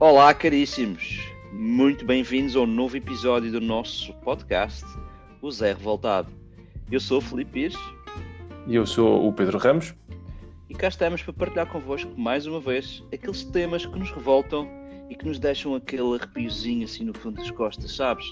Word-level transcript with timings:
Olá, 0.00 0.32
caríssimos! 0.32 1.20
Muito 1.52 2.06
bem-vindos 2.06 2.56
ao 2.56 2.66
novo 2.66 2.96
episódio 2.96 3.52
do 3.52 3.60
nosso 3.60 4.14
podcast, 4.20 4.82
O 5.42 5.50
Zé 5.50 5.74
Revoltado. 5.74 6.32
Eu 6.90 6.98
sou 6.98 7.18
o 7.18 7.20
Felipe 7.20 7.50
Pires. 7.50 7.76
E 8.66 8.76
eu 8.76 8.86
sou 8.86 9.28
o 9.28 9.30
Pedro 9.30 9.58
Ramos. 9.58 9.94
E 10.70 10.74
cá 10.74 10.88
estamos 10.88 11.22
para 11.22 11.34
partilhar 11.34 11.66
convosco, 11.66 12.18
mais 12.18 12.46
uma 12.46 12.60
vez, 12.60 13.04
aqueles 13.12 13.44
temas 13.44 13.84
que 13.84 13.98
nos 13.98 14.10
revoltam 14.10 14.66
e 15.10 15.14
que 15.14 15.26
nos 15.26 15.38
deixam 15.38 15.74
aquele 15.74 16.14
arrepiozinho 16.14 16.86
assim 16.86 17.04
no 17.04 17.12
fundo 17.12 17.36
das 17.36 17.50
costas, 17.50 17.94
sabes? 17.94 18.24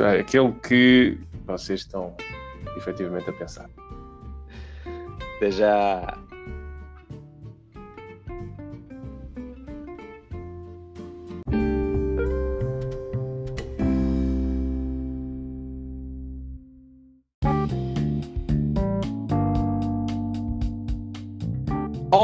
É 0.00 0.18
aquele 0.18 0.50
que 0.66 1.16
vocês 1.46 1.82
estão 1.82 2.12
efetivamente 2.76 3.30
a 3.30 3.32
pensar. 3.34 3.70
Até 5.36 5.52
já! 5.52 6.27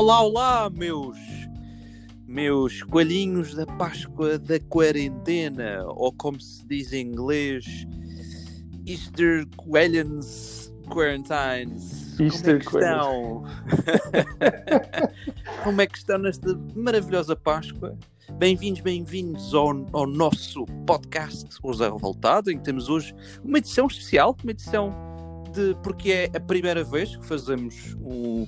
Olá, 0.04 0.20
olá, 0.20 0.70
meus 0.70 1.16
meus 2.26 2.82
coelhinhos 2.82 3.54
da 3.54 3.64
Páscoa 3.64 4.38
da 4.38 4.60
quarentena, 4.60 5.82
ou 5.86 6.12
como 6.12 6.38
se 6.38 6.62
diz 6.66 6.92
em 6.92 7.06
inglês, 7.06 7.86
Easter 8.86 9.46
Coelhans 9.56 10.70
Quarantines. 10.90 12.20
Easter 12.20 12.62
como 12.62 12.76
é 12.76 12.82
que 12.82 12.84
estão? 12.84 13.44
como 15.64 15.80
é 15.80 15.86
que 15.86 15.96
estão 15.96 16.18
nesta 16.18 16.54
maravilhosa 16.76 17.34
Páscoa? 17.34 17.96
Bem-vindos, 18.34 18.82
bem-vindos 18.82 19.54
ao, 19.54 19.70
ao 19.94 20.06
nosso 20.06 20.66
podcast 20.86 21.46
Os 21.62 21.80
Revoltado, 21.80 22.50
em 22.50 22.58
que 22.58 22.64
temos 22.64 22.90
hoje 22.90 23.14
uma 23.42 23.56
edição 23.56 23.86
especial, 23.86 24.36
uma 24.44 24.50
edição 24.50 24.94
de 25.54 25.74
porque 25.82 26.12
é 26.12 26.30
a 26.36 26.40
primeira 26.40 26.84
vez 26.84 27.16
que 27.16 27.24
fazemos 27.24 27.96
um 28.02 28.46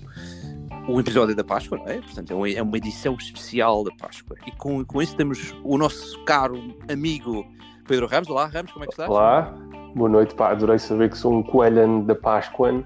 o 0.88 1.00
episódio 1.00 1.34
da 1.34 1.42
Páscoa, 1.42 1.78
não 1.78 1.86
é? 1.86 2.00
Portanto, 2.00 2.30
é 2.30 2.34
uma, 2.34 2.48
é 2.48 2.62
uma 2.62 2.76
edição 2.76 3.14
especial 3.14 3.82
da 3.82 3.90
Páscoa. 3.96 4.36
E 4.46 4.52
com, 4.52 4.84
com 4.84 5.02
isso 5.02 5.16
temos 5.16 5.54
o 5.64 5.76
nosso 5.76 6.22
caro 6.24 6.76
amigo 6.90 7.44
Pedro 7.88 8.06
Ramos. 8.06 8.28
Olá, 8.28 8.46
Ramos, 8.46 8.72
como 8.72 8.84
é 8.84 8.86
que 8.86 8.92
estás? 8.92 9.10
Olá, 9.10 9.52
boa 9.94 10.08
noite, 10.08 10.34
pá. 10.34 10.50
Adorei 10.50 10.78
saber 10.78 11.10
que 11.10 11.18
sou 11.18 11.32
um 11.34 11.42
coelhan 11.42 12.00
da 12.00 12.14
Páscoa. 12.14 12.84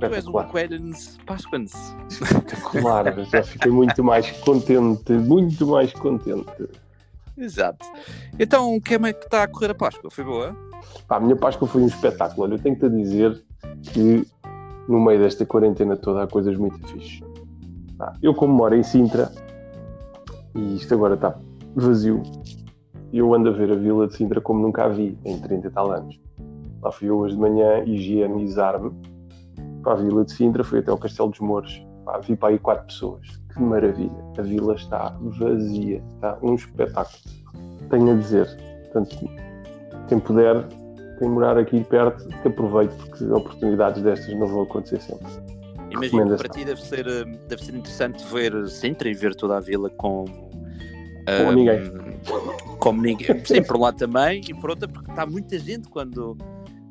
Tu 0.00 0.04
és 0.06 0.26
um 0.26 0.32
Coelhans 0.32 1.18
Páscoans. 1.26 1.72
Espetacular, 2.10 3.24
já 3.24 3.42
fiquei 3.42 3.70
muito 3.70 4.04
mais 4.04 4.30
contente, 4.42 5.12
muito 5.12 5.66
mais 5.66 5.92
contente. 5.94 6.68
Exato. 7.36 7.86
Então, 8.38 8.78
como 8.86 9.06
é 9.06 9.12
que 9.12 9.24
está 9.24 9.44
a 9.44 9.48
correr 9.48 9.70
a 9.70 9.74
Páscoa? 9.74 10.10
Foi 10.10 10.24
boa? 10.24 10.54
Pá, 11.06 11.16
a 11.16 11.20
minha 11.20 11.36
Páscoa 11.36 11.68
foi 11.68 11.82
um 11.82 11.86
espetáculo. 11.86 12.42
Olha, 12.42 12.54
eu 12.54 12.58
tenho-te 12.58 12.84
a 12.84 12.88
dizer 12.88 13.42
que 13.92 14.26
no 14.88 15.00
meio 15.00 15.20
desta 15.20 15.44
quarentena 15.44 15.96
toda 15.96 16.24
há 16.24 16.26
coisas 16.26 16.56
muito 16.56 16.78
fixes. 16.88 17.20
Ah, 18.00 18.14
eu 18.22 18.34
como 18.34 18.54
moro 18.54 18.74
em 18.74 18.82
Sintra 18.82 19.30
e 20.54 20.76
isto 20.76 20.94
agora 20.94 21.14
está 21.14 21.38
vazio, 21.74 22.22
eu 23.12 23.32
ando 23.34 23.50
a 23.50 23.52
ver 23.52 23.70
a 23.70 23.74
vila 23.74 24.06
de 24.06 24.14
Sintra 24.14 24.40
como 24.40 24.60
nunca 24.60 24.84
a 24.84 24.88
vi 24.88 25.18
em 25.24 25.38
30 25.38 25.66
e 25.66 25.70
tal 25.70 25.92
anos. 25.92 26.18
Lá 26.82 26.90
fui 26.90 27.08
eu 27.08 27.18
hoje 27.18 27.34
de 27.34 27.40
manhã 27.40 27.82
higienizar-me 27.84 28.92
para 29.82 29.92
a 29.92 29.96
vila 29.96 30.24
de 30.24 30.32
Sintra, 30.32 30.64
fui 30.64 30.78
até 30.78 30.90
ao 30.90 30.98
Castelo 30.98 31.30
dos 31.30 31.40
Mouros, 31.40 31.84
vi 32.22 32.36
para 32.36 32.50
aí 32.50 32.58
quatro 32.58 32.86
pessoas. 32.86 33.26
Que 33.52 33.60
maravilha! 33.60 34.24
A 34.38 34.42
vila 34.42 34.74
está 34.74 35.16
vazia, 35.20 36.02
está 36.14 36.38
um 36.42 36.54
espetáculo. 36.54 37.18
Tenho 37.90 38.12
a 38.12 38.14
dizer, 38.14 38.46
portanto, 38.84 39.16
quem 40.08 40.18
puder 40.20 40.66
quem 41.18 41.28
morar 41.28 41.58
aqui 41.58 41.82
perto, 41.84 42.26
que 42.28 42.48
aproveite, 42.48 42.94
porque 42.94 43.24
oportunidades 43.24 44.02
destas 44.02 44.34
não 44.34 44.46
vão 44.46 44.62
acontecer 44.62 45.00
sempre. 45.00 45.26
Imagino 45.90 46.36
para 46.36 46.48
ti 46.48 46.64
deve 46.64 46.82
ser, 46.82 47.06
eh, 47.06 47.24
deve 47.48 47.64
ser 47.64 47.74
interessante 47.74 48.24
ver 48.32 48.68
Sintra 48.68 49.08
e 49.08 49.14
ver 49.14 49.34
toda 49.34 49.56
a 49.56 49.60
vila 49.60 49.88
com. 49.90 50.24
Como 50.24 51.50
um, 51.50 51.52
ninguém. 51.52 51.92
Como 52.78 53.02
ninguém. 53.02 53.44
Sim, 53.44 53.62
por 53.62 53.78
lá 53.78 53.92
também 53.92 54.42
e 54.48 54.54
por 54.54 54.70
outra, 54.70 54.88
porque 54.88 55.10
está 55.10 55.26
muita 55.26 55.58
gente 55.58 55.88
quando, 55.88 56.36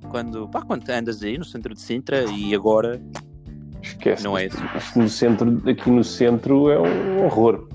quando, 0.09 0.47
pá, 0.49 0.61
quando 0.61 0.87
andas 0.89 1.23
aí 1.23 1.37
no 1.37 1.45
centro 1.45 1.73
de 1.73 1.81
Sintra 1.81 2.23
e 2.25 2.53
agora. 2.53 3.01
Esquece. 3.81 4.23
Não 4.23 4.37
é 4.37 4.47
isso. 4.47 4.57
No 4.95 5.07
centro, 5.07 5.61
aqui 5.69 5.89
no 5.89 6.03
centro 6.03 6.69
é 6.69 6.79
um 6.79 7.25
horror. 7.25 7.67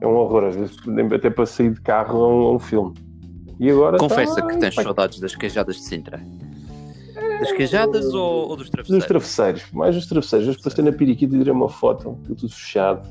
É 0.00 0.06
um 0.06 0.16
horror. 0.16 0.44
Às 0.44 0.56
vezes, 0.56 0.76
até 1.14 1.30
para 1.30 1.46
sair 1.46 1.72
de 1.72 1.80
carro 1.80 2.24
é 2.24 2.28
um, 2.28 2.50
é 2.50 2.54
um 2.54 2.58
filme. 2.58 2.94
E 3.60 3.70
agora 3.70 3.98
Confessa 3.98 4.36
tá... 4.36 4.46
que 4.46 4.56
tens 4.56 4.74
saudades 4.74 5.20
das 5.20 5.36
queijadas 5.36 5.76
de 5.76 5.82
Sintra. 5.82 6.18
Das 7.40 7.52
queijadas 7.52 8.06
ou, 8.14 8.48
ou, 8.48 8.56
dos 8.56 8.70
travesseiros? 8.70 9.02
Dos 9.02 9.06
travesseiros, 9.06 9.72
mais 9.72 9.94
dos 9.94 10.06
travesseiros. 10.06 10.48
Hoje 10.48 10.62
passei 10.62 10.82
na 10.82 10.92
Piriquita 10.92 11.34
e 11.34 11.38
tirei 11.38 11.52
uma 11.52 11.68
foto, 11.68 12.18
tudo 12.26 12.48
fechado. 12.48 13.06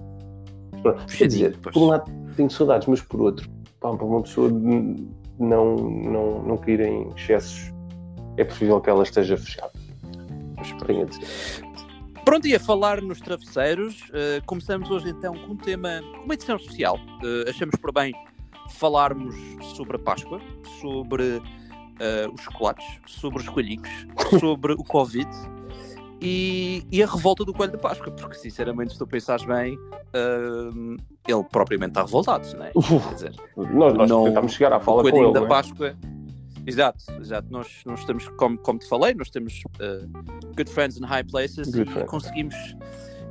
Quer 1.15 1.27
dizer, 1.27 1.57
pois. 1.61 1.73
por 1.73 1.83
um 1.83 1.87
lado 1.87 2.11
tenho 2.35 2.49
saudades, 2.49 2.87
mas 2.87 2.99
por 3.01 3.21
outro, 3.21 3.47
pá, 3.79 3.95
para 3.95 4.05
uma 4.05 4.23
pessoa 4.23 4.49
não, 4.49 5.75
não, 5.75 6.43
não 6.43 6.57
cair 6.57 6.79
em 6.79 7.09
excessos, 7.15 7.71
é 8.37 8.43
preferível 8.43 8.81
que 8.81 8.89
ela 8.89 9.03
esteja 9.03 9.37
fechada. 9.37 9.71
Tenho 10.85 11.03
a 11.03 11.05
dizer. 11.05 11.27
Pronto, 12.25 12.47
e 12.47 12.55
a 12.55 12.59
falar 12.59 13.01
nos 13.01 13.19
travesseiros, 13.19 14.01
uh, 14.09 14.43
começamos 14.45 14.89
hoje 14.89 15.09
então 15.09 15.33
com 15.33 15.53
um 15.53 15.57
tema, 15.57 16.01
uma 16.23 16.33
edição 16.33 16.55
especial. 16.55 16.95
Uh, 16.95 17.49
achamos 17.49 17.75
por 17.79 17.91
bem 17.91 18.13
falarmos 18.69 19.35
sobre 19.75 19.95
a 19.95 19.99
Páscoa, 19.99 20.39
sobre 20.79 21.23
uh, 21.37 22.33
os 22.33 22.41
chocolates, 22.41 22.85
sobre 23.05 23.39
os 23.39 23.49
coelhinhos, 23.49 23.89
sobre 24.39 24.73
o 24.73 24.83
Covid 24.83 25.29
e, 26.21 26.85
e, 26.91 27.01
a 27.01 27.07
revolta 27.07 27.45
do 27.45 27.53
coelho 27.53 27.71
da 27.71 27.77
Páscoa, 27.77 28.11
porque 28.11 28.35
sinceramente, 28.35 28.91
se 28.91 28.99
tu 28.99 29.07
pensares 29.07 29.45
bem, 29.45 29.77
uh, 29.77 30.97
ele 31.25 31.43
propriamente 31.49 31.91
está 31.91 32.03
revoltado, 32.03 32.45
não 32.57 32.65
é? 32.65 32.71
Quer 32.71 33.13
dizer, 33.13 33.35
nós, 33.55 33.93
nós 33.93 34.09
não, 34.09 34.25
tentámos 34.25 34.51
chegar 34.51 34.73
à 34.73 34.79
fala 34.81 35.01
o 35.01 35.07
ele, 35.07 35.31
da 35.31 35.45
Páscoa. 35.45 35.95
Exato, 36.67 37.05
exato. 37.19 37.47
Nós, 37.49 37.81
nós 37.85 38.01
estamos, 38.01 38.27
como, 38.29 38.57
como 38.57 38.79
te 38.79 38.87
falei, 38.87 39.13
nós 39.13 39.29
temos 39.29 39.63
uh, 39.79 40.07
good 40.55 40.69
friends 40.69 40.97
in 40.97 41.05
high 41.05 41.23
places 41.23 41.69
good 41.71 41.89
e 41.89 41.93
friends. 41.93 42.11
conseguimos 42.11 42.55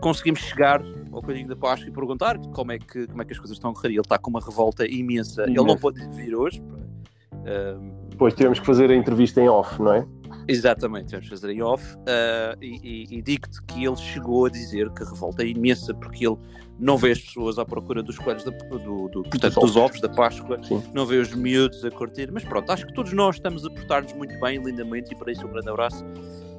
conseguimos 0.01 0.41
chegar 0.41 0.83
ao 1.13 1.23
coelhinho 1.23 1.49
da 1.49 1.57
Páscoa 1.57 1.89
e 1.89 1.93
perguntar 1.93 2.39
como 2.55 2.73
é 2.73 2.79
que, 2.79 3.07
como 3.07 3.23
é 3.23 3.25
que 3.25 3.33
as 3.33 3.39
coisas 3.39 3.57
estão 3.57 3.71
a 3.71 3.75
correr. 3.75 3.89
Ele 3.89 4.01
está 4.01 4.19
com 4.19 4.31
uma 4.31 4.41
revolta 4.41 4.87
imensa. 4.87 5.45
Ele 5.45 5.63
não 5.63 5.77
pode 5.77 6.07
vir 6.11 6.35
hoje. 6.35 6.61
Uh, 6.61 8.09
Depois 8.11 8.35
tivemos 8.35 8.59
que 8.61 8.67
fazer 8.67 8.91
a 8.91 8.95
entrevista 8.95 9.41
em 9.41 9.49
off, 9.49 9.81
não 9.81 9.93
é? 9.93 10.07
Exatamente, 10.49 11.17
que 11.17 11.29
fazer 11.29 11.51
em 11.51 11.63
off. 11.63 11.85
Uh, 11.97 12.63
e, 12.63 12.81
e, 12.83 13.19
e 13.19 13.23
digo-te 13.23 13.63
que 13.65 13.85
ele 13.85 13.97
chegou 13.97 14.47
a 14.47 14.51
dizer 14.51 14.91
que 14.91 15.03
a 15.03 15.07
revolta 15.07 15.43
é 15.43 15.49
imensa 15.49 15.93
porque 15.95 16.27
ele 16.27 16.37
não 16.79 16.97
vê 16.97 17.11
as 17.11 17.21
pessoas 17.21 17.59
à 17.59 17.65
procura 17.65 18.03
dos 18.03 18.19
coelhos, 18.19 18.45
da, 18.45 18.51
do, 18.51 19.09
do, 19.09 19.23
portanto, 19.25 19.61
dos 19.61 19.77
ovos 19.77 20.01
da 20.01 20.09
Páscoa, 20.09 20.59
Sim. 20.63 20.83
não 20.95 21.05
vê 21.05 21.17
os 21.17 21.35
miúdos 21.35 21.85
a 21.85 21.91
curtir. 21.91 22.31
Mas 22.33 22.45
pronto, 22.45 22.71
acho 22.71 22.87
que 22.87 22.95
todos 22.95 23.13
nós 23.13 23.37
estamos 23.37 23.65
a 23.67 23.71
portar-nos 23.71 24.13
muito 24.15 24.39
bem, 24.41 24.59
lindamente, 24.63 25.13
e 25.13 25.17
para 25.17 25.31
isso 25.31 25.47
um 25.47 25.51
grande 25.51 25.69
abraço 25.69 26.05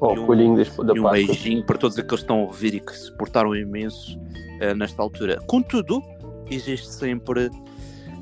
Oh, 0.02 0.14
e 0.14 0.20
um, 0.20 0.26
coelhinho 0.26 0.56
da, 0.56 0.84
da 0.84 0.94
e 0.96 1.00
um 1.00 1.10
beijinho 1.10 1.64
para 1.66 1.78
todos 1.78 1.98
aqueles 1.98 2.22
que 2.22 2.24
estão 2.24 2.40
a 2.40 2.44
ouvir 2.44 2.74
e 2.74 2.80
que 2.80 2.96
se 2.96 3.12
portaram 3.18 3.54
imenso 3.56 4.18
uh, 4.18 4.74
nesta 4.76 5.02
altura. 5.02 5.40
Contudo, 5.46 6.02
existe 6.50 6.88
sempre 6.88 7.50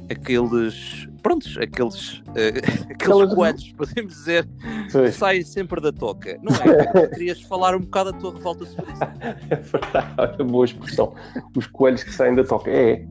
aqueles 0.09 1.07
prontos, 1.21 1.57
aqueles, 1.57 2.19
uh, 2.19 2.89
aqueles 2.91 3.33
coelhos, 3.33 3.73
podemos 3.73 4.13
dizer, 4.13 4.47
que 4.91 5.11
saem 5.11 5.43
sempre 5.43 5.81
da 5.81 5.91
toca. 5.91 6.39
Não 6.41 6.55
é? 6.55 7.07
Querias 7.13 7.41
falar 7.43 7.75
um 7.75 7.81
bocado 7.81 8.11
da 8.11 8.17
tua 8.17 8.33
revolta 8.33 8.65
sobre 8.65 8.91
isso? 8.91 9.03
é 9.49 9.55
verdade, 9.55 10.43
boa 10.43 10.65
expressão. 10.65 11.13
Os 11.55 11.67
coelhos 11.67 12.03
que 12.03 12.13
saem 12.13 12.35
da 12.35 12.43
toca. 12.43 12.69
É, 12.71 13.05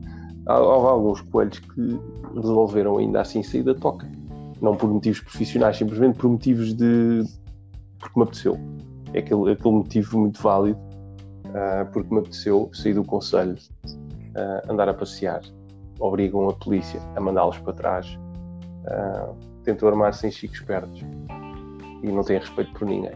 há, 0.45 0.53
há 0.53 0.57
alguns 0.57 1.21
coelhos 1.21 1.59
que 1.59 1.99
resolveram 2.35 2.97
ainda 2.97 3.21
assim 3.21 3.43
sair 3.43 3.63
da 3.63 3.75
toca. 3.75 4.09
Não 4.61 4.75
por 4.75 4.89
motivos 4.89 5.19
profissionais, 5.19 5.77
simplesmente 5.77 6.17
por 6.17 6.29
motivos 6.29 6.73
de 6.73 7.23
porque 7.99 8.19
me 8.19 8.23
apeteceu. 8.23 8.59
É 9.13 9.19
aquele, 9.19 9.51
aquele 9.51 9.73
motivo 9.73 10.19
muito 10.19 10.41
válido, 10.41 10.79
uh, 10.79 11.85
porque 11.91 12.13
me 12.13 12.19
apeteceu 12.19 12.69
sair 12.73 12.93
do 12.93 13.03
conselho, 13.03 13.57
uh, 13.85 14.71
andar 14.71 14.89
a 14.89 14.93
passear. 14.93 15.41
Obrigam 15.99 16.49
a 16.49 16.53
polícia 16.53 17.01
a 17.15 17.21
mandá-los 17.21 17.57
para 17.59 17.73
trás. 17.73 18.19
Uh, 18.85 19.35
tentam 19.63 19.89
armar-se 19.89 20.27
em 20.27 20.31
chicos 20.31 20.59
espertos 20.59 21.01
e 22.03 22.07
não 22.07 22.23
têm 22.23 22.39
respeito 22.39 22.71
por 22.73 22.87
ninguém. 22.87 23.13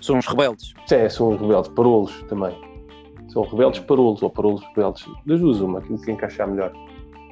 São 0.00 0.18
os 0.18 0.26
rebeldes. 0.26 0.74
É, 0.90 1.08
são 1.08 1.30
os 1.30 1.40
rebeldes, 1.40 1.70
parolos 1.72 2.22
também. 2.28 2.54
São 3.28 3.42
rebeldes 3.42 3.80
parolos 3.80 4.22
ou 4.22 4.30
parolos 4.30 4.62
rebeldes. 4.68 5.06
Das 5.26 5.40
duas 5.40 5.60
uma, 5.60 5.78
aquilo 5.78 5.98
que 6.00 6.12
encaixar 6.12 6.48
melhor. 6.48 6.72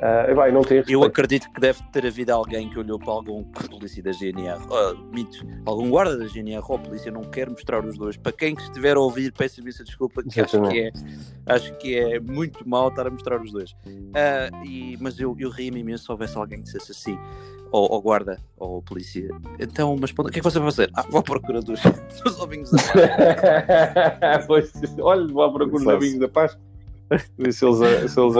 Uh, 0.02 0.34
vai, 0.34 0.50
não 0.50 0.62
tem 0.62 0.82
eu 0.88 1.04
acredito 1.04 1.48
que 1.52 1.60
deve 1.60 1.80
ter 1.92 2.04
havido 2.04 2.32
alguém 2.32 2.68
que 2.68 2.76
olhou 2.76 2.98
para 2.98 3.12
algum 3.12 3.44
polícia 3.44 4.02
da 4.02 4.10
GNR, 4.10 4.60
oh, 4.68 4.96
mitos, 5.14 5.44
algum 5.64 5.88
guarda 5.90 6.18
da 6.18 6.26
GNR 6.26 6.60
ou 6.68 6.76
polícia, 6.76 7.12
não 7.12 7.22
quer 7.22 7.48
mostrar 7.48 7.84
os 7.84 7.96
dois. 7.96 8.16
Para 8.16 8.32
quem 8.32 8.52
estiver 8.54 8.96
a 8.96 9.00
ouvir, 9.00 9.32
peço 9.32 9.60
imensa 9.60 9.84
desculpa, 9.84 10.20
que 10.24 10.40
acho 10.40 10.60
que, 10.60 10.80
é, 10.80 10.92
acho 11.46 11.74
que 11.76 11.96
é 11.96 12.18
muito 12.18 12.68
mal 12.68 12.88
estar 12.88 13.06
a 13.06 13.10
mostrar 13.10 13.40
os 13.40 13.52
dois. 13.52 13.70
Uh, 13.86 14.66
e, 14.66 14.98
mas 15.00 15.20
eu, 15.20 15.36
eu 15.38 15.50
ria-me 15.50 15.78
imenso 15.78 16.04
se 16.04 16.10
houvesse 16.10 16.36
alguém 16.36 16.58
que 16.58 16.64
dissesse 16.64 16.90
assim, 16.90 17.16
ou, 17.70 17.88
ou 17.92 18.02
guarda, 18.02 18.40
ou 18.56 18.82
polícia. 18.82 19.30
Então, 19.60 19.96
mas 20.00 20.10
o 20.10 20.14
que 20.24 20.30
é 20.30 20.32
que 20.32 20.42
você 20.42 20.58
vai 20.58 20.68
fazer? 20.68 20.90
Ah, 20.94 21.06
vou 21.08 21.20
à 21.20 21.22
procura 21.22 21.60
dos, 21.60 21.80
dos 22.24 22.40
ovinhos 22.40 22.72
da 22.72 22.78
Páscoa. 22.78 24.42
pois, 24.48 24.72
olha, 24.98 25.32
vou 25.32 25.44
à 25.44 25.52
procura 25.52 25.84
dos 25.84 25.94
ovinhos 25.94 26.18
da 26.18 26.28
Páscoa. 26.28 26.60
Se 27.52 27.64
eles, 27.64 27.78
se 28.10 28.20
eles, 28.20 28.36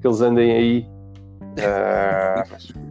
que 0.00 0.06
eles 0.06 0.20
andem 0.20 0.52
aí. 0.52 0.86
Uh, 1.58 2.88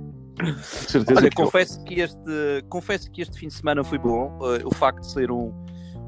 certeza 0.62 1.20
Olha, 1.20 1.30
que 1.30 1.36
confesso, 1.36 1.84
que 1.84 2.02
este, 2.02 2.64
confesso 2.70 3.12
que 3.12 3.22
este 3.22 3.40
fim 3.40 3.48
de 3.48 3.54
semana 3.54 3.84
foi 3.84 3.98
bom. 3.98 4.38
Uh, 4.40 4.68
o 4.68 4.74
facto 4.74 5.02
de 5.02 5.12
ser 5.12 5.32
um, 5.32 5.54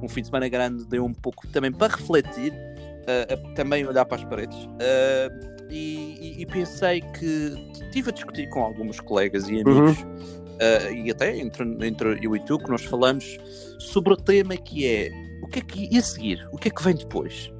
um 0.02 0.08
fim 0.08 0.22
de 0.22 0.28
semana 0.28 0.48
grande 0.48 0.86
deu 0.86 1.06
um 1.06 1.14
pouco 1.14 1.48
também 1.48 1.72
para 1.72 1.96
refletir, 1.96 2.52
uh, 2.54 3.54
também 3.56 3.86
olhar 3.86 4.06
para 4.06 4.18
as 4.18 4.24
paredes. 4.26 4.58
Uh, 4.58 5.60
e, 5.70 6.18
e, 6.20 6.42
e, 6.42 6.46
pensei 6.48 7.00
que 7.00 7.54
estive 7.84 8.10
a 8.10 8.14
discutir 8.14 8.50
com 8.50 8.64
alguns 8.64 9.00
colegas 9.00 9.48
e 9.48 9.62
amigos, 9.62 10.02
uhum. 10.02 11.06
e 11.06 11.12
até 11.12 11.38
entre, 11.38 11.64
entre 11.86 12.20
eu 12.24 12.36
e 12.36 12.40
tu, 12.40 12.58
que 12.58 12.72
nós 12.72 12.84
falamos 12.84 13.38
sobre 13.78 14.14
o 14.14 14.18
tema 14.18 14.58
que 14.58 14.88
é 14.88 15.12
o 15.44 15.48
que 15.48 15.60
é 15.60 15.62
que 15.62 15.94
ia 15.94 16.02
seguir, 16.02 16.44
o 16.52 16.58
que 16.58 16.70
é 16.70 16.72
que 16.72 16.84
vem 16.84 16.96
depois 16.96 17.52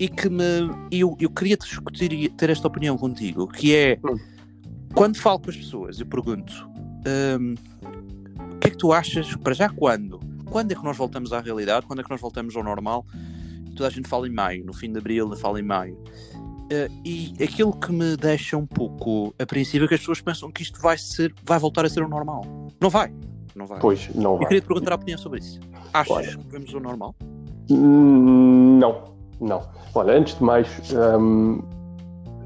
e 0.00 0.08
que 0.08 0.30
me. 0.30 0.70
Eu, 0.90 1.14
eu 1.20 1.28
queria 1.28 1.58
discutir 1.58 2.10
e 2.10 2.28
ter 2.30 2.48
esta 2.48 2.66
opinião 2.66 2.96
contigo, 2.96 3.46
que 3.46 3.76
é 3.76 3.98
hum. 4.02 4.16
quando 4.94 5.18
falo 5.18 5.38
com 5.38 5.50
as 5.50 5.56
pessoas, 5.56 6.00
eu 6.00 6.06
pergunto 6.06 6.66
um, 7.38 7.54
o 8.54 8.58
que 8.58 8.68
é 8.68 8.70
que 8.70 8.78
tu 8.78 8.92
achas, 8.94 9.36
para 9.36 9.52
já 9.52 9.68
quando? 9.68 10.18
Quando 10.46 10.72
é 10.72 10.74
que 10.74 10.82
nós 10.82 10.96
voltamos 10.96 11.34
à 11.34 11.40
realidade? 11.40 11.86
Quando 11.86 12.00
é 12.00 12.02
que 12.02 12.10
nós 12.10 12.20
voltamos 12.20 12.56
ao 12.56 12.64
normal? 12.64 13.06
Toda 13.76 13.88
a 13.88 13.90
gente 13.90 14.08
fala 14.08 14.26
em 14.26 14.32
maio, 14.32 14.64
no 14.64 14.72
fim 14.72 14.90
de 14.90 14.98
abril 14.98 15.36
fala 15.36 15.60
em 15.60 15.62
maio. 15.62 15.94
Uh, 16.72 16.90
e 17.04 17.34
aquilo 17.42 17.72
que 17.72 17.92
me 17.92 18.16
deixa 18.16 18.56
um 18.56 18.66
pouco 18.66 19.34
apreensivo 19.38 19.84
é 19.84 19.88
que 19.88 19.94
as 19.94 20.00
pessoas 20.00 20.20
pensam 20.20 20.50
que 20.50 20.62
isto 20.62 20.80
vai 20.80 20.96
ser, 20.96 21.34
vai 21.44 21.58
voltar 21.58 21.84
a 21.84 21.90
ser 21.90 22.02
o 22.02 22.08
normal. 22.08 22.42
Não 22.80 22.88
vai. 22.88 23.12
Não 23.54 23.66
vai. 23.66 23.80
Pois, 23.80 24.08
não 24.14 24.36
vai. 24.36 24.44
Eu 24.44 24.48
queria 24.48 24.60
te 24.62 24.66
perguntar 24.66 24.92
a 24.92 24.94
opinião 24.94 25.18
sobre 25.18 25.40
isso. 25.40 25.60
Achas 25.92 26.16
Olha. 26.16 26.36
que 26.36 26.48
vemos 26.48 26.72
o 26.72 26.80
normal? 26.80 27.14
Hum, 27.70 28.78
não. 28.78 29.19
Não. 29.40 29.62
Olha, 29.94 30.18
antes 30.18 30.36
de 30.36 30.44
mais, 30.44 30.68
hum, 30.92 31.62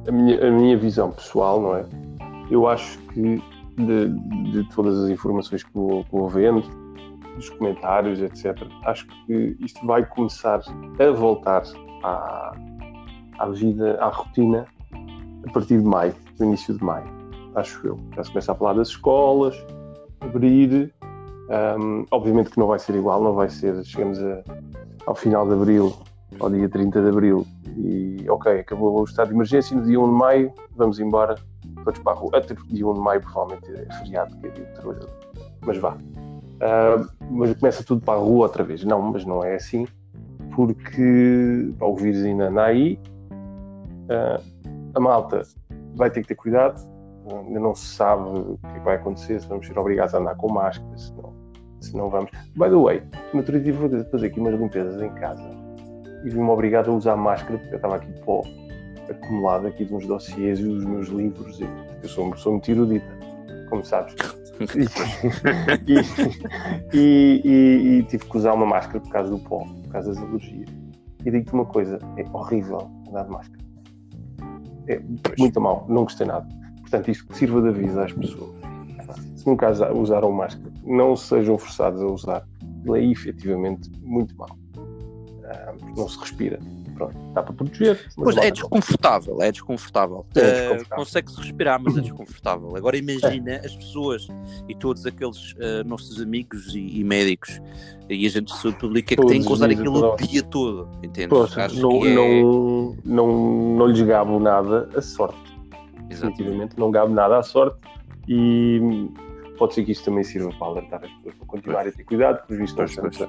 a, 0.07 0.13
minha, 0.13 0.47
a 0.47 0.51
minha 0.51 0.77
visão 0.77 1.11
pessoal, 1.11 1.61
não 1.61 1.77
é? 1.77 1.85
Eu 2.51 2.69
acho 2.69 2.99
que 3.13 3.43
de, 3.77 4.09
de 4.53 4.69
todas 4.75 4.99
as 5.05 5.11
informações 5.11 5.63
que 5.63 5.71
vou, 5.75 6.05
que 6.05 6.13
vou 6.13 6.29
vendo, 6.29 6.63
dos 7.35 7.51
comentários, 7.51 8.21
etc., 8.21 8.57
acho 8.85 9.07
que 9.07 9.57
isto 9.61 9.85
vai 9.85 10.07
começar 10.07 10.61
a 11.01 11.11
voltar 11.11 11.65
à, 12.05 12.55
à 13.39 13.49
vida, 13.49 13.99
à 14.01 14.09
rotina, 14.09 14.67
a 15.47 15.53
partir 15.53 15.79
de 15.81 15.85
maio, 15.85 16.15
do 16.39 16.45
início 16.45 16.75
de 16.79 16.85
maio, 16.85 17.07
acho 17.57 17.85
eu. 17.87 17.99
Já 18.15 18.25
se 18.25 18.31
começa 18.31 18.53
a 18.53 18.55
falar 18.55 18.75
das 18.75 18.89
escolas, 18.89 19.57
abrir. 20.21 20.95
Um, 21.79 22.07
obviamente 22.11 22.51
que 22.51 22.59
não 22.59 22.69
vai 22.69 22.79
ser 22.79 22.95
igual, 22.95 23.23
não 23.23 23.35
vai 23.35 23.51
ser, 23.51 23.85
chegamos 23.85 24.19
a, 24.23 24.43
ao 25.07 25.15
final 25.15 25.47
de 25.47 25.53
abril 25.53 25.95
ao 26.41 26.51
dia 26.51 26.69
30 26.69 27.01
de 27.01 27.09
abril 27.09 27.47
e 27.77 28.25
ok, 28.29 28.61
acabou 28.61 29.01
o 29.01 29.05
estado 29.05 29.29
de 29.29 29.35
emergência 29.35 29.77
no 29.77 29.85
dia 29.85 30.01
1 30.01 30.07
de 30.07 30.13
maio, 30.13 30.53
vamos 30.77 31.01
embora, 31.01 31.37
todos 31.85 32.01
para 32.01 32.13
a 32.13 32.17
rua. 32.17 32.31
Até 32.35 32.55
porque 32.55 32.73
dia 32.73 32.87
1 32.87 32.95
de 32.95 33.01
maio 33.01 33.21
provavelmente 33.21 33.71
é 33.73 33.93
feriado, 33.99 34.37
que 34.37 34.47
é 34.47 34.51
dia 34.51 34.65
de 34.65 34.73
trabalhador. 34.75 35.11
Mas 35.63 35.79
vá. 35.79 35.95
Uh, 35.95 37.09
mas 37.31 37.55
começa 37.55 37.83
tudo 37.85 38.01
para 38.03 38.15
a 38.15 38.23
rua 38.23 38.47
outra 38.47 38.63
vez. 38.63 38.85
Não, 38.85 39.01
mas 39.03 39.25
não 39.25 39.43
é 39.43 39.57
assim, 39.57 39.87
porque 40.55 41.73
pá, 41.79 41.87
o 41.87 41.97
vírus 41.97 42.25
ainda 42.25 42.49
anda 42.49 42.65
aí. 42.65 42.99
Uh, 44.05 44.71
a 44.95 45.01
malta 45.01 45.43
vai 45.97 46.11
ter 46.11 46.23
que 46.23 46.29
ter 46.29 46.35
cuidado, 46.37 46.81
ainda 47.29 47.59
não 47.59 47.75
se 47.75 47.87
sabe 47.87 48.23
o 48.23 48.59
que, 48.59 48.67
é 48.67 48.79
que 48.79 48.85
vai 48.85 48.97
acontecer, 48.97 49.41
se 49.41 49.49
vamos 49.49 49.67
ser 49.67 49.77
obrigados 49.79 50.15
a 50.15 50.19
andar 50.19 50.37
com 50.37 50.53
máscara, 50.53 50.97
se 50.97 51.13
não, 51.15 51.33
se 51.81 51.97
não 51.97 52.09
vamos. 52.09 52.31
By 52.57 52.69
the 52.69 52.77
way, 52.77 53.03
dia 53.61 53.73
vou 53.73 53.91
fazer 54.11 54.27
aqui 54.27 54.39
umas 54.39 54.55
limpezas 54.55 55.03
em 55.03 55.11
casa 55.15 55.64
e 56.25 56.31
vi-me 56.31 56.49
obrigado 56.49 56.91
a 56.91 56.95
usar 56.95 57.17
máscara 57.17 57.59
porque 57.59 57.75
eu 57.75 57.77
estava 57.77 57.97
aqui 57.97 58.11
pó 58.21 58.43
acumulado 59.11 59.67
aqui 59.67 59.85
de 59.85 59.95
uns 59.95 60.07
dossiês 60.07 60.59
e 60.59 60.65
dos 60.65 60.85
meus 60.85 61.09
livros. 61.09 61.61
E, 61.61 61.65
eu 62.03 62.09
sou, 62.09 62.35
sou 62.37 62.53
muito 62.53 62.71
erudita, 62.71 63.19
como 63.69 63.85
sabes. 63.85 64.15
e, 65.87 66.97
e, 66.97 67.41
e, 67.45 67.99
e, 67.99 68.03
tive 68.05 68.25
que 68.25 68.37
usar 68.37 68.55
uma 68.55 68.67
máscara 68.67 69.01
por 69.01 69.11
causa 69.11 69.31
do 69.31 69.39
pó, 69.41 69.67
por 69.83 69.91
causa 69.91 70.15
das 70.15 70.23
alergias. 70.23 70.71
E 71.25 71.31
digo-te 71.31 71.53
uma 71.53 71.67
coisa: 71.67 71.99
é 72.17 72.25
horrível 72.33 72.91
andar 73.09 73.25
de 73.25 73.31
máscara. 73.31 73.65
É 74.89 75.01
muito 75.39 75.61
mal, 75.61 75.85
não 75.89 76.05
gostei 76.05 76.27
nada. 76.27 76.47
Portanto, 76.81 77.11
isto 77.11 77.27
que 77.27 77.37
sirva 77.37 77.63
de 77.63 77.69
aviso 77.69 78.01
às 78.01 78.13
pessoas. 78.13 78.57
Se 79.37 79.47
nunca 79.47 79.71
usaram 79.93 80.31
máscara, 80.31 80.73
não 80.85 81.17
sejam 81.17 81.59
forçados 81.59 82.01
a 82.01 82.07
usar. 82.07 82.49
Ele 82.87 82.99
é 82.99 83.11
efetivamente 83.11 83.91
muito 84.03 84.37
mal 84.37 84.64
não 85.97 86.09
se 86.09 86.19
respira. 86.19 86.59
Pronto, 86.95 87.17
dá 87.35 87.43
para 87.43 87.53
proteger. 87.53 88.09
Pois 88.15 88.37
é 88.37 88.51
desconfortável, 88.51 89.43
é 89.43 89.51
desconfortável. 89.51 90.25
É 90.35 90.41
desconfortável. 90.41 90.87
Uh, 90.87 90.97
Consegue-se 90.97 91.41
respirar, 91.41 91.81
mas 91.83 91.97
é 91.97 92.01
desconfortável. 92.03 92.77
Agora 92.77 92.97
imagina 92.97 93.53
é. 93.53 93.67
as 93.67 93.75
pessoas 93.75 94.29
e 94.69 94.75
todos 94.77 95.05
aqueles 95.05 95.53
uh, 95.55 95.85
nossos 95.85 96.21
amigos 96.21 96.75
e, 96.75 97.01
e, 97.01 97.05
médicos 97.05 97.61
e 98.09 98.27
agentes 98.27 98.55
de 98.55 98.61
saúde 98.61 98.79
pública 98.79 99.17
que 99.17 99.27
têm 99.27 99.43
que 99.43 99.53
usar 99.53 99.71
aquilo 99.71 100.13
o 100.13 100.17
dia 100.17 100.43
todo, 100.43 100.89
entende? 101.03 101.35
Não, 101.81 102.07
é... 102.07 102.15
não, 102.15 102.97
não, 103.05 103.77
não 103.77 103.87
lhes 103.87 104.01
gabo 104.03 104.39
nada 104.39 104.89
a 104.95 105.03
sorte. 105.03 105.55
Definitivamente 106.09 106.79
não 106.79 106.91
gabo 106.91 107.13
nada 107.13 107.39
à 107.39 107.43
sorte 107.43 107.77
e 108.29 109.11
pode 109.59 109.75
ser 109.75 109.85
que 109.85 109.93
isto 109.93 110.05
também 110.05 110.23
sirva 110.23 110.51
para 110.59 110.67
alertar 110.67 111.05
as 111.05 111.11
pessoas 111.11 111.35
para 111.35 111.47
continuarem 111.47 111.93
a 111.93 111.93
ter 111.93 112.05
cuidado, 112.05 112.39
porque 112.39 112.57
visto 112.57 112.77
nós 112.77 112.91
estamos 112.91 113.21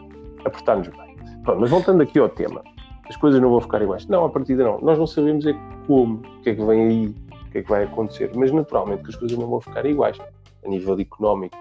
apertar-nos 0.45 0.87
bem. 0.87 1.15
Pronto, 1.43 1.59
mas 1.59 1.69
voltando 1.69 2.01
aqui 2.01 2.19
ao 2.19 2.29
tema, 2.29 2.63
as 3.07 3.15
coisas 3.17 3.41
não 3.41 3.49
vão 3.49 3.61
ficar 3.61 3.81
iguais. 3.81 4.07
Não, 4.07 4.25
a 4.25 4.29
partida 4.29 4.63
não. 4.63 4.79
Nós 4.79 4.97
não 4.97 5.05
sabemos 5.05 5.45
é 5.45 5.53
como, 5.85 6.15
o 6.17 6.41
que 6.41 6.49
é 6.49 6.55
que 6.55 6.63
vem 6.63 6.87
aí, 6.87 7.07
o 7.07 7.51
que 7.51 7.57
é 7.59 7.63
que 7.63 7.69
vai 7.69 7.83
acontecer. 7.83 8.31
Mas 8.35 8.51
naturalmente 8.51 9.03
que 9.03 9.09
as 9.09 9.15
coisas 9.15 9.37
não 9.37 9.47
vão 9.47 9.61
ficar 9.61 9.85
iguais. 9.85 10.17
A 10.65 10.69
nível 10.69 10.99
económico 10.99 11.55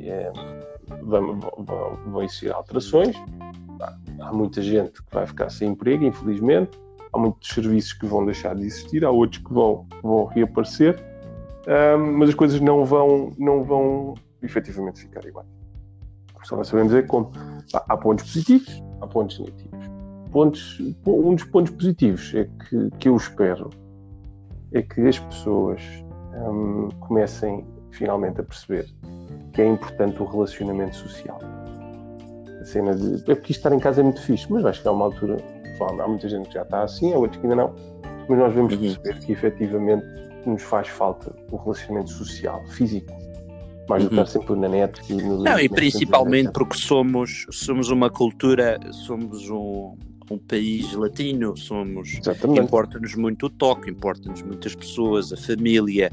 é, 0.00 0.32
vão, 1.02 1.38
vão, 1.58 1.98
vão 2.06 2.22
existir 2.22 2.52
alterações. 2.52 3.16
Há 4.20 4.32
muita 4.32 4.60
gente 4.62 5.02
que 5.02 5.14
vai 5.14 5.26
ficar 5.26 5.50
sem 5.50 5.70
emprego, 5.70 6.04
infelizmente. 6.04 6.78
Há 7.12 7.18
muitos 7.18 7.48
serviços 7.50 7.92
que 7.92 8.06
vão 8.06 8.24
deixar 8.24 8.54
de 8.54 8.62
existir, 8.62 9.04
há 9.04 9.10
outros 9.10 9.42
que 9.42 9.52
vão, 9.52 9.86
vão 10.02 10.24
reaparecer. 10.26 11.00
Mas 12.16 12.30
as 12.30 12.34
coisas 12.34 12.60
não 12.60 12.84
vão, 12.84 13.30
não 13.38 13.62
vão 13.62 14.14
efetivamente 14.42 15.00
ficar 15.00 15.24
iguais. 15.24 15.61
Só 16.44 16.56
não 16.56 16.64
sabemos 16.64 16.94
é 16.94 17.02
como. 17.02 17.30
Há 17.72 17.96
pontos 17.96 18.24
positivos, 18.24 18.82
há 19.00 19.06
pontos 19.06 19.38
negativos. 19.38 19.90
Pontos, 20.30 20.80
um 21.06 21.34
dos 21.34 21.44
pontos 21.44 21.72
positivos 21.74 22.34
é 22.34 22.44
que, 22.44 22.90
que 22.98 23.08
eu 23.08 23.16
espero 23.16 23.70
é 24.72 24.82
que 24.82 25.06
as 25.06 25.18
pessoas 25.18 25.80
hum, 26.34 26.88
comecem 27.00 27.66
finalmente 27.90 28.40
a 28.40 28.44
perceber 28.44 28.86
que 29.52 29.60
é 29.60 29.66
importante 29.66 30.20
o 30.22 30.24
relacionamento 30.24 30.96
social. 30.96 31.38
A 32.60 32.64
cena 32.64 32.94
de. 32.94 33.30
É 33.30 33.34
porque 33.34 33.52
estar 33.52 33.72
em 33.72 33.78
casa 33.78 34.00
é 34.00 34.04
muito 34.04 34.22
fixe, 34.22 34.46
mas 34.50 34.62
vai 34.62 34.72
chegar 34.72 34.92
uma 34.92 35.04
altura. 35.04 35.36
Há 35.80 36.08
muita 36.08 36.28
gente 36.28 36.48
que 36.48 36.54
já 36.54 36.62
está 36.62 36.84
assim, 36.84 37.12
há 37.12 37.16
outros 37.16 37.40
que 37.40 37.46
ainda 37.46 37.56
não. 37.56 37.74
Mas 38.28 38.38
nós 38.38 38.48
devemos 38.50 38.74
uhum. 38.74 38.80
perceber 38.80 39.18
que 39.18 39.32
efetivamente 39.32 40.06
nos 40.46 40.62
faz 40.62 40.88
falta 40.88 41.34
o 41.50 41.56
relacionamento 41.56 42.10
social, 42.10 42.64
físico 42.68 43.12
mais 43.88 44.04
do 44.04 44.10
que 44.10 44.14
estar 44.14 44.38
uhum. 44.38 44.46
sempre 44.46 44.56
na 44.60 44.68
net 44.68 45.00
e 45.08 45.14
nos 45.14 45.42
Não, 45.42 45.58
e 45.58 45.68
principalmente 45.68 46.50
porque 46.52 46.76
somos, 46.76 47.46
somos 47.50 47.88
uma 47.90 48.10
cultura, 48.10 48.78
somos 48.92 49.48
um, 49.50 49.96
um 50.30 50.38
país 50.38 50.92
latino, 50.92 51.56
somos 51.56 52.20
importa-nos 52.58 53.14
muito 53.14 53.46
o 53.46 53.50
toque, 53.50 53.90
importa-nos 53.90 54.42
muitas 54.42 54.74
pessoas, 54.74 55.32
a 55.32 55.36
família 55.36 56.10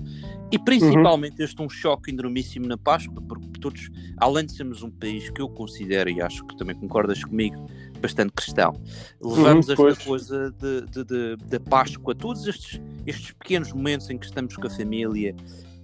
e 0.52 0.58
principalmente 0.58 1.40
uhum. 1.40 1.46
este 1.46 1.62
um 1.62 1.70
choque 1.70 2.12
enormíssimo 2.12 2.68
na 2.68 2.78
Páscoa, 2.78 3.22
porque 3.28 3.48
todos, 3.60 3.90
além 4.18 4.46
de 4.46 4.54
sermos 4.54 4.82
um 4.82 4.90
país 4.90 5.30
que 5.30 5.42
eu 5.42 5.50
considero, 5.50 6.10
e 6.10 6.22
acho 6.22 6.44
que 6.46 6.58
também 6.58 6.76
concordas 6.76 7.24
comigo, 7.24 7.68
bastante 8.02 8.32
cristão, 8.34 8.74
levamos 9.22 9.68
uhum, 9.68 9.74
esta 9.74 9.76
pois. 9.76 9.98
coisa 10.00 10.52
de, 10.52 10.82
de, 10.88 11.04
de, 11.04 11.36
de 11.38 11.60
Páscoa, 11.60 12.16
todos 12.16 12.48
estes, 12.48 12.82
estes 13.06 13.32
pequenos 13.32 13.72
momentos 13.72 14.10
em 14.10 14.18
que 14.18 14.26
estamos 14.26 14.56
com 14.56 14.66
a 14.66 14.70
família 14.70 15.36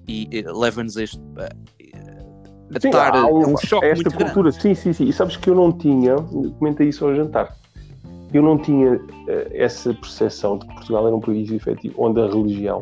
e, 0.08 0.28
e 0.32 0.42
leva-nos 0.42 0.98
a 0.98 1.04
este, 1.04 1.22
a 1.38 1.50
sim, 2.82 2.88
estar 2.90 3.16
há 3.16 3.26
um, 3.28 3.54
um 3.54 3.58
choque 3.58 3.86
esta 3.86 4.10
muito 4.10 4.18
cultura. 4.24 4.50
Grande. 4.50 4.62
Sim, 4.62 4.76
sim, 4.76 4.94
sim. 4.94 5.06
E 5.06 5.14
sabes 5.14 5.38
que 5.38 5.50
eu 5.50 5.56
não 5.56 5.72
tinha, 5.72 6.16
comentei 6.60 6.90
isso 6.90 7.06
ao 7.06 7.16
jantar, 7.16 7.56
eu 8.34 8.42
não 8.42 8.58
tinha 8.58 8.94
uh, 8.94 9.02
essa 9.54 9.94
percepção 9.94 10.58
de 10.58 10.68
que 10.68 10.74
Portugal 10.74 11.08
era 11.08 11.16
um 11.16 11.22
país 11.22 11.52
efetivo 11.52 11.96
onde 11.98 12.20
a 12.22 12.28
religião 12.28 12.82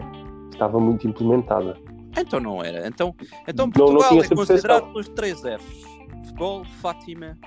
estava 0.51 0.79
muito 0.79 1.07
implementada. 1.07 1.77
Então 2.17 2.39
não 2.39 2.63
era. 2.63 2.87
Então, 2.87 3.15
então 3.47 3.65
Não- 3.75 3.85
não 3.87 3.97
Portugal 3.97 4.09
tinha 4.09 4.23
é 4.23 4.27
considerado 4.35 4.85
pelos 4.87 5.09
três 5.09 5.39
Fs: 5.41 5.83
futebol, 6.25 6.63
Fátima 6.81 7.37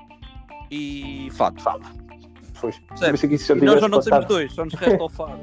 e. 0.70 1.28
Percebes? 2.88 3.20
Que 3.20 3.34
isso 3.34 3.46
já 3.48 3.54
E 3.54 3.60
nós 3.60 3.80
já 3.80 3.88
não 3.88 4.00
temos 4.00 4.06
passado. 4.08 4.28
dois, 4.28 4.52
só 4.52 4.64
nos 4.64 4.74
resta 4.74 5.04
o 5.04 5.08
Fado. 5.08 5.40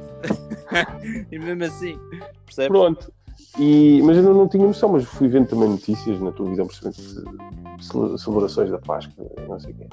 e 1.32 1.38
mesmo 1.40 1.64
assim, 1.64 1.98
percebes? 2.46 2.68
Pronto. 2.70 3.14
E, 3.60 4.02
mas 4.04 4.18
ainda 4.18 4.34
não 4.34 4.48
tinha 4.48 4.66
noção, 4.66 4.90
mas 4.90 5.04
fui 5.04 5.28
vendo 5.28 5.48
também 5.48 5.70
notícias 5.70 6.20
na 6.20 6.32
televisão, 6.32 6.68
cele- 6.70 8.18
celebrações 8.18 8.72
da 8.72 8.80
Páscoa, 8.80 9.26
não 9.48 9.60
sei 9.60 9.74
o 9.74 9.76
quê. 9.76 9.88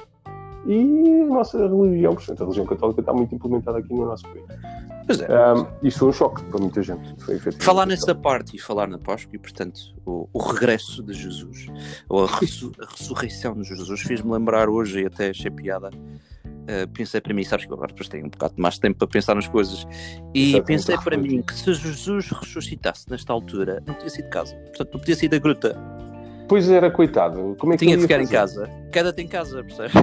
E 0.65 1.21
a 1.21 1.25
nossa 1.25 1.57
religião, 1.67 2.13
portanto, 2.13 2.41
a 2.41 2.43
religião 2.43 2.65
católica 2.65 3.01
está 3.01 3.13
muito 3.13 3.33
implementada 3.33 3.79
aqui 3.79 3.93
no 3.93 4.05
nosso 4.05 4.23
país. 4.23 4.45
Pois 5.07 5.19
é. 5.19 5.53
Um, 5.53 5.65
isso 5.81 5.99
foi 5.99 6.09
um 6.09 6.13
choque 6.13 6.43
para 6.43 6.59
muita 6.59 6.83
gente. 6.83 7.15
Foi 7.23 7.39
Falar 7.59 7.87
nessa 7.87 8.13
parte 8.13 8.55
e 8.55 8.59
falar 8.59 8.87
na 8.87 8.99
Páscoa 8.99 9.35
e, 9.35 9.39
portanto, 9.39 9.79
o, 10.05 10.29
o 10.31 10.39
regresso 10.39 11.01
de 11.01 11.13
Jesus, 11.13 11.67
ou 12.07 12.25
a, 12.25 12.27
a 12.27 12.85
ressurreição 12.91 13.55
de 13.55 13.63
Jesus, 13.63 14.01
fez-me 14.01 14.31
lembrar 14.31 14.69
hoje, 14.69 15.01
e 15.01 15.07
até 15.07 15.31
achei 15.31 15.49
piada, 15.49 15.89
eh, 16.71 16.87
pensei 16.87 17.19
para 17.19 17.33
mim, 17.33 17.43
sabes 17.43 17.65
que 17.65 17.73
agora 17.73 17.89
depois 17.89 18.07
tenho 18.07 18.25
um 18.25 18.29
bocado 18.29 18.53
mais 18.57 18.79
tempo 18.79 18.97
para 18.99 19.07
pensar 19.07 19.35
nas 19.35 19.47
coisas, 19.47 19.85
e 20.33 20.51
Exato, 20.51 20.65
pensei 20.65 20.97
para 20.97 21.17
mim 21.17 21.41
que 21.41 21.53
se 21.53 21.73
Jesus 21.73 22.29
ressuscitasse 22.31 23.09
nesta 23.09 23.33
altura, 23.33 23.83
não 23.85 23.93
tinha 23.95 24.09
sido 24.09 24.29
casa, 24.29 24.55
portanto, 24.55 24.93
não 24.93 24.99
podia 24.99 25.15
sair 25.15 25.29
da 25.29 25.37
gruta, 25.39 25.77
Pois 26.47 26.69
era, 26.69 26.91
coitado. 26.91 27.55
Como 27.57 27.71
é 27.71 27.77
que 27.77 27.85
tinha 27.85 27.95
de 27.95 28.01
ficar 28.01 28.15
em 28.19 28.25
fazer? 28.25 28.33
casa. 28.35 28.69
Queda-te 28.91 29.21
em 29.21 29.27
casa, 29.27 29.63
percebes? 29.63 29.93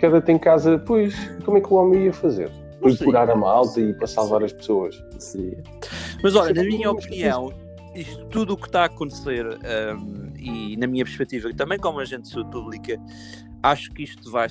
Cada 0.00 0.22
tem 0.22 0.38
casa, 0.38 0.78
pois, 0.78 1.14
como 1.44 1.58
é 1.58 1.60
que 1.60 1.70
o 1.70 1.76
homem 1.76 2.04
ia 2.06 2.12
fazer? 2.14 2.50
Para 2.80 2.96
curar 2.96 3.28
a 3.30 3.36
malta 3.36 3.78
e 3.78 3.92
para 3.92 4.06
salvar 4.06 4.42
as 4.42 4.52
pessoas. 4.54 4.98
Sim. 5.18 5.52
Mas 6.22 6.34
olha, 6.34 6.54
na 6.54 6.62
minha 6.62 6.90
mas- 6.90 7.04
opinião, 7.04 7.52
isto 7.94 8.24
tudo 8.26 8.54
o 8.54 8.56
que 8.56 8.68
está 8.68 8.82
a 8.82 8.84
acontecer 8.86 9.44
hum, 9.46 10.32
e 10.38 10.78
na 10.78 10.86
minha 10.86 11.04
perspectiva, 11.04 11.52
também 11.52 11.78
como 11.78 12.00
agente 12.00 12.22
de 12.22 12.28
saúde 12.30 12.50
pública, 12.52 12.98
acho 13.62 13.90
que 13.92 14.04
isto 14.04 14.30
vai 14.30 14.48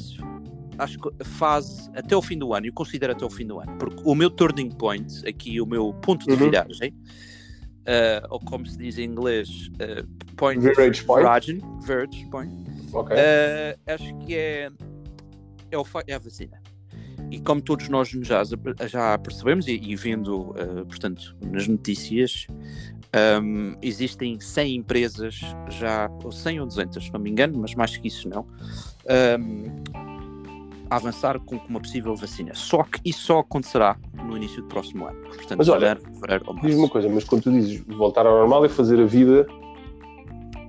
acho 0.78 1.00
que 1.00 1.10
a 1.20 1.26
fase 1.26 1.90
até 1.96 2.16
o 2.16 2.22
fim 2.22 2.38
do 2.38 2.54
ano, 2.54 2.66
eu 2.68 2.74
considero 2.74 3.14
até 3.14 3.26
o 3.26 3.30
fim 3.30 3.46
do 3.46 3.60
ano, 3.60 3.78
porque 3.78 4.02
o 4.06 4.14
meu 4.16 4.30
turning 4.30 4.70
point, 4.72 5.28
aqui 5.28 5.60
o 5.62 5.66
meu 5.66 5.94
ponto 6.02 6.26
de 6.26 6.32
Uhum. 6.32 6.38
viragem, 6.50 6.92
uh, 6.92 8.28
ou 8.30 8.40
como 8.40 8.66
se 8.66 8.78
diz 8.78 8.98
em 8.98 9.06
inglês, 9.06 9.50
uh, 9.76 10.08
point 10.36 10.60
Verge 10.62 11.04
point. 11.04 11.24
viragem, 11.24 11.62
verge 11.82 12.26
point, 12.30 12.54
Ok. 12.94 13.16
Uh, 13.16 13.92
acho 13.94 14.18
que 14.26 14.36
é, 14.36 14.70
é, 15.72 15.78
o 15.78 15.86
é 16.08 16.14
a 16.14 16.20
vacina. 16.20 16.62
E 17.30 17.40
como 17.42 17.62
todos 17.62 17.90
nós 17.90 18.08
já, 18.10 18.42
já 18.88 19.18
percebemos, 19.18 19.68
e, 19.68 19.74
e 19.74 19.96
vendo, 19.98 20.52
uh, 20.52 20.86
portanto, 20.88 21.36
nas 21.52 21.68
notícias, 21.68 22.48
um, 23.44 23.76
existem 23.82 24.40
100 24.40 24.76
empresas 24.76 25.42
já, 25.70 26.10
ou 26.24 26.32
100 26.32 26.62
ou 26.62 26.66
200, 26.68 27.04
se 27.06 27.12
não 27.14 27.20
me 27.20 27.30
engano, 27.30 27.58
mas 27.60 27.76
mais 27.76 27.98
que 27.98 28.08
isso 28.08 28.30
não, 28.30 28.48
um, 29.40 29.66
a 29.94 30.17
avançar 30.90 31.40
com 31.40 31.56
uma 31.70 31.80
possível 31.80 32.16
vacina. 32.16 32.54
Só 32.54 32.84
que 32.84 33.00
isso 33.06 33.22
só 33.22 33.40
acontecerá 33.40 33.98
no 34.14 34.36
início 34.38 34.62
do 34.62 34.68
próximo 34.68 35.06
ano. 35.08 35.20
Portanto, 35.22 35.58
Mas 35.58 35.70
olha, 35.70 35.96
fevereiro 35.96 36.44
ou 36.48 36.54
Diz-me 36.56 36.72
uma 36.72 36.78
março. 36.80 36.92
coisa, 36.94 37.10
mas 37.10 37.24
quando 37.24 37.44
tu 37.44 37.52
dizes 37.52 37.82
voltar 37.88 38.26
ao 38.26 38.38
normal 38.38 38.66
é 38.66 38.70
fazer 38.70 39.00
a 39.02 39.06
vida 39.06 39.48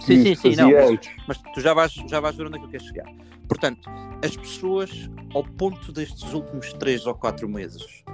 Sim, 0.01 0.23
sim, 0.23 0.35
sim, 0.35 0.57
não. 0.57 0.71
mas- 0.71 1.01
mas 1.27 1.39
tu 1.55 1.61
já 1.61 1.75
vais, 1.75 1.93
já 1.93 2.21
vais 2.21 2.35
ver 2.37 2.47
onde 2.47 2.57
é 2.57 2.59
que 2.61 2.65
eu 2.67 2.71
quero 2.71 2.85
chegar. 2.85 3.07
Portanto, 3.49 3.91
as 4.25 4.37
pessoas, 4.37 5.11
ao 5.35 5.43
ponto 5.43 5.91
destes 5.93 6.33
últimos 6.33 6.73
3 6.75 7.07
ou 7.07 7.15
4 7.15 7.49
meses, 7.49 8.05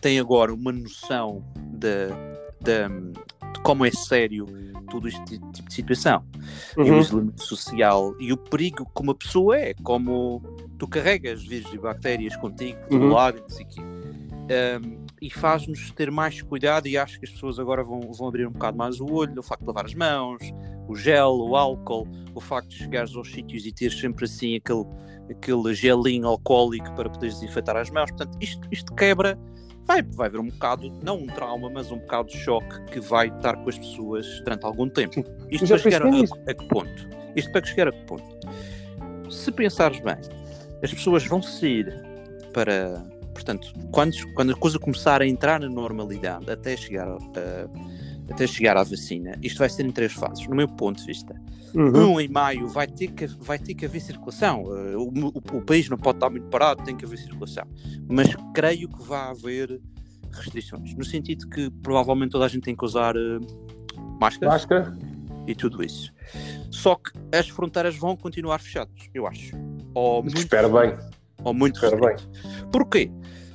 têm 0.00 0.18
agora 0.20 0.52
uma 0.52 0.70
noção 0.72 1.44
de, 1.56 2.08
de, 2.60 2.88
de 3.54 3.60
como 3.60 3.84
é 3.84 3.90
sério 3.90 4.46
todo 4.90 5.06
este 5.08 5.22
tipo 5.52 5.68
de 5.68 5.74
situação. 5.74 6.24
E 6.76 6.80
o 6.80 6.94
Uhum. 6.94 7.00
isolamento 7.00 7.42
social 7.42 8.14
e 8.18 8.32
o 8.32 8.36
perigo 8.36 8.86
que 8.94 9.02
uma 9.02 9.14
pessoa 9.14 9.58
é, 9.58 9.74
como 9.82 10.42
tu 10.78 10.86
carregas 10.88 11.44
vírus 11.44 11.72
e 11.74 11.78
bactérias 11.78 12.36
contigo, 12.36 12.78
todo 12.88 13.02
Uhum. 13.04 13.12
lado, 13.12 13.38
e 13.38 13.40
não 13.42 13.48
sei 13.50 13.66
o 13.66 13.68
quê. 13.68 13.80
Um, 14.50 15.06
e 15.20 15.30
faz-nos 15.30 15.90
ter 15.90 16.10
mais 16.10 16.40
cuidado 16.40 16.86
e 16.88 16.96
acho 16.96 17.18
que 17.18 17.26
as 17.26 17.32
pessoas 17.32 17.58
agora 17.58 17.82
vão, 17.84 18.00
vão 18.12 18.28
abrir 18.28 18.46
um 18.46 18.52
bocado 18.52 18.78
mais 18.78 18.98
o 19.00 19.04
olho, 19.12 19.38
o 19.38 19.42
facto 19.42 19.60
de 19.62 19.66
lavar 19.66 19.84
as 19.84 19.94
mãos, 19.94 20.38
o 20.88 20.94
gel, 20.96 21.32
o 21.36 21.54
álcool, 21.54 22.08
o 22.34 22.40
facto 22.40 22.68
de 22.68 22.76
chegares 22.76 23.14
aos 23.14 23.30
sítios 23.30 23.66
e 23.66 23.72
teres 23.72 23.98
sempre 24.00 24.24
assim 24.24 24.56
aquele, 24.56 24.84
aquele 25.30 25.74
gelinho 25.74 26.26
alcoólico 26.28 26.90
para 26.94 27.10
poderes 27.10 27.38
desinfetar 27.40 27.76
as 27.76 27.90
mãos. 27.90 28.10
Portanto, 28.10 28.38
isto, 28.40 28.66
isto 28.72 28.94
quebra, 28.94 29.38
vai, 29.88 30.02
vai 30.02 30.26
haver 30.28 30.38
um 30.38 30.48
bocado, 30.48 30.92
não 31.02 31.22
um 31.22 31.26
trauma, 31.26 31.70
mas 31.70 31.90
um 31.90 31.96
bocado 31.96 32.28
de 32.28 32.36
choque 32.36 32.84
que 32.92 33.00
vai 33.00 33.28
estar 33.28 33.56
com 33.56 33.70
as 33.70 33.78
pessoas 33.78 34.40
durante 34.40 34.66
algum 34.66 34.86
tempo. 34.88 35.24
Isto 35.50 35.66
para 35.66 35.78
chegar 35.78 36.02
a, 36.02 36.08
a 36.08 36.54
que 36.54 36.68
ponto? 36.68 37.08
Isto 37.34 37.50
para 37.50 37.66
chegar 37.66 37.88
a 37.88 37.92
que 37.92 38.04
ponto? 38.04 38.38
Se 39.30 39.50
pensares 39.50 39.98
bem, 40.00 40.16
as 40.82 40.92
pessoas 40.92 41.26
vão 41.26 41.42
sair 41.42 41.86
para. 42.52 43.02
Portanto, 43.32 43.72
quando, 43.92 44.14
quando 44.34 44.52
a 44.52 44.56
coisa 44.56 44.78
começar 44.78 45.22
a 45.22 45.26
entrar 45.26 45.60
na 45.60 45.68
normalidade 45.68 46.50
até 46.50 46.76
chegar, 46.76 47.08
a, 47.08 47.18
até 48.30 48.46
chegar 48.46 48.76
à 48.76 48.82
vacina, 48.82 49.38
isto 49.42 49.58
vai 49.58 49.70
ser 49.70 49.86
em 49.86 49.92
três 49.92 50.12
fases, 50.12 50.46
no 50.46 50.56
meu 50.56 50.68
ponto 50.68 50.98
de 50.98 51.06
vista. 51.06 51.34
Uhum. 51.74 52.14
Um 52.14 52.20
em 52.20 52.28
maio 52.28 52.66
vai 52.68 52.86
ter 52.86 53.08
que, 53.08 53.26
vai 53.26 53.58
ter 53.58 53.74
que 53.74 53.84
haver 53.84 54.00
circulação. 54.00 54.62
Eh, 54.76 54.96
O, 54.96 55.02
o- 55.08 55.58
o 55.58 55.62
país 55.62 55.88
não 55.88 55.98
pode 55.98 56.16
estar 56.16 56.30
muito 56.30 56.46
parado, 56.48 56.82
tem 56.82 56.96
que 56.96 57.04
haver 57.04 57.18
circulação. 57.18 57.64
Mas 58.08 58.28
creio 58.54 58.88
que 58.88 59.02
vai 59.02 59.30
haver 59.30 59.80
restrições. 60.32 60.94
No 60.94 61.04
sentido 61.04 61.48
que 61.48 61.70
provavelmente 61.82 62.30
toda 62.32 62.44
a 62.44 62.48
gente 62.48 62.62
tem 62.64 62.76
que 62.76 62.84
usar 62.84 63.14
máscaras 64.20 64.52
Máscara? 64.54 64.96
e 65.46 65.54
tudo 65.54 65.82
isso. 65.82 66.12
Só 66.70 66.94
que 66.96 67.10
as 67.36 67.48
fronteiras 67.48 67.96
vão 67.96 68.16
continuar 68.16 68.58
fechadas, 68.58 68.94
eu 69.14 69.26
acho. 69.26 69.52
Ou 69.94 70.22
muito, 70.22 70.38
Espero 70.38 70.70
bem. 70.72 70.94
ou 71.44 71.54
muito 71.54 71.76
Espero 71.82 72.04
restrito. 72.04 72.68
Porquê? 72.70 73.10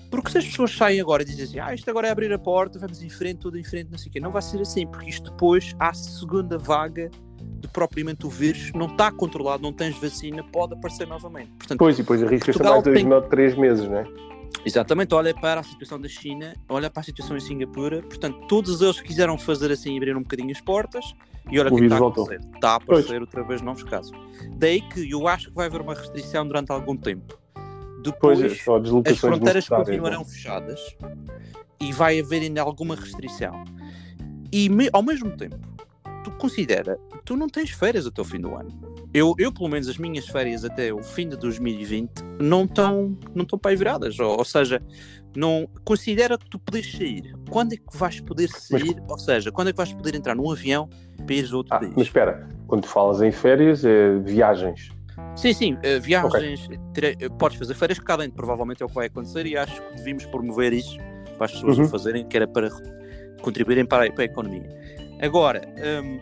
Porque 0.09 0.29
se 0.31 0.37
as 0.37 0.45
pessoas 0.45 0.71
saem 0.75 1.01
agora 1.01 1.23
e 1.23 1.25
dizem 1.25 1.45
assim, 1.45 1.59
ah, 1.59 1.73
isto 1.73 1.89
agora 1.89 2.07
é 2.07 2.11
abrir 2.11 2.31
a 2.31 2.37
porta, 2.39 2.77
vamos 2.77 3.01
em 3.01 3.09
frente, 3.09 3.39
tudo 3.39 3.57
em 3.57 3.63
frente, 3.63 3.89
não 3.91 3.97
sei 3.97 4.09
o 4.09 4.11
quê, 4.11 4.19
não 4.19 4.31
vai 4.31 4.41
ser 4.43 4.61
assim, 4.61 4.85
porque 4.85 5.09
isto 5.09 5.31
depois, 5.31 5.73
há 5.79 5.91
segunda 5.93 6.57
vaga 6.57 7.09
de 7.63 7.67
propriamente 7.69 8.25
o 8.25 8.29
vírus, 8.29 8.71
não 8.73 8.87
está 8.87 9.09
controlado, 9.11 9.63
não 9.63 9.71
tens 9.73 9.97
vacina, 9.97 10.43
pode 10.43 10.73
aparecer 10.73 11.07
novamente. 11.07 11.49
Portanto, 11.57 11.79
Pois, 11.79 11.97
e 11.97 12.01
depois 12.01 12.21
arriscas-te 12.21 12.59
Portugal 12.59 12.81
mais 12.83 12.97
tem- 12.97 13.05
não, 13.09 13.21
três 13.21 13.55
meses, 13.57 13.87
não 13.87 13.97
é? 13.99 14.05
Exatamente, 14.65 15.13
olha 15.15 15.33
para 15.33 15.61
a 15.61 15.63
situação 15.63 15.99
da 15.99 16.07
China, 16.07 16.53
olha 16.69 16.89
para 16.89 17.01
a 17.01 17.03
situação 17.03 17.35
em 17.35 17.39
Singapura, 17.39 18.01
portanto, 18.03 18.45
todos 18.47 18.81
eles 18.81 19.01
quiseram 19.01 19.37
fazer 19.37 19.71
assim, 19.71 19.95
abrir 19.97 20.15
um 20.15 20.21
bocadinho 20.21 20.51
as 20.51 20.61
portas, 20.61 21.13
e 21.51 21.59
olha 21.59 21.71
o 21.73 21.75
que 21.77 21.83
está 21.83 21.95
a 21.95 21.99
voltou. 21.99 22.23
acontecer. 22.25 22.49
Está 22.55 22.69
a 22.71 22.75
aparecer 22.75 23.21
outra 23.21 23.43
vez 23.43 23.61
novos 23.61 23.83
casos. 23.83 24.11
Daí 24.57 24.81
que 24.81 25.09
eu 25.09 25.27
acho 25.27 25.49
que 25.49 25.55
vai 25.55 25.67
haver 25.67 25.81
uma 25.81 25.93
restrição 25.93 26.45
durante 26.47 26.71
algum 26.71 26.95
tempo. 26.95 27.37
Pois, 28.19 28.39
Depois, 28.39 28.43
as 28.43 29.17
fronteiras 29.19 29.67
continuarão 29.69 30.19
não 30.19 30.25
fechadas 30.25 30.79
e 31.81 31.91
vai 31.93 32.19
haver 32.19 32.41
ainda 32.41 32.61
alguma 32.61 32.95
restrição. 32.95 33.63
E 34.51 34.69
me- 34.69 34.89
ao 34.93 35.01
mesmo 35.01 35.31
tempo, 35.35 35.57
tu 36.23 36.31
considera, 36.31 36.97
tu 37.25 37.35
não 37.35 37.47
tens 37.47 37.69
férias 37.71 38.05
até 38.07 38.21
o 38.21 38.25
fim 38.25 38.39
do 38.39 38.55
ano. 38.55 38.71
Eu, 39.13 39.35
eu, 39.37 39.51
pelo 39.51 39.69
menos, 39.69 39.87
as 39.87 39.97
minhas 39.97 40.25
férias 40.27 40.65
até 40.65 40.91
o 40.93 41.03
fim 41.03 41.29
de 41.29 41.37
2020 41.37 42.09
não 42.39 42.63
estão 42.65 43.17
não 43.35 43.43
estão 43.43 43.59
para 43.59 43.71
aí 43.71 43.77
viradas. 43.77 44.19
Ou, 44.19 44.37
ou 44.37 44.45
seja, 44.45 44.81
não 45.35 45.67
considera 45.83 46.37
que 46.37 46.49
tu 46.49 46.57
podes 46.59 46.91
sair. 46.91 47.33
Quando 47.49 47.73
é 47.73 47.77
que 47.77 47.95
vais 47.97 48.19
poder 48.21 48.49
sair? 48.49 48.95
Ou 49.07 49.17
seja, 49.19 49.51
quando 49.51 49.67
é 49.67 49.71
que 49.71 49.77
vais 49.77 49.93
poder 49.93 50.15
entrar 50.15 50.35
num 50.35 50.49
avião 50.51 50.89
para 51.25 51.35
ires 51.35 51.51
a 51.53 51.57
outro 51.57 51.75
Ah, 51.75 51.79
país? 51.79 51.93
mas 51.95 52.07
espera, 52.07 52.47
quando 52.67 52.83
tu 52.83 52.87
falas 52.87 53.21
em 53.21 53.31
férias, 53.31 53.85
é 53.85 54.17
viagens. 54.19 54.89
Sim, 55.35 55.53
sim, 55.53 55.77
eh, 55.83 55.99
viagens, 55.99 56.67
terei- 56.93 57.15
eh, 57.19 57.29
podes 57.29 57.57
fazer 57.57 57.73
férias 57.75 57.99
cá 57.99 58.17
dentro, 58.17 58.33
provavelmente 58.33 58.81
é 58.81 58.85
o 58.85 58.89
que 58.89 58.95
vai 58.95 59.07
acontecer 59.07 59.45
e 59.45 59.55
acho 59.55 59.79
que 59.81 59.95
devíamos 59.97 60.25
promover 60.25 60.73
isso 60.73 60.97
para 61.37 61.45
as 61.45 61.51
pessoas 61.51 61.77
Uhum. 61.77 61.85
o 61.85 61.87
fazerem, 61.87 62.27
que 62.27 62.35
era 62.35 62.47
para 62.47 62.69
contribuírem 63.41 63.85
para 63.85 64.07
a, 64.07 64.11
para 64.11 64.23
a 64.23 64.25
economia. 64.25 64.67
Agora, 65.23 65.61
hum, 66.03 66.19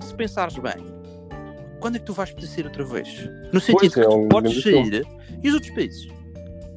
se 0.00 0.14
pensares 0.14 0.56
bem, 0.58 0.76
quando 1.80 1.96
é 1.96 1.98
que 1.98 2.04
tu 2.04 2.12
vais 2.12 2.30
poder 2.30 2.46
sair 2.46 2.66
outra 2.66 2.84
vez? 2.84 3.28
No 3.52 3.60
sentido 3.60 3.80
Pois, 3.80 3.94
que 3.94 4.00
é 4.00 4.04
tu 4.04 4.28
podes 4.28 4.62
sair 4.62 5.06
e 5.42 5.48
os 5.48 5.54
outros 5.54 5.74
países? 5.74 6.08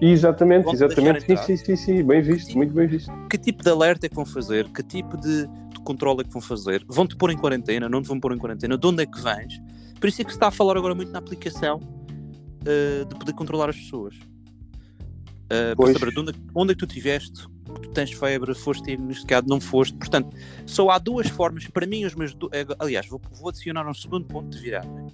Exatamente, 0.01 0.63
Vão-te 0.63 0.77
exatamente. 0.84 1.25
Sim, 1.27 1.38
sim, 1.38 1.58
sim, 1.58 1.75
sim, 1.75 2.03
bem 2.03 2.20
visto, 2.20 2.58
muito 2.58 2.74
bem 2.74 2.88
visto. 2.88 3.12
Que 3.30 3.38
tipo 3.38 3.62
de 3.62 3.70
alerta 3.70 4.08
é 4.08 4.10
que 4.10 4.15
vão 4.15 4.25
fazer? 4.25 4.68
Que 4.70 4.82
tipo 4.82 5.15
de, 5.18 5.46
de 5.46 5.80
controle 5.84 6.22
é 6.22 6.24
que 6.24 6.32
vão 6.32 6.41
fazer? 6.41 6.84
Vão-te 6.88 7.15
pôr 7.15 7.30
em 7.30 7.38
quarentena? 7.38 7.88
Não 7.88 8.01
te 8.01 8.08
vão 8.08 8.20
pôr 8.20 8.34
em 8.34 8.39
quarentena? 8.39 8.75
De 8.75 8.88
onde 8.88 9.03
é 9.03 9.06
que 9.06 9.22
vens? 9.22 9.62
Por 10.00 10.10
isso 10.10 10.20
é 10.24 10.25
que 10.25 10.32
se 10.32 10.38
está 10.38 10.48
a 10.48 10.51
falar 10.51 10.75
agora 10.77 10.96
muito 10.96 11.12
na 11.12 11.20
aplicação 11.20 11.80
eh, 12.65 13.06
de 13.08 13.15
poder 13.15 13.34
controlar 13.34 13.70
as 13.70 13.75
pessoas. 13.75 14.15
Eh, 15.51 15.75
para 15.75 15.94
saber 15.94 16.12
de 16.12 16.20
onde, 16.20 16.34
onde 16.56 16.72
é 16.72 16.75
que 16.75 16.80
tu 16.80 16.88
estiveste, 16.88 17.46
tu 17.79 17.89
tens 17.89 18.11
febre, 18.11 18.53
foste 18.53 18.83
diagnosticado, 18.85 19.47
não 19.47 19.59
foste. 19.61 19.95
Portanto, 19.97 20.35
só 20.65 20.89
há 20.89 20.97
duas 20.97 21.27
formas, 21.29 21.67
para 21.67 21.85
mim, 21.85 22.03
os 22.05 22.13
meus. 22.15 22.33
do- 22.33 22.49
eh, 22.51 22.65
Aliás, 22.79 23.07
vou, 23.07 23.21
vou 23.33 23.49
adicionar 23.49 23.87
um 23.87 23.93
segundo 23.93 24.25
ponto 24.25 24.49
de 24.49 24.59
viragem. 24.61 25.07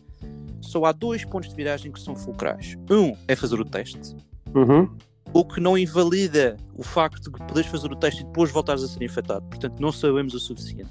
Só 0.62 0.84
há 0.86 0.92
dois 0.92 1.24
pontos 1.24 1.50
de 1.50 1.56
viragem 1.56 1.92
que 1.92 2.00
são 2.00 2.16
fulcrais. 2.16 2.76
Um 2.90 3.16
é 3.28 3.36
fazer 3.36 3.60
o 3.60 3.66
teste, 3.66 4.16
Uhum. 4.56 4.90
o 5.34 5.46
que 5.46 5.60
não 5.62 5.78
invalida 5.78 6.58
o 6.76 6.84
facto 6.84 7.32
de 7.32 7.38
poderes 7.46 7.70
fazer 7.70 7.92
o 7.92 7.96
teste 7.96 8.24
e 8.24 8.26
depois 8.26 8.50
voltares 8.52 8.84
a 8.84 8.88
ser 8.88 9.04
infectado. 9.04 9.46
Portanto, 9.48 9.80
não 9.80 9.92
sabemos 9.92 10.34
o 10.34 10.40
suficiente. 10.40 10.90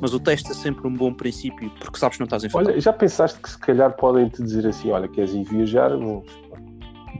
Mas 0.00 0.14
o 0.14 0.20
teste 0.20 0.50
é 0.50 0.54
sempre 0.54 0.86
um 0.86 0.94
bom 0.94 1.12
princípio 1.12 1.68
porque 1.80 1.98
sabes 1.98 2.16
que 2.16 2.20
não 2.20 2.24
estás 2.24 2.42
infectado. 2.44 2.70
Olha, 2.70 2.80
já 2.80 2.92
pensaste 2.92 3.38
que 3.40 3.50
se 3.50 3.58
calhar 3.58 3.92
podem 3.96 4.28
te 4.28 4.42
dizer 4.42 4.66
assim: 4.66 4.90
olha, 4.90 5.06
queres 5.08 5.34
ir 5.34 5.44
viajar? 5.44 5.90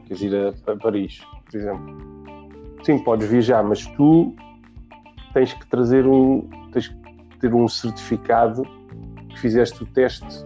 Queres 0.07 0.23
ir 0.23 0.35
a, 0.35 0.49
a 0.73 0.77
Paris, 0.77 1.21
por 1.51 1.57
exemplo? 1.59 2.20
Sim, 2.83 2.99
podes 2.99 3.29
viajar, 3.29 3.63
mas 3.63 3.87
tu 3.87 4.35
tens 5.33 5.53
que 5.53 5.67
trazer 5.67 6.07
um. 6.07 6.49
tens 6.73 6.89
que 6.89 7.39
ter 7.41 7.55
um 7.55 7.69
certificado 7.69 8.63
que 9.29 9.39
fizeste 9.39 9.83
o 9.83 9.87
teste 9.87 10.45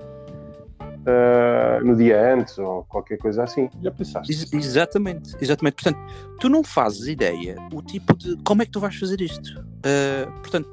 uh, 1.04 1.84
no 1.84 1.96
dia 1.96 2.34
antes 2.34 2.58
ou 2.58 2.84
qualquer 2.84 3.18
coisa 3.18 3.44
assim. 3.44 3.68
Já 3.82 3.90
pensaste? 3.90 4.32
Ex 4.32 4.52
exatamente, 4.52 5.36
exatamente. 5.40 5.74
Portanto, 5.74 5.98
tu 6.40 6.48
não 6.48 6.62
fazes 6.62 7.06
ideia 7.06 7.56
o 7.72 7.82
tipo 7.82 8.16
de 8.16 8.36
como 8.44 8.62
é 8.62 8.66
que 8.66 8.72
tu 8.72 8.80
vais 8.80 8.96
fazer 8.96 9.20
isto. 9.20 9.58
Uh, 9.58 10.30
portanto, 10.40 10.68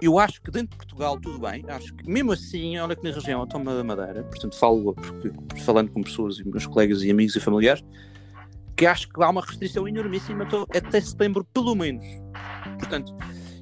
eu 0.00 0.18
acho 0.18 0.40
que 0.40 0.50
dentro 0.50 0.70
de 0.70 0.76
Portugal 0.76 1.18
tudo 1.20 1.38
bem, 1.38 1.64
acho 1.68 1.94
que 1.94 2.08
mesmo 2.08 2.32
assim, 2.32 2.78
olha 2.78 2.96
que 2.96 3.04
na 3.04 3.14
região 3.14 3.40
Autónoma 3.40 3.74
da 3.74 3.84
Madeira, 3.84 4.22
portanto 4.22 4.56
falo 4.56 4.94
porque, 4.94 5.30
falando 5.60 5.90
com 5.90 6.02
pessoas 6.02 6.38
e 6.38 6.48
meus 6.48 6.66
colegas 6.66 7.02
e 7.02 7.10
amigos 7.10 7.36
e 7.36 7.40
familiares, 7.40 7.84
que 8.80 8.86
acho 8.86 9.10
que 9.10 9.22
há 9.22 9.28
uma 9.28 9.42
restrição 9.42 9.86
enormíssima 9.86 10.48
até 10.74 10.98
setembro, 11.02 11.44
pelo 11.52 11.74
menos. 11.74 12.02
Portanto, 12.78 13.14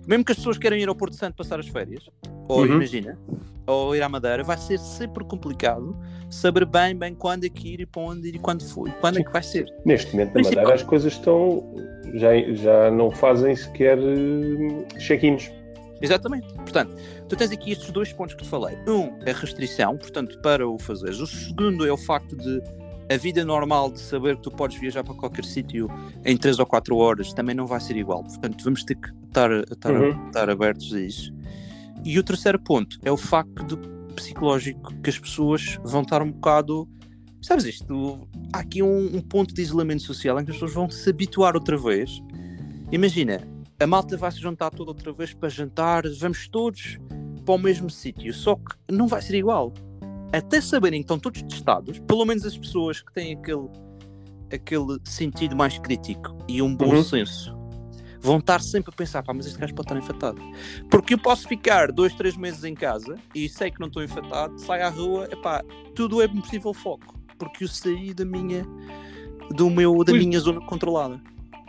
mesmo 0.07 0.25
que 0.25 0.31
as 0.31 0.39
pessoas 0.39 0.57
queiram 0.57 0.77
ir 0.77 0.89
ao 0.89 0.95
Porto 0.95 1.17
Santo 1.17 1.35
passar 1.35 1.59
as 1.59 1.67
férias, 1.67 2.09
ou 2.49 2.61
uhum. 2.61 2.77
imagina, 2.77 3.19
ou 3.67 3.97
ir 3.97 4.03
à 4.03 4.09
Madeira, 4.09 4.45
vai 4.45 4.57
ser 4.57 4.79
sempre 4.79 5.25
complicado 5.25 5.99
saber 6.31 6.65
bem, 6.65 6.97
bem 6.97 7.17
quando 7.17 7.43
é 7.43 7.49
que 7.49 7.75
ir 7.75 7.81
e 7.81 7.87
para 7.87 8.03
onde 8.03 8.29
ir 8.29 8.37
e 8.37 8.39
quando 8.39 8.63
foi, 8.63 8.93
quando 9.01 9.19
é 9.19 9.25
que 9.25 9.33
vai 9.33 9.43
ser. 9.43 9.67
Neste 9.85 10.13
momento 10.13 10.35
na 10.37 10.43
Madeira 10.43 10.75
as 10.75 10.85
coisas 10.85 11.13
estão, 11.13 11.69
já, 12.15 12.41
já 12.53 12.89
não 12.93 13.11
fazem 13.11 13.57
sequer 13.57 13.99
uh, 13.99 14.87
check-ins. 15.01 15.51
Exatamente. 16.01 16.47
Portanto, 16.55 16.95
tu 17.29 17.35
tens 17.35 17.51
aqui 17.51 17.73
estes 17.73 17.91
dois 17.91 18.13
pontos 18.13 18.37
que 18.37 18.45
te 18.45 18.49
falei. 18.49 18.79
Um, 18.87 19.19
a 19.29 19.33
restrição, 19.33 19.97
portanto, 19.97 20.41
para 20.43 20.65
o 20.65 20.79
fazeres. 20.79 21.19
O 21.19 21.27
segundo 21.27 21.85
é 21.85 21.91
o 21.91 21.97
facto 21.97 22.37
de 22.37 22.63
a 23.11 23.17
vida 23.17 23.45
normal 23.45 23.91
de 23.91 24.01
saber 24.01 24.37
que 24.37 24.43
tu 24.43 24.51
podes 24.51 24.79
viajar 24.79 25.03
para 25.03 25.15
qualquer 25.15 25.45
sítio 25.45 25.89
em 26.25 26.37
3 26.37 26.59
ou 26.59 26.67
4 26.67 26.97
horas 26.97 27.33
também 27.33 27.55
não 27.55 27.67
vai 27.67 27.81
ser 27.81 27.97
igual. 27.97 28.23
Portanto, 28.23 28.63
vamos 28.63 28.85
ter 28.85 28.97
que 28.97 29.09
estar, 29.27 29.51
estar, 29.51 29.93
uhum. 29.93 30.27
estar 30.27 30.51
abertos 30.51 30.93
a 30.95 31.01
isso. 31.01 31.33
E 32.05 32.19
o 32.19 32.23
terceiro 32.23 32.59
ponto 32.59 32.99
é 33.03 33.11
o 33.11 33.17
facto 33.17 33.77
de, 33.77 33.89
psicológico 34.15 34.95
que 35.01 35.11
as 35.11 35.19
pessoas 35.19 35.79
vão 35.83 36.03
estar 36.03 36.23
um 36.23 36.31
bocado. 36.31 36.89
Sabes 37.41 37.65
isto? 37.65 38.29
Há 38.53 38.59
aqui 38.59 38.83
um, 38.83 39.17
um 39.17 39.21
ponto 39.21 39.55
de 39.55 39.63
isolamento 39.63 40.03
social 40.03 40.39
em 40.39 40.45
que 40.45 40.51
as 40.51 40.57
pessoas 40.57 40.75
vão 40.75 40.91
se 40.91 41.09
habituar 41.09 41.55
outra 41.55 41.79
vez. 41.79 42.21
Imagina, 42.93 43.41
a 43.81 43.87
malta 43.87 44.17
vai 44.17 44.31
se 44.33 44.41
juntar 44.41 44.71
toda 44.71 44.91
outra 44.91 45.13
vez 45.13 45.33
para 45.33 45.49
jantar, 45.49 46.03
vamos 46.19 46.49
todos 46.49 46.99
para 47.45 47.55
o 47.55 47.59
mesmo 47.59 47.89
sítio, 47.89 48.35
só 48.35 48.57
que 48.57 48.77
não 48.93 49.07
vai 49.07 49.23
ser 49.23 49.37
igual. 49.37 49.73
Até 50.33 50.61
saberem 50.61 51.01
que 51.01 51.05
estão 51.05 51.19
todos 51.19 51.43
testados, 51.43 51.99
pelo 52.01 52.25
menos 52.25 52.45
as 52.45 52.57
pessoas 52.57 53.01
que 53.01 53.13
têm 53.13 53.35
aquele, 53.35 53.69
aquele 54.53 54.99
sentido 55.05 55.57
mais 55.57 55.79
crítico 55.79 56.37
e 56.47 56.61
um 56.61 56.75
bom 56.75 56.95
uhum. 56.95 57.03
senso, 57.03 57.57
vão 58.21 58.39
estar 58.39 58.61
sempre 58.61 58.91
a 58.93 58.97
pensar, 58.97 59.23
pá, 59.23 59.33
mas 59.33 59.47
este 59.47 59.59
gajo 59.59 59.75
pode 59.75 59.87
estar 59.87 59.99
infectado. 59.99 60.41
Porque 60.91 61.15
eu 61.15 61.19
posso 61.19 61.49
ficar 61.49 61.91
dois, 61.91 62.15
três 62.15 62.37
meses 62.37 62.63
em 62.65 62.75
casa 62.75 63.17
e 63.35 63.49
sei 63.49 63.71
que 63.71 63.81
não 63.81 63.89
estou 63.89 64.03
infectado, 64.03 64.59
saio 64.59 64.85
à 64.85 64.89
rua, 64.91 65.29
epá, 65.33 65.65
tudo 65.95 66.21
é 66.21 66.29
possível 66.29 66.75
foco, 66.75 67.19
porque 67.39 67.65
eu 67.65 67.69
saí 67.69 68.13
da 68.13 68.25
minha, 68.25 68.67
do 69.55 69.71
meu, 69.71 70.05
da 70.05 70.13
minha 70.13 70.39
zona 70.41 70.61
controlada. 70.61 71.21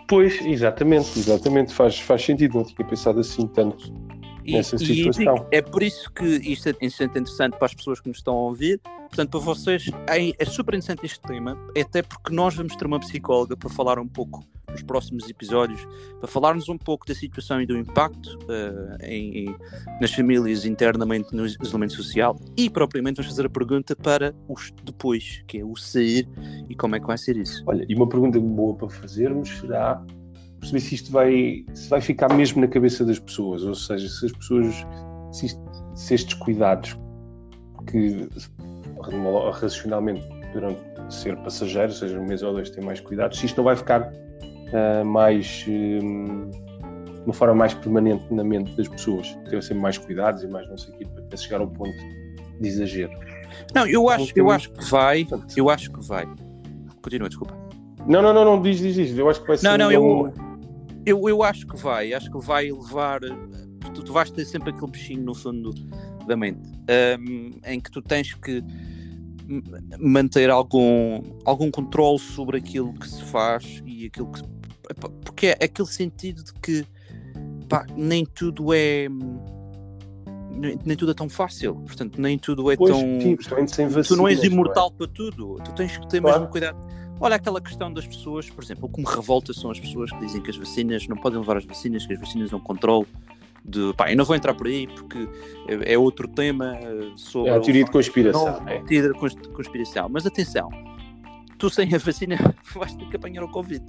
Pois, 0.08 0.42
exatamente, 0.42 1.18
exatamente, 1.18 1.74
faz, 1.74 2.00
faz 2.00 2.26
sentido, 2.26 2.58
não 2.58 2.64
tinha 2.66 2.86
pensado 2.86 3.20
assim 3.20 3.48
tanto 3.48 4.09
e, 4.44 4.54
nessa 4.54 4.78
situação. 4.78 5.48
E 5.52 5.56
é 5.56 5.62
por 5.62 5.84
isso 5.84 6.12
que 6.12 6.26
isto 6.26 6.70
é, 6.70 6.76
isto 6.82 7.02
é 7.02 7.06
interessante 7.06 7.58
para 7.58 7.66
as 7.66 7.74
pessoas 7.74 8.00
que 8.00 8.08
nos 8.08 8.18
estão 8.18 8.36
a 8.36 8.42
ouvir, 8.42 8.80
portanto, 8.84 9.30
para 9.30 9.40
vocês 9.40 9.90
é, 10.08 10.34
é 10.38 10.46
super 10.46 10.76
interessante 10.76 11.06
este 11.06 11.22
tema, 11.22 11.58
até 11.80 12.02
porque 12.02 12.34
nós 12.34 12.56
vamos 12.56 12.76
ter 12.76 12.86
uma 12.86 13.00
psicóloga 13.00 13.56
para 13.56 13.70
falar 13.70 14.00
um 14.00 14.08
pouco 14.08 14.44
nos 14.72 14.84
próximos 14.84 15.30
episódios 15.30 15.88
para 16.20 16.28
falarmos 16.28 16.70
um 16.70 16.78
pouco 16.78 17.06
da 17.06 17.16
situação 17.16 17.62
e 17.62 17.66
do 17.66 17.78
impacto 17.78 18.38
uh, 18.44 19.04
em, 19.04 19.46
em, 19.46 19.56
nas 20.00 20.14
famílias 20.14 20.66
internamente 20.66 21.36
no 21.36 21.46
isolamento 21.46 21.94
social 21.94 22.40
e 22.58 22.70
propriamente 22.70 23.18
vamos 23.18 23.32
fazer 23.32 23.48
a 23.48 23.50
pergunta 23.50 23.96
para 23.96 24.34
os 24.48 24.72
depois, 24.84 25.44
que 25.48 25.60
é 25.60 25.66
o 25.66 25.76
sair 25.76 26.28
e 26.70 26.76
como 26.76 26.96
é 26.96 27.00
que 27.00 27.08
vai 27.08 27.18
ser 27.18 27.38
isso. 27.38 27.64
Olha, 27.66 27.86
e 27.88 27.96
uma 27.96 28.08
pergunta 28.08 28.40
boa 28.40 28.76
para 28.76 28.90
fazermos 28.90 29.50
será 29.60 30.04
perceber 30.60 30.80
se 30.80 30.96
isto 30.96 31.12
vai, 31.12 31.66
se 31.74 31.90
vai 31.90 32.02
ficar 32.02 32.34
mesmo 32.34 32.62
na 32.62 32.68
cabeça 32.68 33.06
das 33.06 33.20
pessoas, 33.20 33.64
ou 33.64 33.76
seja, 33.76 34.08
se 34.08 34.26
as 34.26 34.32
pessoas, 34.32 34.86
se, 35.32 35.48
isto, 35.48 35.62
se 35.96 36.14
estes 36.14 36.34
cuidados 36.36 36.98
que 37.88 38.28
racionalmente 39.54 40.28
poderão 40.48 40.76
ser 41.10 41.36
passageiros, 41.38 42.00
seja 42.00 42.20
um 42.20 42.26
mês 42.26 42.44
ou 42.44 42.54
dois, 42.54 42.70
ter 42.70 42.82
mais 42.82 43.00
cuidados, 43.00 43.40
se 43.40 43.46
isto 43.46 43.58
não 43.58 43.64
vai 43.64 43.76
ficar 43.76 44.02
uh, 44.02 45.06
mais 45.06 45.66
um, 45.68 46.50
de 46.50 47.24
uma 47.26 47.34
forma 47.34 47.56
mais 47.56 47.74
permanente 47.74 48.32
na 48.34 48.44
mente 48.44 48.76
das 48.76 48.88
pessoas, 48.88 49.38
ter 49.50 49.62
sempre 49.64 49.82
mais 49.82 49.98
cuidados 49.98 50.44
e 50.44 50.48
mais 50.48 50.68
não 50.70 50.78
sei 50.78 50.94
o 50.94 50.98
quê, 50.98 51.06
para 51.06 51.38
chegar 51.38 51.62
ao 51.62 51.68
ponto 51.68 51.98
de 52.60 52.68
exagero. 52.68 53.12
Não, 53.74 53.88
eu 53.88 54.10
acho, 54.10 54.32
eu 54.36 54.52
acho 54.52 54.72
que 54.72 54.84
vai, 54.86 55.28
eu 55.56 55.70
acho 55.70 55.92
que 55.92 56.02
vai. 56.02 56.28
Continua, 57.02 57.30
desculpa. 57.30 57.58
Não, 58.06 58.22
não, 58.22 58.34
não, 58.34 58.46
não 58.46 58.62
diz, 58.62 58.80
diz, 58.80 58.96
diz. 58.96 59.18
Eu 59.18 59.30
acho 59.30 59.42
que 59.42 59.48
vai 59.48 59.58
ser. 59.58 59.68
Não, 59.68 59.78
não, 59.78 59.88
um... 59.88 59.92
eu, 59.92 60.34
eu, 61.10 61.28
eu 61.28 61.44
acho 61.44 61.66
que 61.68 61.78
vai, 61.78 62.14
acho 62.14 62.32
que 62.32 62.40
vai 62.40 62.72
levar. 62.72 63.22
Tu, 63.94 64.04
tu 64.04 64.14
vais 64.14 64.30
ter 64.30 64.46
sempre 64.46 64.70
aquele 64.70 64.92
bichinho 64.92 65.24
no 65.24 65.34
fundo 65.34 65.72
da 66.28 66.36
mente 66.36 66.70
um, 67.20 67.52
em 67.66 67.80
que 67.80 67.90
tu 67.90 68.02
tens 68.02 68.34
que 68.34 68.64
manter 70.00 70.50
algum, 70.50 71.22
algum 71.44 71.72
controle 71.72 72.20
sobre 72.20 72.58
aquilo 72.58 72.94
que 72.94 73.10
se 73.10 73.24
faz 73.24 73.82
e 73.86 74.06
aquilo 74.06 74.32
que 74.32 74.42
porque 75.24 75.48
é 75.48 75.66
aquele 75.66 75.88
sentido 75.88 76.44
de 76.44 76.54
que 76.54 76.86
pá, 77.68 77.86
nem 77.96 78.26
tudo 78.26 78.74
é 78.74 79.08
nem, 80.52 80.78
nem, 80.84 80.98
tudo 80.98 81.12
é 81.12 81.14
tão 81.14 81.30
fácil, 81.30 81.76
portanto, 81.76 82.20
nem 82.20 82.38
tudo 82.38 82.70
é 82.72 82.76
pois, 82.76 82.92
tão. 82.92 83.00
Sim, 83.00 83.38
tu 84.04 84.16
não 84.18 84.28
és 84.28 84.44
imortal 84.44 84.92
é? 84.94 84.98
para 84.98 85.08
tudo, 85.08 85.56
tu 85.64 85.74
tens 85.74 85.98
que 85.98 86.08
ter 86.10 86.20
claro. 86.20 86.40
mesmo 86.40 86.52
cuidado. 86.52 86.78
Olha 87.22 87.36
aquela 87.36 87.60
questão 87.60 87.92
das 87.92 88.08
pessoas, 88.08 88.50
por 88.50 88.64
exemplo, 88.64 88.86
o 88.86 88.90
que 88.90 89.02
me 89.02 89.08
revolta 89.08 89.54
são 89.54 89.70
as 89.70 89.80
pessoas 89.80 90.12
que 90.12 90.20
dizem 90.20 90.42
que 90.42 90.50
as 90.50 90.58
vacinas 90.58 91.08
não 91.08 91.18
podem 91.18 91.40
levar 91.40 91.58
as 91.58 91.66
vacinas, 91.66 92.06
que 92.06 92.14
as 92.14 92.20
vacinas 92.20 92.52
não 92.52 92.60
controlam. 92.60 93.06
De, 93.64 93.94
pá, 93.94 94.10
eu 94.10 94.16
não 94.16 94.24
vou 94.24 94.36
entrar 94.36 94.54
por 94.54 94.68
aí 94.68 94.88
porque 94.88 95.28
é, 95.68 95.94
é 95.94 95.98
outro 95.98 96.28
tema 96.30 96.80
sobre. 97.18 97.52
É 97.52 97.56
a 97.56 97.60
teoria 97.60 97.84
de 97.84 97.92
conspiração. 97.92 98.62
Não, 98.62 98.68
é. 98.70 98.80
Teoria 98.84 99.14
de 99.14 99.50
conspiração. 99.50 100.08
Mas 100.10 100.26
atenção, 100.26 100.70
tu 101.58 101.70
sem 101.70 101.94
a 101.94 101.98
vacina 101.98 102.38
vais 102.74 102.96
ter 102.96 103.06
que 103.10 103.18
apanhar 103.18 103.44
o 103.44 103.50
Covid. 103.50 103.84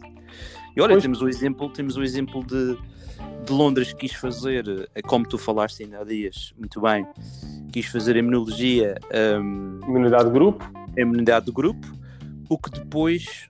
E 0.77 0.81
olha, 0.81 0.95
pois. 0.95 1.03
temos 1.03 1.23
o 1.23 1.29
exemplo, 1.29 1.71
temos 1.71 1.97
o 1.97 2.03
exemplo 2.03 2.45
de, 2.45 2.77
de 3.47 3.53
Londres 3.53 3.93
que 3.93 4.09
quis 4.09 4.13
fazer, 4.13 4.89
eh, 4.95 5.03
como 5.03 5.27
tu 5.27 5.39
falaste 5.39 5.85
ainda 5.85 6.01
há 6.01 6.05
dias, 6.05 6.53
muito 6.59 6.81
bem, 6.81 7.07
quis 7.73 7.87
fazer 7.87 8.17
imunologia. 8.17 8.97
Um, 9.41 9.81
imunidade 9.87 10.25
de 10.25 10.31
grupo? 10.31 10.65
Imunidade 10.97 11.47
de 11.47 11.53
grupo, 11.53 11.87
o 12.51 12.59
que 12.59 12.69
depois 12.69 13.49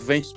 vem-se 0.00 0.34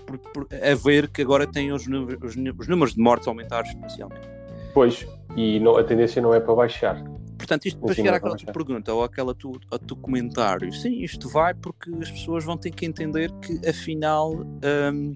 a 0.71 0.73
ver 0.75 1.09
que 1.09 1.21
agora 1.21 1.45
tem 1.45 1.71
os, 1.73 1.85
números, 1.85 2.35
os 2.57 2.67
números 2.67 2.93
de 2.95 3.01
mortes 3.01 3.27
aumentados 3.27 3.69
exponencialmente. 3.69 4.27
Pois, 4.73 5.05
e 5.35 5.59
não, 5.59 5.77
a 5.77 5.83
tendência 5.83 6.21
não 6.21 6.33
é 6.33 6.39
para 6.39 6.55
baixar. 6.55 7.03
Portanto, 7.37 7.65
isto 7.65 7.79
para 7.79 7.93
chegar 7.93 8.13
àquela 8.13 8.37
tua 8.37 8.53
pergunta 8.53 8.93
ou 8.93 9.03
àquela 9.03 9.35
tu, 9.35 9.59
ao 9.69 9.77
teu 9.77 9.97
comentário, 9.97 10.71
sim, 10.71 11.03
isto 11.03 11.27
vai 11.27 11.53
porque 11.53 11.91
as 12.01 12.09
pessoas 12.09 12.45
vão 12.45 12.57
ter 12.57 12.71
que 12.71 12.85
entender 12.85 13.29
que 13.33 13.67
afinal 13.67 14.33
um, 14.33 15.15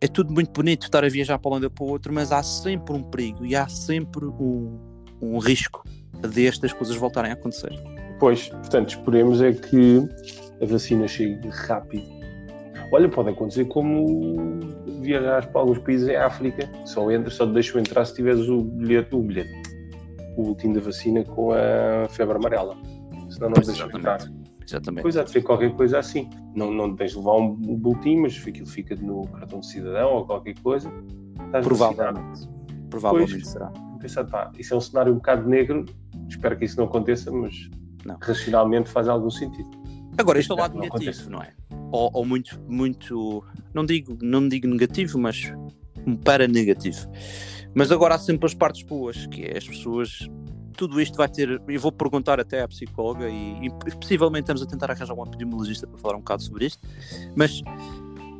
é 0.00 0.08
tudo 0.08 0.32
muito 0.32 0.50
bonito 0.50 0.84
estar 0.84 1.04
a 1.04 1.08
viajar 1.08 1.38
para 1.38 1.50
um 1.50 1.54
lado 1.54 1.64
ou 1.64 1.70
para 1.70 1.84
o 1.84 1.88
outro, 1.88 2.12
mas 2.12 2.32
há 2.32 2.42
sempre 2.42 2.94
um 2.94 3.02
perigo 3.02 3.44
e 3.44 3.54
há 3.54 3.68
sempre 3.68 4.24
um, 4.24 4.78
um 5.20 5.38
risco 5.38 5.84
de 6.26 6.46
estas 6.46 6.72
coisas 6.72 6.96
voltarem 6.96 7.30
a 7.30 7.34
acontecer. 7.34 7.72
Pois, 8.18 8.48
portanto, 8.48 8.90
esperemos 8.90 9.42
é 9.42 9.52
que 9.52 10.08
a 10.60 10.66
vacina 10.66 11.08
chegue 11.08 11.48
rápido. 11.48 12.04
Olha, 12.92 13.08
pode 13.08 13.30
acontecer 13.30 13.66
como 13.66 14.60
viajar 15.00 15.46
para 15.46 15.60
alguns 15.60 15.78
países 15.78 16.08
em 16.08 16.16
África, 16.16 16.68
só 16.84 17.10
entra, 17.10 17.30
só 17.30 17.46
te 17.46 17.52
deixam 17.52 17.80
entrar 17.80 18.04
se 18.04 18.14
tiveres 18.14 18.48
o 18.48 18.62
bilhete, 18.62 19.14
o 19.14 19.22
bilhete, 19.22 19.52
o 20.36 20.42
boletim 20.42 20.72
da 20.72 20.80
vacina 20.80 21.22
com 21.24 21.52
a 21.52 22.08
febre 22.08 22.36
amarela. 22.36 22.76
Senão 23.28 23.48
não 23.48 23.54
pois 23.54 23.66
deixam 23.68 23.88
entrar. 23.88 24.20
Exatamente. 24.66 25.02
Pois 25.02 25.16
há 25.16 25.24
de 25.24 25.30
ser 25.30 25.42
qualquer 25.42 25.72
coisa 25.74 25.98
assim. 25.98 26.28
Não, 26.54 26.70
não 26.70 26.94
tens 26.94 27.12
de 27.12 27.18
levar 27.18 27.36
um, 27.36 27.52
um 27.52 27.76
boletim, 27.76 28.16
mas 28.18 28.40
aquilo 28.46 28.66
fica 28.66 28.94
no 28.96 29.26
cartão 29.28 29.60
de 29.60 29.66
cidadão 29.66 30.14
ou 30.14 30.26
qualquer 30.26 30.54
coisa. 30.60 30.92
Estás 31.46 31.66
Provavelmente. 31.66 32.48
Provavelmente 32.88 33.32
pois, 33.32 33.48
será. 33.48 33.72
Pensar, 34.00 34.24
pá, 34.24 34.50
isso 34.58 34.74
é 34.74 34.76
um 34.76 34.80
cenário 34.80 35.12
um 35.12 35.16
bocado 35.16 35.48
negro. 35.48 35.84
Espero 36.28 36.56
que 36.56 36.64
isso 36.64 36.76
não 36.76 36.84
aconteça, 36.86 37.30
mas 37.30 37.68
não. 38.04 38.16
racionalmente 38.20 38.88
faz 38.88 39.08
algum 39.08 39.30
sentido. 39.30 39.79
Agora, 40.20 40.38
este 40.38 40.50
é 40.50 40.54
o 40.54 40.58
lado 40.58 40.74
não 40.74 40.82
negativo, 40.82 41.10
acontece. 41.10 41.30
não 41.30 41.42
é? 41.42 41.52
Ou, 41.90 42.10
ou, 42.12 42.24
muito, 42.24 42.60
muito, 42.68 43.44
não 43.74 43.84
digo, 43.84 44.16
não 44.20 44.48
digo 44.48 44.68
negativo, 44.68 45.18
mas 45.18 45.52
um 46.06 46.14
para 46.16 46.46
negativo. 46.46 47.10
Mas 47.74 47.90
agora 47.90 48.14
há 48.14 48.18
sempre 48.18 48.46
as 48.46 48.54
partes 48.54 48.82
boas, 48.82 49.26
que 49.26 49.44
é 49.44 49.56
as 49.56 49.66
pessoas. 49.66 50.28
Tudo 50.76 51.00
isto 51.00 51.16
vai 51.16 51.28
ter. 51.28 51.60
Eu 51.68 51.80
vou 51.80 51.92
perguntar 51.92 52.40
até 52.40 52.62
à 52.62 52.68
psicóloga 52.68 53.28
e, 53.28 53.66
e 53.66 53.70
possivelmente 53.96 54.44
estamos 54.44 54.62
a 54.62 54.66
tentar 54.66 54.90
arranjar 54.90 55.14
um 55.14 55.24
epidemiologista 55.24 55.86
para 55.86 55.98
falar 55.98 56.16
um 56.16 56.20
bocado 56.20 56.42
sobre 56.42 56.66
isto. 56.66 56.86
Mas 57.36 57.60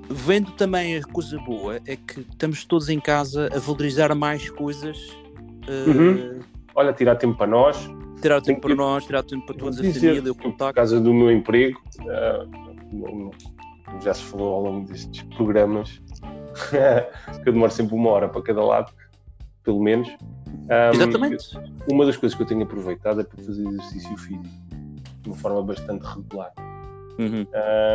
vendo 0.09 0.51
também 0.53 0.97
a 0.97 1.03
coisa 1.03 1.39
boa 1.39 1.77
é 1.87 1.97
que 1.97 2.21
estamos 2.21 2.65
todos 2.65 2.89
em 2.89 2.99
casa 2.99 3.49
a 3.55 3.59
valorizar 3.59 4.15
mais 4.15 4.51
coisas. 4.51 4.99
Uhum. 5.69 6.39
Uh... 6.39 6.45
Olha, 6.75 6.93
tirar 6.93 7.17
tempo 7.17 7.37
para 7.37 7.47
nós. 7.47 7.77
Tirar 8.21 8.41
tempo 8.41 8.61
para 8.61 8.75
nós, 8.75 9.05
tirar 9.05 9.23
tempo 9.23 9.47
para 9.47 9.57
toda 9.57 9.81
a 9.81 9.93
família, 9.93 10.33
o 10.33 10.35
contacto. 10.35 10.67
Por 10.67 10.75
causa 10.75 11.01
do 11.01 11.15
meu 11.15 11.31
emprego, 11.31 11.81
uh, 12.01 13.31
já 14.03 14.15
se 14.15 14.23
falou 14.25 14.55
ao 14.55 14.63
longo 14.63 14.87
destes 14.89 15.23
programas, 15.37 16.01
que 17.43 17.49
eu 17.49 17.53
demoro 17.53 17.73
sempre 17.73 17.95
uma 17.95 18.11
hora 18.11 18.29
para 18.29 18.43
cada 18.43 18.63
lado, 18.63 18.93
pelo 19.63 19.83
menos. 19.83 20.09
Um, 20.49 20.95
Exatamente. 20.95 21.59
Uma 21.91 22.07
das 22.07 22.17
coisas 22.17 22.37
que 22.37 22.43
eu 22.43 22.47
tenho 22.47 22.63
aproveitado 22.63 23.21
é 23.21 23.25
para 23.25 23.43
fazer 23.43 23.67
exercício 23.67 24.17
físico 24.17 24.49
de 25.23 25.29
uma 25.29 25.37
forma 25.37 25.63
bastante 25.63 26.03
regular. 26.05 26.53
Uhum. 27.19 27.47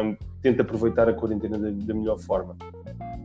Um, 0.03 0.17
tento 0.41 0.61
aproveitar 0.61 1.09
a 1.09 1.13
quarentena 1.13 1.57
da, 1.57 1.69
da, 1.71 1.93
melhor 1.93 2.19
forma. 2.19 2.55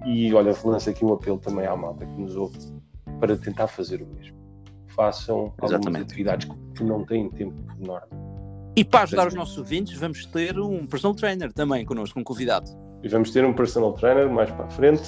E 0.07 0.33
olha, 0.33 0.55
lanço 0.65 0.89
aqui 0.89 1.05
um 1.05 1.13
apelo 1.13 1.39
também 1.39 1.67
à 1.67 1.77
malta 1.77 2.07
que 2.07 2.13
nos 2.13 2.37
ouve 2.37 2.59
para 3.19 3.37
tentar 3.37 3.67
fazer 3.67 4.01
o 4.03 4.07
mesmo. 4.07 4.40
Façam 5.01 5.55
Exatamente. 5.63 5.87
algumas 5.87 6.03
atividades 6.03 6.49
que 6.77 6.85
não 6.85 7.07
têm 7.07 7.31
tempo 7.31 7.55
por 7.63 7.81
norma. 7.81 8.07
E 8.77 8.85
para 8.85 9.05
ajudar 9.05 9.29
os 9.29 9.35
nossos 9.35 9.57
ouvintes, 9.57 9.99
vamos 9.99 10.27
ter 10.27 10.59
um 10.59 10.87
personal 10.87 11.15
trainer 11.15 11.51
também 11.55 11.87
connosco, 11.87 12.21
um 12.21 12.23
convidado. 12.23 12.71
E 13.03 13.09
vamos 13.09 13.31
ter 13.31 13.43
um 13.43 13.55
personal 13.55 13.95
trainer 13.95 14.29
mais 14.29 14.51
para 14.51 14.67
a 14.67 14.69
frente. 14.69 15.03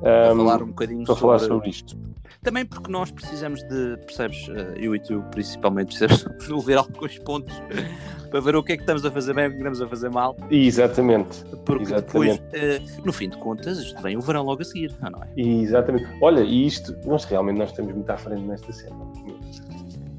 Para 0.00 0.34
um, 0.34 0.36
falar 0.36 0.62
um 0.62 0.66
bocadinho 0.66 1.04
para 1.04 1.14
sobre... 1.14 1.20
falar 1.20 1.38
sobre 1.38 1.70
isto. 1.70 1.96
Também 2.42 2.66
porque 2.66 2.90
nós 2.90 3.10
precisamos 3.10 3.62
de, 3.62 3.96
percebes, 4.04 4.48
eh, 4.50 4.74
eu 4.76 4.94
e 4.94 5.00
tu 5.00 5.24
principalmente, 5.30 5.96
precisamos 5.96 6.24
resolver 6.40 6.74
alguns 6.74 7.18
pontos 7.20 7.54
para 8.30 8.40
ver 8.40 8.54
o 8.56 8.62
que 8.62 8.72
é 8.72 8.76
que 8.76 8.82
estamos 8.82 9.04
a 9.04 9.10
fazer 9.10 9.32
bem 9.32 9.44
e 9.44 9.48
o 9.48 9.50
que 9.52 9.56
estamos 9.56 9.80
a 9.80 9.88
fazer 9.88 10.10
mal. 10.10 10.36
Exatamente. 10.50 11.42
Porque 11.64 11.84
Exatamente. 11.84 12.42
depois, 12.42 13.00
uh, 13.00 13.06
no 13.06 13.12
fim 13.12 13.30
de 13.30 13.38
contas, 13.38 13.78
isto 13.78 14.02
vem 14.02 14.16
o 14.16 14.20
verão 14.20 14.44
logo 14.44 14.60
a 14.60 14.64
seguir, 14.64 14.94
não 15.00 15.22
é? 15.22 15.40
Exatamente. 15.40 16.06
Olha, 16.20 16.40
e 16.40 16.66
isto, 16.66 16.94
nós 17.06 17.24
realmente 17.24 17.58
nós 17.58 17.70
estamos 17.70 17.94
muito 17.94 18.10
à 18.10 18.16
frente 18.18 18.42
nesta 18.42 18.72
cena. 18.72 18.96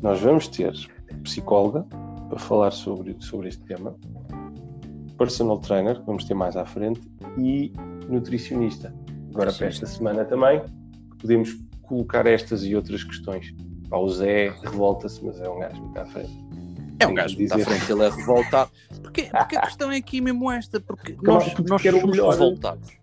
Nós 0.01 0.19
vamos 0.19 0.47
ter 0.47 0.73
psicóloga 1.23 1.85
para 2.29 2.39
falar 2.39 2.71
sobre, 2.71 3.15
sobre 3.19 3.49
este 3.49 3.63
tema, 3.63 3.95
personal 5.17 5.59
trainer, 5.59 6.01
vamos 6.05 6.23
ter 6.25 6.33
mais 6.33 6.57
à 6.57 6.65
frente, 6.65 7.01
e 7.38 7.71
nutricionista. 8.09 8.93
Agora 9.36 9.52
para 9.52 9.67
esta 9.67 9.86
semana 9.86 10.24
também, 10.24 10.62
podemos 11.19 11.58
colocar 11.82 12.26
estas 12.26 12.63
e 12.63 12.74
outras 12.74 13.04
questões. 13.04 13.54
Pá, 13.89 13.98
o 13.98 14.08
Zé 14.08 14.48
revolta-se, 14.63 15.24
mas 15.26 15.41
é 15.41 15.50
um 15.50 15.60
gajo 15.60 15.82
muito 15.82 16.00
à 16.00 16.06
frente. 16.06 16.45
É 17.02 17.06
um 17.06 17.13
gajo 17.13 17.38
muito 17.38 17.54
à 17.54 17.60
frente, 17.60 17.91
ele 17.91 18.06
é 18.06 18.10
revoltado. 18.10 18.71
Porque, 19.02 19.24
porque 19.24 19.58
a 19.58 19.62
questão 19.63 19.91
é 19.91 19.98
aqui 19.98 20.21
mesmo 20.21 20.50
esta, 20.50 20.80
porque 20.80 21.17
nós, 21.21 21.54
nós 21.67 21.82
somos 21.82 22.04
melhor, 22.06 22.32
revoltados. 22.32 22.93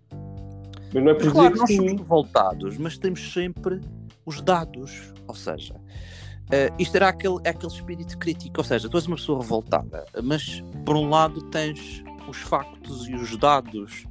Mas 0.95 1.05
não 1.05 1.11
é 1.11 1.15
por 1.15 1.33
claro, 1.33 1.55
nós 1.55 1.69
sim. 1.69 1.77
somos 1.77 1.93
revoltados, 1.93 2.79
mas 2.79 2.97
temos 2.97 3.31
sempre 3.31 3.83
os 4.25 4.41
dados. 4.41 5.13
Ou 5.29 5.35
seja, 5.35 5.75
uh, 5.75 6.75
isto 6.79 6.97
era 6.97 7.09
aquele, 7.09 7.47
aquele 7.47 7.73
espírito 7.73 8.17
crítico. 8.17 8.55
Ou 8.57 8.65
seja, 8.65 8.89
tu 8.89 8.97
és 8.97 9.07
uma 9.07 9.17
pessoa 9.17 9.39
revoltada, 9.43 10.07
mas 10.23 10.65
por 10.87 10.97
um 10.97 11.11
lado 11.11 11.43
tens 11.51 12.03
os 12.27 12.39
factos 12.39 13.07
e 13.07 13.15
os 13.15 13.37
dados 13.37 14.07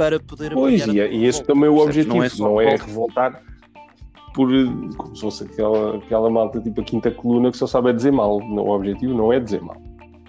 para 0.00 0.18
poder 0.18 0.54
Pois, 0.54 0.86
e, 0.86 0.96
e 0.96 1.26
esse 1.26 1.44
também 1.44 1.66
é 1.66 1.68
o 1.68 1.76
objetivo, 1.76 2.16
não 2.16 2.24
é, 2.24 2.30
não 2.38 2.60
é 2.62 2.76
revoltar 2.76 3.42
por 4.34 4.48
como 4.96 5.14
se 5.14 5.20
fosse 5.20 5.44
aquela, 5.44 5.98
aquela 5.98 6.30
malta 6.30 6.58
tipo 6.58 6.80
a 6.80 6.84
quinta 6.84 7.10
coluna 7.10 7.50
que 7.50 7.58
só 7.58 7.66
sabe 7.66 7.92
dizer 7.92 8.10
mal. 8.10 8.40
Não, 8.40 8.64
o 8.64 8.70
objetivo 8.70 9.12
não 9.12 9.30
é 9.30 9.38
dizer 9.38 9.60
mal. 9.60 9.76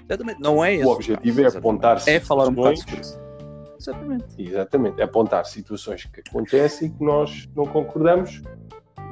Exatamente, 0.09 0.41
não 0.41 0.65
é 0.65 0.75
esse. 0.75 0.85
O 0.85 0.89
objetivo 0.89 1.43
caso, 1.43 1.55
é 1.55 1.59
apontar 1.59 2.03
É 2.05 2.19
falar 2.19 2.49
um 2.49 2.53
bocado 2.53 2.79
sobre 2.79 2.99
isso. 2.99 3.17
Exatamente. 3.79 4.25
Exatamente, 4.37 4.99
é 4.99 5.03
apontar 5.05 5.45
situações 5.45 6.03
que 6.03 6.21
acontecem 6.27 6.89
e 6.89 6.91
que 6.91 7.01
nós 7.01 7.49
não 7.55 7.65
concordamos 7.65 8.41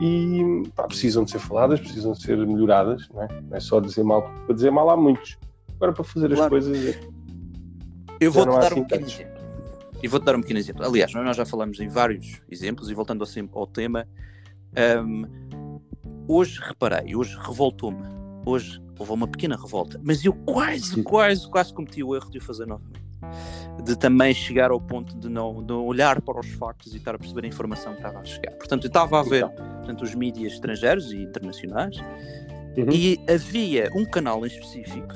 e 0.02 0.64
pá, 0.76 0.84
precisam 0.88 1.24
de 1.24 1.32
ser 1.32 1.40
faladas, 1.40 1.80
precisam 1.80 2.12
de 2.12 2.22
ser 2.22 2.36
melhoradas, 2.36 3.08
não 3.14 3.24
é? 3.24 3.28
Não 3.50 3.56
é 3.56 3.60
só 3.62 3.80
dizer 3.80 4.04
mal, 4.04 4.24
porque 4.24 4.40
para 4.46 4.56
dizer 4.56 4.72
mal 4.72 4.90
há 4.90 4.98
muitos. 4.98 5.38
Agora 5.78 5.94
para 5.94 6.04
fazer 6.04 6.28
claro. 6.28 6.44
as 6.44 6.50
coisas. 6.50 7.00
Eu 8.20 8.30
vou-te 8.34 8.52
dar 8.52 8.74
assim 8.74 8.82
um 8.82 8.96
exemplo. 8.96 9.39
E 10.02 10.08
vou-te 10.08 10.24
dar 10.24 10.36
um 10.36 10.42
pequeno 10.42 10.60
exemplo. 10.60 10.86
Aliás, 10.86 11.14
nós 11.14 11.36
já 11.36 11.46
falamos 11.46 11.80
em 11.80 11.88
vários 11.88 12.42
exemplos 12.50 12.90
e 12.90 12.94
voltando 12.94 13.24
assim 13.24 13.48
ao 13.54 13.68
tema, 13.68 14.08
um, 15.06 15.26
hoje 16.28 16.60
reparei, 16.62 17.16
hoje 17.16 17.38
revoltou-me. 17.38 18.04
Hoje 18.46 18.82
houve 18.98 19.12
uma 19.12 19.28
pequena 19.28 19.56
revolta, 19.56 20.00
mas 20.04 20.24
eu 20.24 20.34
quase, 20.34 21.02
quase, 21.04 21.50
quase 21.50 21.74
cometi 21.74 22.04
o 22.04 22.16
erro 22.16 22.30
de 22.30 22.38
o 22.38 22.42
fazer 22.42 22.66
novamente. 22.66 23.00
De 23.84 23.98
também 23.98 24.34
chegar 24.34 24.72
ao 24.72 24.80
ponto 24.80 25.18
de 25.18 25.30
não, 25.30 25.64
de 25.64 25.74
olhar 25.74 26.22
para 26.22 26.40
os 26.40 26.50
factos 26.54 26.94
e 26.94 26.98
estar 26.98 27.16
a 27.16 27.18
perceber 27.18 27.46
a 27.46 27.48
informação 27.48 27.94
que 27.94 28.00
estava 28.00 28.20
a 28.20 28.26
chegar. 28.26 28.52
Portanto, 28.54 28.86
eu 28.86 28.88
estava 28.88 29.20
a 29.20 29.24
ver 29.24 29.48
portanto, 29.50 30.04
os 30.04 30.16
mídias 30.16 30.54
estrangeiros 30.54 31.12
e 31.12 31.24
internacionais 31.24 31.98
uhum. 32.78 32.90
e 32.92 33.20
havia 33.30 33.90
um 33.94 34.06
canal 34.06 34.46
em 34.46 34.50
específico, 34.50 35.14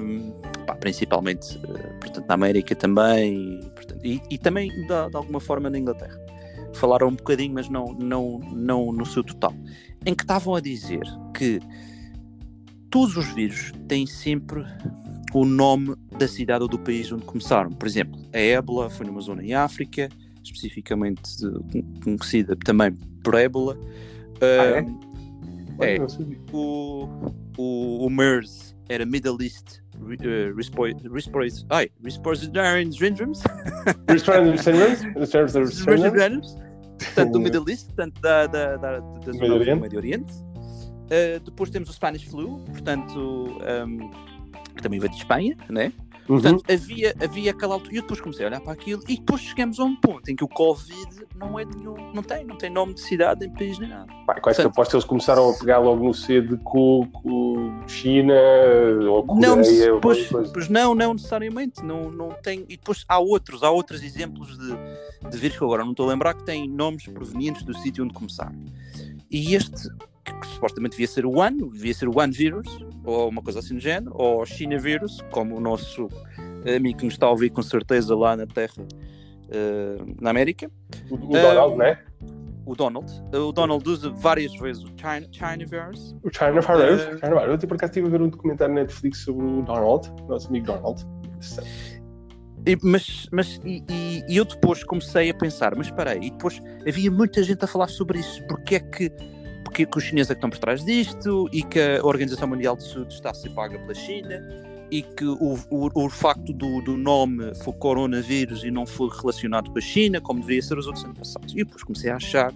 um, 0.00 0.32
pá, 0.66 0.74
principalmente 0.74 1.56
uh, 1.58 2.00
portanto, 2.00 2.26
na 2.26 2.34
América 2.34 2.74
também, 2.74 3.60
e, 3.60 3.70
portanto, 3.70 4.00
e, 4.04 4.20
e 4.30 4.38
também 4.38 4.68
de, 4.70 4.86
de 4.86 5.16
alguma 5.16 5.40
forma 5.40 5.70
na 5.70 5.78
Inglaterra 5.78 6.18
falaram 6.74 7.08
um 7.08 7.14
bocadinho, 7.14 7.54
mas 7.54 7.68
não, 7.68 7.92
não, 7.94 8.38
não 8.38 8.92
no 8.92 9.04
seu 9.04 9.22
total, 9.22 9.54
em 10.04 10.14
que 10.14 10.22
estavam 10.22 10.54
a 10.54 10.60
dizer 10.60 11.02
que 11.36 11.60
todos 12.90 13.16
os 13.16 13.32
vírus 13.34 13.72
têm 13.88 14.06
sempre 14.06 14.64
o 15.32 15.44
nome 15.44 15.96
da 16.18 16.28
cidade 16.28 16.62
ou 16.62 16.68
do 16.68 16.78
país 16.78 17.10
onde 17.10 17.24
começaram. 17.24 17.70
Por 17.70 17.86
exemplo, 17.86 18.20
a 18.32 18.38
ébola 18.38 18.90
foi 18.90 19.06
numa 19.06 19.20
zona 19.20 19.42
em 19.42 19.54
África, 19.54 20.08
especificamente 20.42 21.22
conhecida 22.02 22.56
também 22.56 22.92
por 23.22 23.34
ébola. 23.34 23.78
Ah, 24.40 25.84
é? 25.84 25.96
é. 25.96 25.98
O, 26.52 27.08
o, 27.56 28.06
o 28.06 28.10
MERS 28.10 28.74
era 28.92 29.06
Middle 29.06 29.38
East 29.40 29.80
uh, 29.98 30.54
Respiratory 30.54 30.98
Syndromes. 32.98 33.42
Respiratory 34.08 34.58
Syndromes? 34.58 36.56
Portanto, 36.98 37.32
do 37.32 37.40
Middle 37.40 37.68
East, 37.68 37.86
portanto, 37.86 38.20
da, 38.20 38.46
da, 38.46 38.76
da, 38.76 39.00
da 39.00 39.32
zona 39.32 39.58
do 39.58 39.80
Médio 39.80 39.98
Oriente. 39.98 40.32
Uh, 40.32 41.40
depois 41.44 41.70
temos 41.70 41.88
o 41.90 41.92
Spanish 41.92 42.24
Flu, 42.24 42.58
portanto, 42.66 43.58
um, 43.86 44.10
que 44.74 44.82
também 44.82 44.98
veio 44.98 45.10
de 45.10 45.18
Espanha, 45.18 45.56
né? 45.68 45.92
Uhum. 46.28 46.40
Portanto, 46.40 46.64
havia, 46.70 47.14
havia 47.20 47.50
aquela 47.50 47.74
altura. 47.74 47.94
E 47.94 47.96
eu 47.96 48.02
depois 48.02 48.20
comecei 48.20 48.44
a 48.44 48.48
olhar 48.48 48.60
para 48.60 48.72
aquilo 48.72 49.02
e 49.08 49.16
depois 49.16 49.40
chegamos 49.40 49.78
a 49.80 49.84
um 49.84 49.96
ponto 49.96 50.30
em 50.30 50.36
que 50.36 50.44
o 50.44 50.48
Covid 50.48 51.26
não 51.36 51.58
é 51.58 51.64
nenhum. 51.64 52.12
Não 52.14 52.22
tem, 52.22 52.44
não 52.44 52.56
tem 52.56 52.70
nome 52.70 52.94
de 52.94 53.00
cidade, 53.00 53.40
nem 53.40 53.50
país, 53.50 53.78
nem 53.78 53.88
nada. 53.88 54.06
Pá, 54.26 54.40
quase 54.40 54.60
que 54.60 54.66
aposto 54.66 54.94
eles 54.94 55.04
começaram 55.04 55.50
a 55.50 55.58
pegar 55.58 55.78
logo 55.78 56.04
no 56.04 56.14
C 56.14 56.40
de 56.40 56.56
Coco, 56.58 57.56
China 57.86 58.34
ou 59.08 59.24
Coreia. 59.24 59.90
Não, 59.90 60.00
pois, 60.00 60.28
pois 60.52 60.68
não, 60.68 60.94
não 60.94 61.14
necessariamente. 61.14 61.84
Não, 61.84 62.10
não 62.10 62.30
tem. 62.30 62.60
E 62.68 62.76
depois 62.76 63.04
há 63.08 63.18
outros, 63.18 63.62
há 63.62 63.70
outros 63.70 64.02
exemplos 64.02 64.56
de, 64.56 65.28
de 65.28 65.36
vírus 65.36 65.58
que 65.58 65.64
agora 65.64 65.84
não 65.84 65.90
estou 65.90 66.06
a 66.08 66.12
lembrar 66.12 66.34
que 66.34 66.44
têm 66.44 66.68
nomes 66.68 67.06
provenientes 67.06 67.62
do 67.62 67.74
sítio 67.74 68.04
onde 68.04 68.14
começaram. 68.14 68.54
E 69.30 69.54
este 69.54 69.88
que, 70.24 70.32
que, 70.32 70.46
supostamente 70.46 70.92
devia 70.92 71.08
ser 71.08 71.26
o 71.26 71.38
One, 71.38 71.70
devia 71.70 71.94
ser 71.94 72.08
o 72.08 72.18
One 72.18 72.32
Virus, 72.32 72.66
ou 73.04 73.28
uma 73.28 73.42
coisa 73.42 73.58
assim 73.58 73.74
do 73.74 73.80
género, 73.80 74.12
ou 74.14 74.44
China 74.46 74.78
Virus, 74.78 75.20
como 75.30 75.56
o 75.56 75.60
nosso 75.60 76.08
amigo 76.76 76.98
que 76.98 77.04
nos 77.04 77.14
está 77.14 77.26
a 77.26 77.30
ouvir 77.30 77.50
com 77.50 77.62
certeza 77.62 78.14
lá 78.14 78.36
na 78.36 78.46
Terra, 78.46 78.82
uh, 78.82 80.16
na 80.20 80.30
América. 80.30 80.70
O, 81.10 81.14
o 81.14 81.18
Donald, 81.18 81.74
uh, 81.74 81.78
né? 81.78 81.98
O 82.64 82.76
Donald. 82.76 83.12
O 83.32 83.52
Donald 83.52 83.88
usa 83.88 84.10
várias 84.10 84.54
vezes 84.56 84.84
o 84.84 84.88
China, 84.96 85.26
China 85.32 85.66
Virus. 85.66 86.14
O 86.22 86.30
China 86.30 86.60
Virus. 86.60 87.02
Uh, 87.02 87.18
China 87.18 87.40
Virus. 87.40 87.62
Eu, 87.62 87.68
por 87.68 87.74
acaso, 87.74 87.90
estive 87.90 88.06
a 88.06 88.10
ver 88.10 88.22
um 88.22 88.28
documentário 88.28 88.74
na 88.74 88.82
Netflix 88.82 89.18
sobre 89.18 89.44
o 89.44 89.62
Donald, 89.62 90.08
nosso 90.28 90.48
amigo 90.48 90.66
Donald. 90.66 91.04
E, 92.64 92.78
mas 92.80 93.28
mas 93.32 93.60
e, 93.64 93.82
e, 93.90 94.36
eu 94.36 94.44
depois 94.44 94.84
comecei 94.84 95.30
a 95.30 95.34
pensar, 95.34 95.74
mas 95.74 95.88
espera 95.88 96.12
aí, 96.12 96.26
e 96.26 96.30
depois 96.30 96.60
havia 96.86 97.10
muita 97.10 97.42
gente 97.42 97.64
a 97.64 97.66
falar 97.66 97.88
sobre 97.88 98.20
isso, 98.20 98.40
porque 98.46 98.76
é 98.76 98.80
que 98.80 99.10
porque 99.72 99.86
que 99.86 99.98
os 99.98 100.04
chineses 100.04 100.30
é 100.30 100.34
que 100.34 100.38
estão 100.38 100.50
por 100.50 100.58
trás 100.58 100.84
disto 100.84 101.48
e 101.50 101.62
que 101.62 101.80
a 101.80 102.04
Organização 102.04 102.46
Mundial 102.46 102.76
de 102.76 102.86
Saúde 102.86 103.14
está 103.14 103.30
a 103.30 103.34
ser 103.34 103.48
paga 103.50 103.78
pela 103.78 103.94
China 103.94 104.38
e 104.90 105.00
que 105.00 105.24
o, 105.24 105.58
o, 105.70 105.88
o 105.94 106.10
facto 106.10 106.52
do, 106.52 106.82
do 106.82 106.94
nome 106.94 107.54
for 107.64 107.72
coronavírus 107.72 108.64
e 108.64 108.70
não 108.70 108.84
for 108.84 109.08
relacionado 109.08 109.70
com 109.70 109.78
a 109.78 109.80
China, 109.80 110.20
como 110.20 110.40
deveria 110.40 110.60
ser 110.60 110.76
os 110.76 110.86
outros 110.86 111.02
anos 111.06 111.18
passados. 111.18 111.54
E 111.54 111.64
depois 111.64 111.82
comecei 111.82 112.10
a 112.10 112.16
achar, 112.16 112.52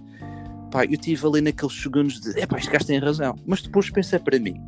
pá, 0.71 0.85
eu 0.85 0.99
tive 0.99 1.27
ali 1.27 1.41
naqueles 1.41 1.81
segundos 1.81 2.21
de, 2.21 2.39
é 2.39 2.45
pá, 2.45 2.59
este 2.59 2.71
gajo 2.71 2.85
tem 2.85 2.99
razão. 2.99 3.35
Mas 3.47 3.63
depois 3.63 3.89
pensei 3.89 4.19
para 4.19 4.39
mim, 4.39 4.61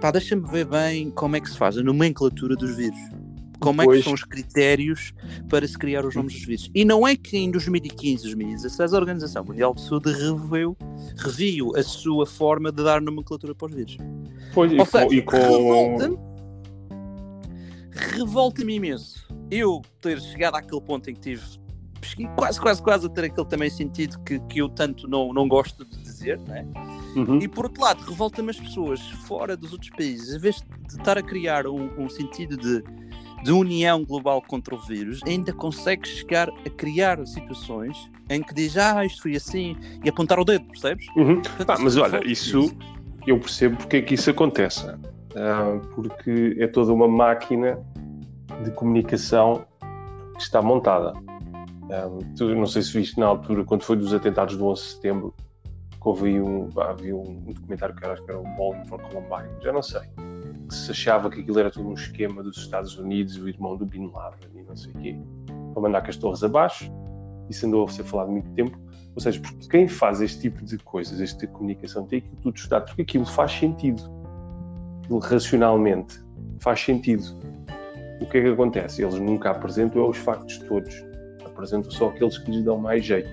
pá, 0.00 0.12
deixa-me 0.12 0.48
ver 0.48 0.64
bem 0.64 1.10
como 1.10 1.34
é 1.34 1.40
que 1.40 1.50
se 1.50 1.58
faz 1.58 1.76
a 1.76 1.82
nomenclatura 1.82 2.54
dos 2.54 2.76
vírus. 2.76 3.00
Como 3.60 3.82
é 3.82 3.86
que 3.86 4.02
são 4.02 4.12
os 4.12 4.24
critérios 4.24 5.12
para 5.48 5.66
se 5.66 5.76
criar 5.76 6.04
os 6.04 6.14
nomes 6.14 6.34
dos 6.34 6.44
vírus? 6.44 6.70
E 6.74 6.84
não 6.84 7.06
é 7.06 7.16
que 7.16 7.36
em 7.36 7.50
2015, 7.50 8.22
2016, 8.24 8.94
a 8.94 8.96
Organização 8.96 9.44
Mundial 9.44 9.74
de 9.74 9.80
Saúde 9.82 10.12
reviu, 10.12 10.76
reviu 11.16 11.76
a 11.76 11.82
sua 11.82 12.26
forma 12.26 12.70
de 12.70 12.82
dar 12.82 13.00
nomenclatura 13.00 13.54
para 13.54 13.66
os 13.66 13.74
vírus. 13.74 13.96
Pois, 14.54 14.72
Ou 14.72 14.82
e 14.82 14.86
seja, 14.86 15.06
com... 15.06 15.14
E 15.14 15.22
com... 15.22 15.36
Revolta-me 15.36 16.28
revolta 17.98 18.62
imenso 18.62 19.26
eu 19.50 19.82
ter 20.00 20.20
chegado 20.20 20.54
àquele 20.54 20.80
ponto 20.80 21.10
em 21.10 21.14
que 21.14 21.20
tive 21.20 21.42
quase, 22.36 22.60
quase, 22.60 22.82
quase 22.82 23.06
a 23.06 23.08
ter 23.08 23.24
aquele 23.24 23.46
também 23.46 23.70
sentido 23.70 24.18
que, 24.20 24.38
que 24.40 24.60
eu 24.60 24.68
tanto 24.68 25.08
não, 25.08 25.32
não 25.32 25.48
gosto 25.48 25.84
de 25.84 25.98
dizer, 26.02 26.38
né? 26.40 26.66
Uhum. 27.16 27.38
E 27.38 27.48
por 27.48 27.66
outro 27.66 27.82
lado, 27.82 28.02
revolta-me 28.04 28.50
as 28.50 28.60
pessoas 28.60 29.00
fora 29.26 29.56
dos 29.56 29.72
outros 29.72 29.90
países, 29.90 30.34
em 30.34 30.38
vez 30.38 30.56
de 30.56 30.96
estar 30.96 31.18
a 31.18 31.22
criar 31.22 31.66
um, 31.66 31.90
um 31.98 32.08
sentido 32.08 32.56
de 32.56 32.82
de 33.42 33.52
união 33.52 34.04
global 34.04 34.42
contra 34.42 34.74
o 34.74 34.78
vírus, 34.78 35.20
ainda 35.26 35.52
consegue 35.52 36.06
chegar 36.06 36.48
a 36.48 36.70
criar 36.70 37.24
situações 37.26 38.10
em 38.28 38.42
que 38.42 38.54
diz, 38.54 38.76
ah, 38.76 39.04
isto 39.04 39.22
foi 39.22 39.36
assim, 39.36 39.76
e 40.04 40.08
apontar 40.08 40.38
o 40.38 40.44
dedo, 40.44 40.64
percebes? 40.66 41.06
Uhum. 41.16 41.40
Portanto, 41.40 41.70
ah, 41.70 41.78
mas 41.80 41.96
olha, 41.96 42.20
isso 42.26 42.76
eu 43.26 43.38
percebo 43.38 43.76
porque 43.76 43.98
é 43.98 44.02
que 44.02 44.14
isso 44.14 44.30
acontece. 44.30 44.86
Ah, 45.36 45.80
porque 45.94 46.56
é 46.58 46.66
toda 46.66 46.92
uma 46.92 47.08
máquina 47.08 47.78
de 48.64 48.70
comunicação 48.72 49.64
que 50.36 50.42
está 50.42 50.60
montada. 50.60 51.12
Ah, 51.90 52.08
tu, 52.36 52.54
não 52.54 52.66
sei 52.66 52.82
se 52.82 52.92
viste 52.92 53.18
na 53.18 53.26
altura, 53.26 53.64
quando 53.64 53.82
foi 53.82 53.96
dos 53.96 54.12
atentados 54.12 54.56
do 54.56 54.66
11 54.66 54.82
de 54.82 54.88
setembro, 54.88 55.34
que 55.90 56.08
houve 56.08 56.40
um, 56.40 56.68
havia 56.80 57.16
um 57.16 57.52
documentário 57.52 57.94
que 57.94 58.04
era, 58.04 58.12
acho 58.12 58.24
que 58.24 58.30
era 58.30 58.40
o 58.40 58.44
Bowling 58.56 58.84
for 58.86 59.00
Columbine, 59.00 59.48
já 59.62 59.72
não 59.72 59.82
sei 59.82 60.02
que 60.68 60.74
se 60.74 60.90
achava 60.90 61.30
que 61.30 61.40
aquilo 61.40 61.58
era 61.58 61.70
todo 61.70 61.88
um 61.88 61.94
esquema 61.94 62.42
dos 62.42 62.58
Estados 62.58 62.96
Unidos, 62.98 63.36
o 63.36 63.48
irmão 63.48 63.76
do 63.76 63.86
Bin 63.86 64.10
Laden 64.12 64.50
e 64.54 64.62
não 64.62 64.76
sei 64.76 64.92
o 64.92 64.98
quê, 64.98 65.16
para 65.72 65.82
mandar 65.82 66.02
com 66.02 66.08
as 66.08 66.16
torres 66.16 66.44
abaixo. 66.44 66.92
Isso 67.48 67.66
andou 67.66 67.86
a 67.86 67.88
ser 67.88 68.04
falado 68.04 68.30
muito 68.30 68.50
tempo. 68.50 68.78
Ou 69.14 69.20
seja, 69.20 69.40
porque 69.40 69.66
quem 69.68 69.88
faz 69.88 70.20
este 70.20 70.42
tipo 70.42 70.64
de 70.64 70.76
coisas, 70.78 71.18
este 71.18 71.38
tipo 71.38 71.52
de 71.52 71.58
comunicação, 71.58 72.06
tem 72.06 72.20
que 72.20 72.36
tudo 72.36 72.54
estudar, 72.54 72.82
porque 72.82 73.02
aquilo 73.02 73.26
faz 73.26 73.52
sentido. 73.52 74.02
Aquilo 75.02 75.18
racionalmente 75.18 76.20
faz 76.60 76.80
sentido. 76.80 77.24
O 78.20 78.26
que 78.26 78.38
é 78.38 78.42
que 78.42 78.48
acontece? 78.48 79.02
Eles 79.02 79.18
nunca 79.18 79.50
apresentam 79.50 80.08
os 80.08 80.18
factos 80.18 80.58
todos. 80.58 80.94
Apresentam 81.44 81.90
só 81.90 82.08
aqueles 82.08 82.36
que 82.38 82.50
lhes 82.50 82.62
dão 82.62 82.78
mais 82.78 83.04
jeito. 83.04 83.30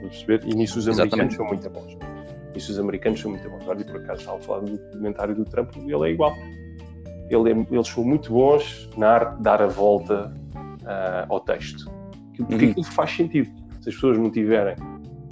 perceber? 0.00 0.42
E 0.44 0.54
nisso 0.54 0.78
os 0.78 0.86
americanos 0.86 1.34
Exatamente. 1.34 1.36
são 1.36 1.46
muito 1.46 1.70
bons. 1.70 2.11
Isso 2.54 2.72
os 2.72 2.78
americanos 2.78 3.20
são 3.20 3.30
muito 3.30 3.48
bons. 3.48 3.66
Olha, 3.66 3.84
por 3.84 3.96
acaso 3.96 4.20
estava 4.20 4.38
a 4.38 4.40
falar 4.40 4.60
do 4.60 4.76
documentário 4.76 5.34
do 5.34 5.44
Trump 5.44 5.74
e 5.76 5.92
ele 5.92 6.08
é 6.08 6.12
igual. 6.12 6.32
Ele 7.30 7.50
é, 7.50 7.66
eles 7.70 7.88
são 7.88 8.04
muito 8.04 8.32
bons 8.32 8.90
na 8.96 9.08
arte 9.08 9.36
de 9.36 9.42
dar 9.42 9.62
a 9.62 9.66
volta 9.66 10.32
uh, 10.54 11.32
ao 11.32 11.40
texto. 11.40 11.90
Porque 12.36 12.64
uhum. 12.64 12.70
aquilo 12.70 12.86
faz 12.86 13.10
sentido. 13.10 13.50
Se 13.80 13.88
as 13.88 13.94
pessoas 13.94 14.18
não 14.18 14.26
estiverem 14.26 14.76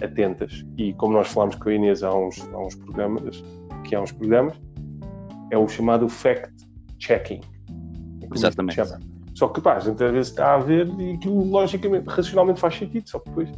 atentas, 0.02 0.64
e 0.76 0.92
como 0.94 1.12
nós 1.12 1.28
falámos 1.28 1.56
com 1.56 1.68
a 1.68 1.74
Inês 1.74 2.02
há 2.02 2.12
uns, 2.14 2.40
há 2.52 2.58
uns 2.58 2.74
programas, 2.74 3.44
que 3.84 3.94
há 3.94 4.00
uns 4.00 4.12
programas, 4.12 4.60
é 5.50 5.58
o 5.58 5.68
chamado 5.68 6.08
fact-checking. 6.08 7.40
É 8.22 8.34
Exatamente. 8.34 8.80
Só 9.34 9.48
que, 9.48 9.60
pá, 9.60 9.76
a 9.76 9.80
gente 9.80 10.02
às 10.02 10.12
vezes 10.12 10.30
está 10.30 10.54
a 10.54 10.58
ver 10.58 10.88
e 10.98 11.14
aquilo 11.14 11.44
logicamente, 11.44 12.06
racionalmente 12.08 12.60
faz 12.60 12.76
sentido, 12.76 13.08
só 13.08 13.18
que 13.18 13.28
depois 13.28 13.50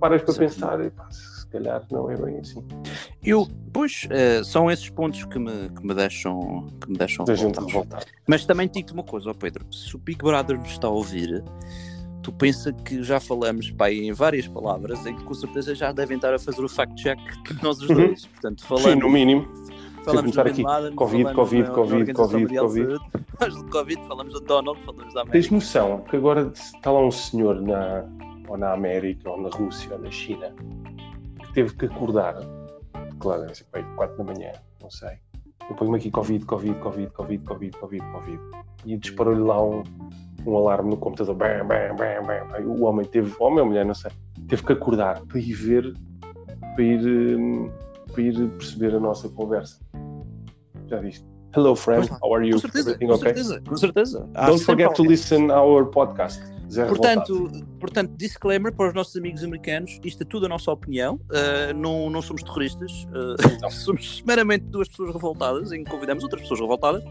paras 0.00 0.22
para 0.22 0.34
pensar 0.34 0.84
e 0.84 0.90
pá, 0.90 1.08
calhar 1.52 1.84
não 1.90 2.10
é 2.10 2.16
bem 2.16 2.38
assim. 2.38 2.64
Eu, 3.22 3.46
pois, 3.72 4.06
uh, 4.06 4.44
são 4.44 4.70
esses 4.70 4.88
pontos 4.90 5.24
que 5.24 5.38
me, 5.38 5.68
que 5.70 5.86
me 5.86 5.94
deixam, 5.94 6.68
que 6.80 6.90
me 6.90 6.96
deixam 6.96 7.24
revoltado. 7.24 8.06
Mas 8.26 8.44
também 8.44 8.68
digo-te 8.68 8.92
uma 8.92 9.04
coisa, 9.04 9.30
oh 9.30 9.34
Pedro, 9.34 9.64
se 9.72 9.94
o 9.94 9.98
Big 9.98 10.18
Brother 10.22 10.58
nos 10.58 10.70
está 10.70 10.88
a 10.88 10.90
ouvir, 10.90 11.44
tu 12.22 12.32
pensa 12.32 12.72
que 12.72 13.02
já 13.02 13.20
falamos 13.20 13.70
pai, 13.70 13.94
em 13.98 14.12
várias 14.12 14.48
palavras 14.48 15.04
em 15.06 15.14
que 15.14 15.24
com 15.24 15.34
certeza 15.34 15.74
já 15.74 15.92
devem 15.92 16.16
estar 16.16 16.32
a 16.32 16.38
fazer 16.38 16.64
o 16.64 16.68
fact-check 16.68 17.18
nós 17.62 17.80
os 17.80 17.88
uhum. 17.88 17.96
dois. 17.96 18.26
Portanto, 18.26 18.64
falando, 18.64 18.84
Sim, 18.84 18.98
no 18.98 19.10
mínimo. 19.10 19.48
Falamos 20.04 20.32
do 20.32 20.40
aqui. 20.40 20.62
Laden, 20.62 20.96
COVID, 20.96 21.34
COVID, 21.34 21.62
na, 21.62 21.70
COVID, 21.74 22.04
na 22.06 22.14
COVID, 22.14 22.58
Covid. 22.58 22.98
Falamos 23.38 23.62
do 23.62 23.70
Covid, 23.70 24.08
falamos 24.08 24.32
do 24.32 24.40
Donald, 24.40 24.80
falamos 24.82 25.14
da 25.14 25.20
América. 25.20 25.32
Tens 25.32 25.50
noção 25.50 26.04
que 26.08 26.16
agora 26.16 26.52
está 26.54 26.90
lá 26.90 27.00
um 27.00 27.10
senhor 27.10 27.60
na, 27.60 28.04
ou 28.48 28.56
na 28.56 28.72
América, 28.72 29.30
ou 29.30 29.40
na 29.40 29.48
Rússia, 29.48 29.92
ou 29.92 30.00
na 30.00 30.10
China, 30.10 30.52
teve 31.54 31.74
que 31.74 31.86
acordar, 31.86 32.36
claro, 33.18 33.54
ser 33.54 33.64
para 33.70 33.82
4 33.82 34.16
da 34.16 34.24
manhã, 34.24 34.52
não 34.80 34.90
sei. 34.90 35.18
Eu 35.68 35.76
ponho-me 35.76 35.98
aqui 35.98 36.10
Covid, 36.10 36.44
Covid, 36.44 36.74
Covid, 36.80 37.10
Covid, 37.12 37.44
Covid, 37.44 37.78
Covid, 37.78 38.04
Covid. 38.12 38.40
E 38.84 38.96
disparou-lhe 38.96 39.40
lá 39.40 39.62
um, 39.62 39.82
um 40.44 40.56
alarme 40.56 40.90
no 40.90 40.96
computador. 40.96 41.34
Bam, 41.34 41.66
bam, 41.66 41.94
bam, 41.96 42.26
bam. 42.26 42.66
O 42.66 42.82
homem 42.82 43.06
teve, 43.06 43.32
o 43.38 43.44
homem 43.44 43.60
ou 43.60 43.66
mulher, 43.66 43.84
não 43.84 43.94
sei, 43.94 44.10
teve 44.48 44.64
que 44.64 44.72
acordar 44.72 45.20
para 45.20 45.38
ir 45.38 45.52
ver, 45.52 45.94
para 46.74 46.82
ir, 46.82 47.38
hum, 47.38 47.70
para 48.12 48.22
ir 48.22 48.48
perceber 48.50 48.94
a 48.94 49.00
nossa 49.00 49.28
conversa. 49.28 49.80
Já 50.88 50.98
viste? 50.98 51.24
Hello, 51.54 51.76
friend. 51.76 52.10
How 52.22 52.34
are 52.34 52.46
you? 52.46 52.54
Com 52.54 52.60
certeza, 52.60 52.90
Everything 52.90 53.06
com 53.06 53.14
okay? 53.14 53.34
certeza, 53.34 53.62
com 53.68 53.76
certeza. 53.76 54.28
Don't 54.46 54.64
forget 54.64 54.94
to 54.94 55.02
listen 55.02 55.50
our 55.50 55.86
podcast. 55.86 56.51
Portanto, 56.88 57.50
portanto, 57.78 58.12
disclaimer 58.16 58.72
para 58.72 58.88
os 58.88 58.94
nossos 58.94 59.16
amigos 59.16 59.42
americanos: 59.44 60.00
isto 60.04 60.22
é 60.22 60.26
tudo 60.26 60.46
a 60.46 60.48
nossa 60.48 60.70
opinião, 60.70 61.16
uh, 61.16 61.74
não, 61.76 62.08
não 62.08 62.22
somos 62.22 62.42
terroristas, 62.42 63.06
uh, 63.10 63.70
somos 63.70 64.22
meramente 64.26 64.64
duas 64.66 64.88
pessoas 64.88 65.12
revoltadas 65.12 65.72
em 65.72 65.84
que 65.84 65.90
convidamos 65.90 66.22
outras 66.22 66.42
pessoas 66.42 66.60
revoltadas 66.60 67.04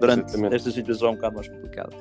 durante 0.00 0.28
Exatamente. 0.28 0.56
esta 0.56 0.70
situação 0.70 1.10
um 1.10 1.14
bocado 1.14 1.36
mais 1.36 1.48
complicada. 1.48 1.92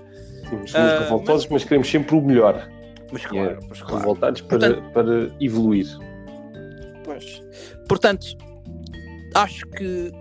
Sim, 0.50 0.50
somos 0.50 0.74
uh, 0.74 1.00
revoltosos, 1.04 1.46
mas... 1.46 1.52
mas... 1.52 1.63
queremos 1.63 1.89
sempre 1.89 2.15
o 2.15 2.22
melhor. 2.22 2.70
Mas 3.12 3.26
claro, 3.26 3.52
é, 3.52 3.68
mas 3.70 3.82
claro. 3.82 3.98
revoltados 4.00 4.41
para, 4.41 4.60
portanto, 4.60 4.91
para 4.91 5.32
evoluir. 5.39 5.88
Pois. 7.04 7.41
Portanto, 7.88 8.26
acho 9.36 9.65
que 9.68 10.12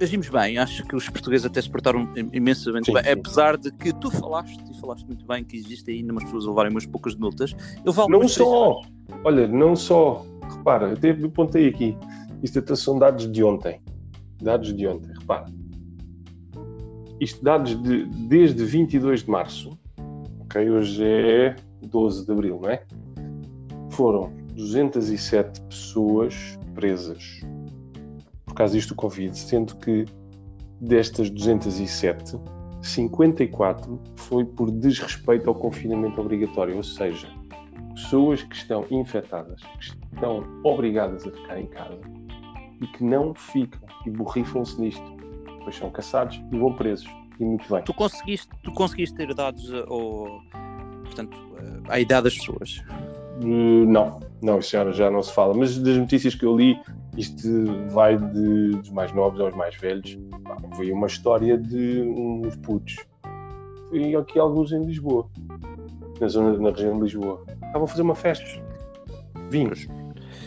agimos 0.00 0.28
bem, 0.28 0.58
acho 0.58 0.84
que 0.84 0.94
os 0.94 1.08
portugueses 1.08 1.46
até 1.46 1.60
se 1.60 1.70
portaram 1.70 2.08
imensamente 2.32 2.86
sim, 2.86 2.92
bem, 2.92 3.02
sim. 3.02 3.10
apesar 3.10 3.56
de 3.56 3.70
que 3.72 3.92
tu 3.92 4.10
falaste 4.10 4.62
e 4.70 4.80
falaste 4.80 5.06
muito 5.06 5.26
bem 5.26 5.44
que 5.44 5.56
existe 5.56 5.90
ainda 5.90 6.12
umas 6.12 6.24
pessoas 6.24 6.46
a 6.46 6.48
levarem 6.48 6.70
umas 6.70 6.86
poucas 6.86 7.14
multas. 7.14 7.54
Eu 7.84 7.92
falo 7.92 8.08
não 8.08 8.28
só, 8.28 8.82
olha, 9.24 9.46
não 9.48 9.74
só, 9.74 10.24
repara, 10.42 10.88
eu 10.88 10.92
até 10.94 11.10
apontei 11.10 11.68
aqui, 11.68 11.96
isto 12.42 12.58
até 12.58 12.74
são 12.76 12.98
dados 12.98 13.30
de 13.30 13.42
ontem, 13.42 13.80
dados 14.40 14.74
de 14.74 14.86
ontem, 14.86 15.12
repara. 15.18 15.46
Isto 17.20 17.42
dados 17.42 17.80
de, 17.82 18.04
desde 18.28 18.64
22 18.64 19.24
de 19.24 19.30
março, 19.30 19.78
ok, 20.40 20.70
hoje 20.70 21.04
é 21.04 21.56
12 21.82 22.24
de 22.24 22.32
abril, 22.32 22.60
não 22.62 22.70
é? 22.70 22.82
Foram 23.90 24.32
207 24.54 25.60
pessoas 25.62 26.58
presas 26.74 27.40
causa 28.58 28.74
disto 28.74 28.90
do 28.90 28.96
Covid, 28.96 29.38
sendo 29.38 29.76
que 29.76 30.04
destas 30.80 31.30
207, 31.30 32.36
54 32.82 34.00
foi 34.16 34.44
por 34.44 34.70
desrespeito 34.70 35.48
ao 35.48 35.54
confinamento 35.54 36.20
obrigatório, 36.20 36.76
ou 36.76 36.82
seja, 36.82 37.28
pessoas 37.94 38.42
que 38.42 38.56
estão 38.56 38.84
infectadas, 38.90 39.62
que 39.62 40.14
estão 40.14 40.44
obrigadas 40.64 41.26
a 41.26 41.30
ficar 41.30 41.60
em 41.60 41.66
casa 41.66 42.00
e 42.80 42.86
que 42.88 43.04
não 43.04 43.32
ficam 43.32 43.80
e 44.04 44.10
borrifam-se 44.10 44.80
nisto. 44.80 45.16
Depois 45.58 45.76
são 45.76 45.90
caçados 45.90 46.40
e 46.52 46.58
vão 46.58 46.72
presos. 46.72 47.08
E 47.38 47.44
muito 47.44 47.72
bem. 47.72 47.82
Tu 47.82 47.94
conseguiste, 47.94 48.48
tu 48.64 48.72
conseguiste 48.72 49.16
ter 49.16 49.32
dados 49.34 49.72
eh, 49.72 49.84
ou, 49.88 50.40
portanto, 51.04 51.36
eh, 51.58 51.80
à 51.88 52.00
idade 52.00 52.24
das 52.24 52.36
pessoas? 52.36 52.82
Uh, 53.40 53.86
não, 53.86 54.18
não, 54.42 54.58
isso 54.58 54.72
já, 54.72 54.90
já 54.90 55.10
não 55.10 55.22
se 55.22 55.32
fala. 55.32 55.54
Mas 55.54 55.78
das 55.78 55.96
notícias 55.96 56.34
que 56.34 56.44
eu 56.44 56.56
li, 56.56 56.76
isto 57.18 57.48
vai 57.90 58.16
de, 58.16 58.70
dos 58.70 58.90
mais 58.90 59.12
novos 59.12 59.40
aos 59.40 59.54
mais 59.54 59.74
velhos. 59.76 60.16
Foi 60.76 60.92
uma 60.92 61.08
história 61.08 61.58
de 61.58 62.00
uns 62.02 62.54
putos. 62.56 62.96
Foi 63.88 64.14
aqui 64.14 64.38
alguns 64.38 64.70
em 64.70 64.84
Lisboa, 64.84 65.28
na 66.20 66.28
zona, 66.28 66.56
na 66.58 66.70
região 66.70 66.94
de 66.96 67.02
Lisboa. 67.02 67.44
Estavam 67.50 67.84
a 67.84 67.86
fazer 67.88 68.02
uma 68.02 68.14
festa. 68.14 68.44
Vinhos. 69.50 69.88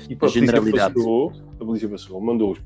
E 0.10 0.16
para 0.16 0.30
a, 0.30 0.32
polícia 0.32 0.90
passou, 0.90 1.32
a 1.60 1.66
polícia 1.66 1.90
passou, 1.90 2.22
mandou-os 2.22 2.62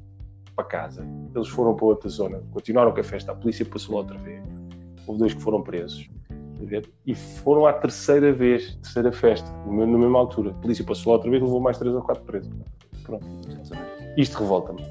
para 0.56 0.65
casa. 0.65 1.08
Eles 1.34 1.48
foram 1.48 1.76
para 1.76 1.86
outra 1.86 2.10
zona, 2.10 2.44
continuaram 2.52 2.91
com 2.91 3.00
a 3.00 3.04
festa. 3.04 3.32
A 3.32 3.36
polícia 3.36 3.65
passou 3.65 3.96
lá 3.96 4.02
outra 4.02 4.18
vez. 4.20 4.44
Houve 5.08 5.20
dois 5.20 5.34
que 5.34 5.41
foram 5.41 5.62
presos. 5.63 6.10
E 7.06 7.15
foram 7.15 7.65
à 7.65 7.74
terceira 7.74 8.32
vez, 8.32 8.76
terceira 8.76 9.12
festa, 9.12 9.52
na 9.68 9.86
mesma 9.86 10.20
altura. 10.20 10.52
A 10.52 10.54
polícia 10.54 10.86
passou 10.86 11.12
lá 11.12 11.18
outra 11.18 11.30
vez 11.30 11.41
levou 11.41 11.60
mais 11.60 11.78
três 11.78 11.94
ou 11.94 12.02
quatro 12.02 12.24
presos. 12.24 12.52
Pronto. 13.06 13.26
Isto 14.18 14.39
revolta-me. 14.39 14.82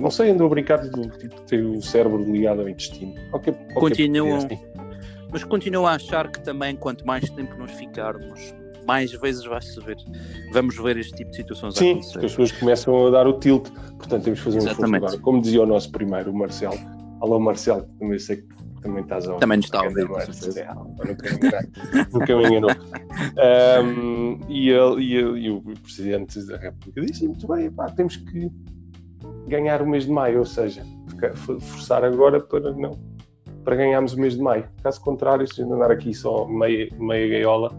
Não 0.00 0.10
sei, 0.10 0.30
andou 0.30 0.46
a 0.46 0.50
brincar 0.50 0.78
de 0.78 1.08
tipo, 1.18 1.40
ter 1.42 1.64
o 1.64 1.82
cérebro 1.82 2.22
ligado 2.22 2.60
ao 2.60 2.68
intestino. 2.68 3.14
Qualquer, 3.30 3.54
qualquer 3.74 3.96
continuam, 3.96 4.36
assim. 4.36 4.58
Mas 5.30 5.44
continuo 5.44 5.86
a 5.86 5.92
achar 5.94 6.30
que 6.30 6.40
também, 6.40 6.76
quanto 6.76 7.06
mais 7.06 7.28
tempo 7.30 7.56
nós 7.56 7.72
ficarmos, 7.72 8.54
mais 8.86 9.12
vezes 9.12 9.44
vai 9.44 9.60
-se 9.60 9.80
ver, 9.80 9.96
vamos 10.52 10.76
ver 10.76 10.96
este 10.98 11.12
tipo 11.12 11.30
de 11.30 11.36
situações 11.36 11.74
Sim, 11.74 11.98
as 11.98 12.12
pessoas 12.12 12.52
começam 12.52 13.06
a 13.06 13.10
dar 13.10 13.26
o 13.26 13.38
tilt. 13.38 13.68
Portanto, 13.98 14.24
temos 14.24 14.40
que 14.40 14.44
fazer 14.44 14.58
um 14.60 14.66
esforço 14.66 14.94
agora. 14.94 15.18
Como 15.18 15.40
dizia 15.40 15.62
o 15.62 15.66
nosso 15.66 15.90
primeiro, 15.90 16.30
o 16.30 16.34
Marcelo. 16.34 16.78
Alô, 17.20 17.38
Marcelo, 17.38 17.88
também 17.98 18.18
sei 18.18 18.36
que 18.36 18.48
também 18.82 19.02
estás 19.02 19.28
a 19.28 19.34
Também 19.36 19.56
nos 19.58 19.66
está 19.66 19.80
a 19.80 19.84
ouvir, 19.84 20.06
com 20.06 20.20
certeza. 20.20 20.66
Nunca 22.12 22.36
me 22.36 22.46
enganou. 22.46 22.70
Um, 23.82 24.38
e, 24.48 24.68
ele, 24.70 25.02
e, 25.02 25.14
ele- 25.16 25.40
e 25.40 25.50
o 25.50 25.62
Presidente 25.82 26.44
da 26.46 26.56
República 26.56 27.00
disse 27.06 27.26
muito 27.26 27.46
bem, 27.46 27.70
pá, 27.70 27.86
temos 27.90 28.16
que 28.16 28.50
ganhar 29.48 29.80
o 29.82 29.86
mês 29.88 30.04
de 30.04 30.10
maio, 30.10 30.40
ou 30.40 30.44
seja, 30.44 30.82
forçar 31.36 32.04
agora 32.04 32.40
para 32.40 32.72
não 32.72 32.98
para 33.64 33.76
ganharmos 33.76 34.12
o 34.14 34.20
mês 34.20 34.34
de 34.34 34.40
maio. 34.42 34.68
Caso 34.82 35.00
contrário, 35.00 35.46
se 35.52 35.62
andar 35.62 35.90
aqui 35.92 36.12
só 36.12 36.48
meia, 36.48 36.88
meia 36.98 37.28
gaiola, 37.28 37.72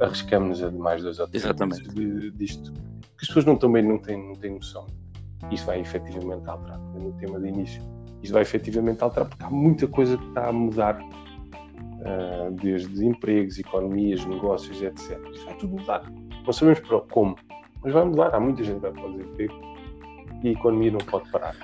arriscamos 0.00 0.62
a 0.62 0.70
mais 0.70 1.02
dois 1.02 1.18
ou 1.18 1.28
três 1.28 1.44
Exatamente. 1.44 1.86
de- 1.90 2.30
disto. 2.30 2.72
Porque 2.72 3.22
as 3.22 3.26
pessoas 3.28 3.44
não, 3.44 3.56
também 3.56 3.82
não 3.82 3.98
têm, 3.98 4.16
não 4.26 4.34
têm 4.34 4.52
noção. 4.54 4.86
Isso 5.50 5.66
vai 5.66 5.80
efetivamente 5.80 6.48
alterar, 6.48 6.78
no 6.94 7.12
tema 7.18 7.38
de 7.38 7.48
início. 7.48 7.82
Isso 8.22 8.32
vai 8.32 8.42
efetivamente 8.42 9.02
alterar, 9.02 9.28
porque 9.28 9.44
há 9.44 9.50
muita 9.50 9.86
coisa 9.86 10.16
que 10.16 10.26
está 10.28 10.48
a 10.48 10.52
mudar, 10.52 10.98
ah, 12.04 12.48
desde 12.52 13.04
empregos, 13.06 13.58
economias, 13.58 14.24
negócios, 14.26 14.80
etc. 14.82 15.18
Isso 15.32 15.44
vai 15.44 15.54
tudo 15.56 15.76
mudar. 15.76 16.02
Não 16.44 16.52
sabemos 16.52 16.80
para 16.80 17.00
como, 17.00 17.36
mas 17.82 17.92
vai 17.92 18.04
mudar. 18.04 18.34
Há 18.34 18.40
muita 18.40 18.62
gente 18.64 18.76
que 18.80 18.90
vai 18.90 18.94
fazer 18.94 19.22
emprego 19.22 19.54
e 20.42 20.48
a 20.48 20.52
economia 20.52 20.90
não 20.92 20.98
pode 20.98 21.30
parar. 21.30 21.54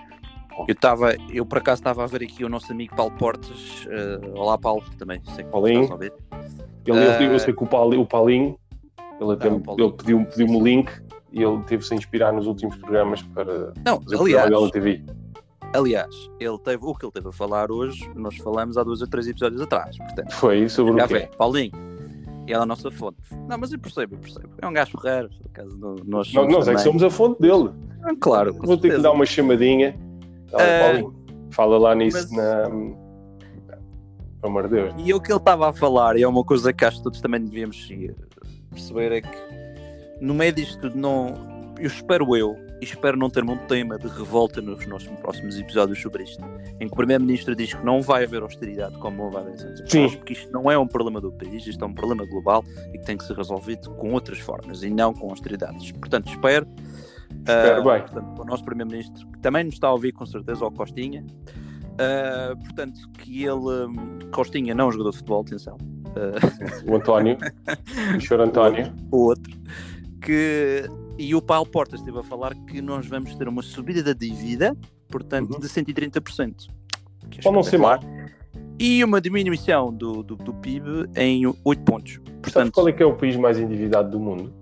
Eu 0.69 0.73
estava, 0.75 1.15
eu 1.33 1.47
por 1.47 1.59
acaso 1.59 1.81
estava 1.81 2.05
a 2.05 2.07
ver 2.07 2.23
aqui 2.23 2.45
o 2.45 2.49
nosso 2.49 2.71
amigo 2.73 2.95
Paulo 2.95 3.13
Portas. 3.17 3.87
eh, 3.89 4.21
olá, 4.37 4.59
Paulo, 4.59 4.83
também 4.99 5.21
sei 5.35 5.45
que 5.45 5.51
Paulinho. 5.51 5.83
estás 5.85 5.91
a 5.91 5.95
ouvir. 5.95 6.13
Ele, 6.85 6.99
Ah. 6.99 7.23
eu 7.23 7.39
sei 7.39 7.55
que 7.55 7.63
o, 7.65 7.67
Pauli- 7.67 7.97
o 7.97 8.05
Paulinho, 8.05 8.59
ele, 9.21 9.33
até, 9.33 9.49
Não, 9.49 9.57
o 9.57 9.61
Paulinho. 9.63 9.87
ele 9.89 9.97
pediu- 9.97 10.25
pediu-me 10.27 10.57
o 10.57 10.63
link 10.63 10.91
e 11.33 11.43
ele 11.43 11.63
teve-se 11.63 11.95
a 11.95 11.97
inspirar 11.97 12.33
nos 12.33 12.47
últimos 12.47 12.77
programas 12.77 13.23
para 13.23 13.73
Não, 13.85 13.97
o 13.99 14.21
aliás, 14.23 14.51
na 14.51 14.71
TV. 14.71 15.03
Aliás, 15.75 16.15
ele 16.41 16.59
teve, 16.59 16.85
o 16.85 16.95
que 16.95 17.05
ele 17.05 17.13
teve 17.13 17.29
a 17.29 17.33
falar 17.33 17.71
hoje, 17.71 18.09
nós 18.15 18.37
falamos 18.37 18.77
há 18.77 18.83
dois 18.85 19.01
ou 19.01 19.07
três 19.09 19.27
episódios 19.29 19.61
atrás. 19.61 19.97
Portanto, 19.99 20.33
Foi 20.35 20.69
sobre 20.69 20.99
já 20.99 21.05
o 21.05 21.09
quê? 21.09 21.29
Paulinho. 21.37 21.73
Ela 22.47 22.61
é 22.61 22.63
a 22.65 22.67
nossa 22.67 22.91
fonte. 22.91 23.19
Não, 23.49 23.57
mas 23.57 23.73
eu 23.73 23.79
percebo, 23.79 24.17
eu 24.17 24.19
percebo. 24.19 24.49
É 24.61 24.67
um 24.67 24.73
gajo 24.73 24.93
porreiro, 24.93 25.29
por 25.29 25.47
acaso 25.51 25.79
no- 25.79 25.95
nós 26.05 26.33
Nós, 26.33 26.35
nós 26.35 26.47
é 26.47 26.59
que 26.59 26.65
também. 26.65 26.79
somos 26.85 27.03
a 27.03 27.11
fonte 27.11 27.41
dele. 27.41 27.71
Ah, 28.03 28.11
Claro, 28.21 28.53
Vou 28.55 28.61
ter 28.63 28.75
que 28.77 28.81
certeza. 28.83 29.03
dar 29.03 29.13
uma 29.13 29.25
chamadinha. 29.25 29.97
Ah, 30.53 30.59
Paulinho, 30.85 31.15
fala 31.51 31.79
lá 31.79 31.95
nisso 31.95 32.17
mas- 32.17 32.31
na. 32.33 32.69
Pelo 34.41 34.51
amor 34.51 34.65
de 34.65 34.71
Deus. 34.71 34.95
E 34.99 35.15
o 35.15 35.21
que 35.21 35.31
ele 35.31 35.39
estava 35.39 35.69
a 35.69 35.73
falar, 35.73 36.17
e 36.17 36.23
é 36.23 36.29
uma 36.29 36.43
coisa 36.45 36.73
que 36.73 36.85
acho 36.85 36.97
que 36.99 37.05
todos 37.05 37.21
também 37.21 37.41
devíamos 37.41 37.89
eh, 37.93 38.13
perceber, 38.71 39.13
é 39.13 39.21
que 39.21 39.29
no 40.21 40.35
meio 40.35 40.53
disto 40.53 40.81
tudo, 40.81 40.99
não, 40.99 41.33
eu 41.79 41.87
espero 41.87 42.37
eu, 42.37 42.57
espero 42.85 43.17
não 43.17 43.31
ter 43.31 43.45
um 43.45 43.57
tema 43.67 43.99
de 43.99 44.09
revolta 44.09 44.61
nos 44.61 44.87
nossos 44.87 45.09
próximos 45.21 45.59
episódios 45.59 46.01
sobre 46.01 46.25
isto, 46.25 46.43
em 46.81 46.87
que 46.87 46.93
o 46.93 46.97
Primeiro-Ministro 46.97 47.55
diz 47.55 47.75
que 47.75 47.85
não 47.85 48.03
vai 48.03 48.25
haver 48.25 48.43
austeridade 48.43 48.99
como 48.99 49.25
houve 49.25 49.37
há 49.37 49.41
10 49.41 49.65
anos 49.65 49.81
atrás, 49.81 50.17
porque 50.17 50.33
isto 50.33 50.53
não 50.53 50.71
é 50.71 50.79
um 50.79 50.87
problema 50.87 51.21
do 51.21 51.33
país, 51.33 51.67
isto 51.67 51.85
é 51.85 51.87
um 51.87 51.95
problema 51.95 52.25
global 52.27 52.65
e 52.93 52.99
que 52.99 53.05
tem 53.05 53.17
que 53.17 53.25
ser 53.25 53.37
resolvido 53.37 53.91
com 53.95 54.13
outras 54.13 54.39
formas 54.39 54.83
e 54.83 54.91
não 54.91 55.13
com 55.15 55.31
austeridades. 55.31 55.93
Portanto, 55.93 56.31
espero. 56.31 56.67
Espero 57.31 57.89
ah, 57.89 57.93
bem. 57.93 58.03
Portanto, 58.03 58.43
o 58.43 58.45
nosso 58.45 58.65
Primeiro-Ministro, 58.65 59.27
que 59.29 59.39
também 59.41 59.65
nos 59.65 59.75
está 59.75 59.89
a 59.89 59.93
ouvir 59.93 60.13
com 60.13 60.27
certeza, 60.27 60.65
ao 60.65 60.71
Costinha, 60.71 61.25
ah, 61.99 62.57
portanto, 62.57 63.01
que 63.19 63.45
ele, 63.45 64.29
Costinha 64.33 64.75
não 64.75 64.85
é 64.85 64.89
um 64.89 64.93
jogador 64.93 65.11
de 65.11 65.17
futebol, 65.19 65.43
atenção, 65.43 65.79
ah, 66.17 66.91
O 66.91 66.97
António, 66.97 67.37
o 68.17 68.21
senhor 68.21 68.41
António. 68.41 68.93
o 69.11 69.27
outro, 69.27 69.53
que, 70.21 70.85
e 71.29 71.35
o 71.35 71.43
Paulo 71.43 71.69
Portas 71.69 72.01
esteve 72.01 72.19
a 72.19 72.23
falar 72.23 72.55
que 72.55 72.81
nós 72.83 73.07
vamos 73.07 73.35
ter 73.35 73.47
uma 73.49 73.63
subida 73.63 74.03
da 74.03 74.13
dívida, 74.13 74.77
portanto, 75.09 75.55
Uhum. 75.55 75.61
de 75.61 75.69
130%. 75.69 76.67
que 77.31 77.41
Pode 77.43 77.55
não 77.55 77.63
ser 77.63 77.77
espetacular. 77.77 78.33
E 78.79 79.05
uma 79.05 79.21
diminuição 79.21 79.93
do, 79.93 80.23
do, 80.23 80.35
do 80.37 80.53
PIB 80.55 81.09
em 81.17 81.45
8 81.65 81.83
pontos. 81.85 82.21
Portanto, 82.43 82.73
qual 82.73 82.89
é 82.89 82.93
que 82.93 83.03
é 83.03 83.07
o 83.07 83.15
país 83.15 83.37
mais 83.37 83.59
endividado 83.59 84.11
do 84.11 84.19
mundo? 84.19 84.53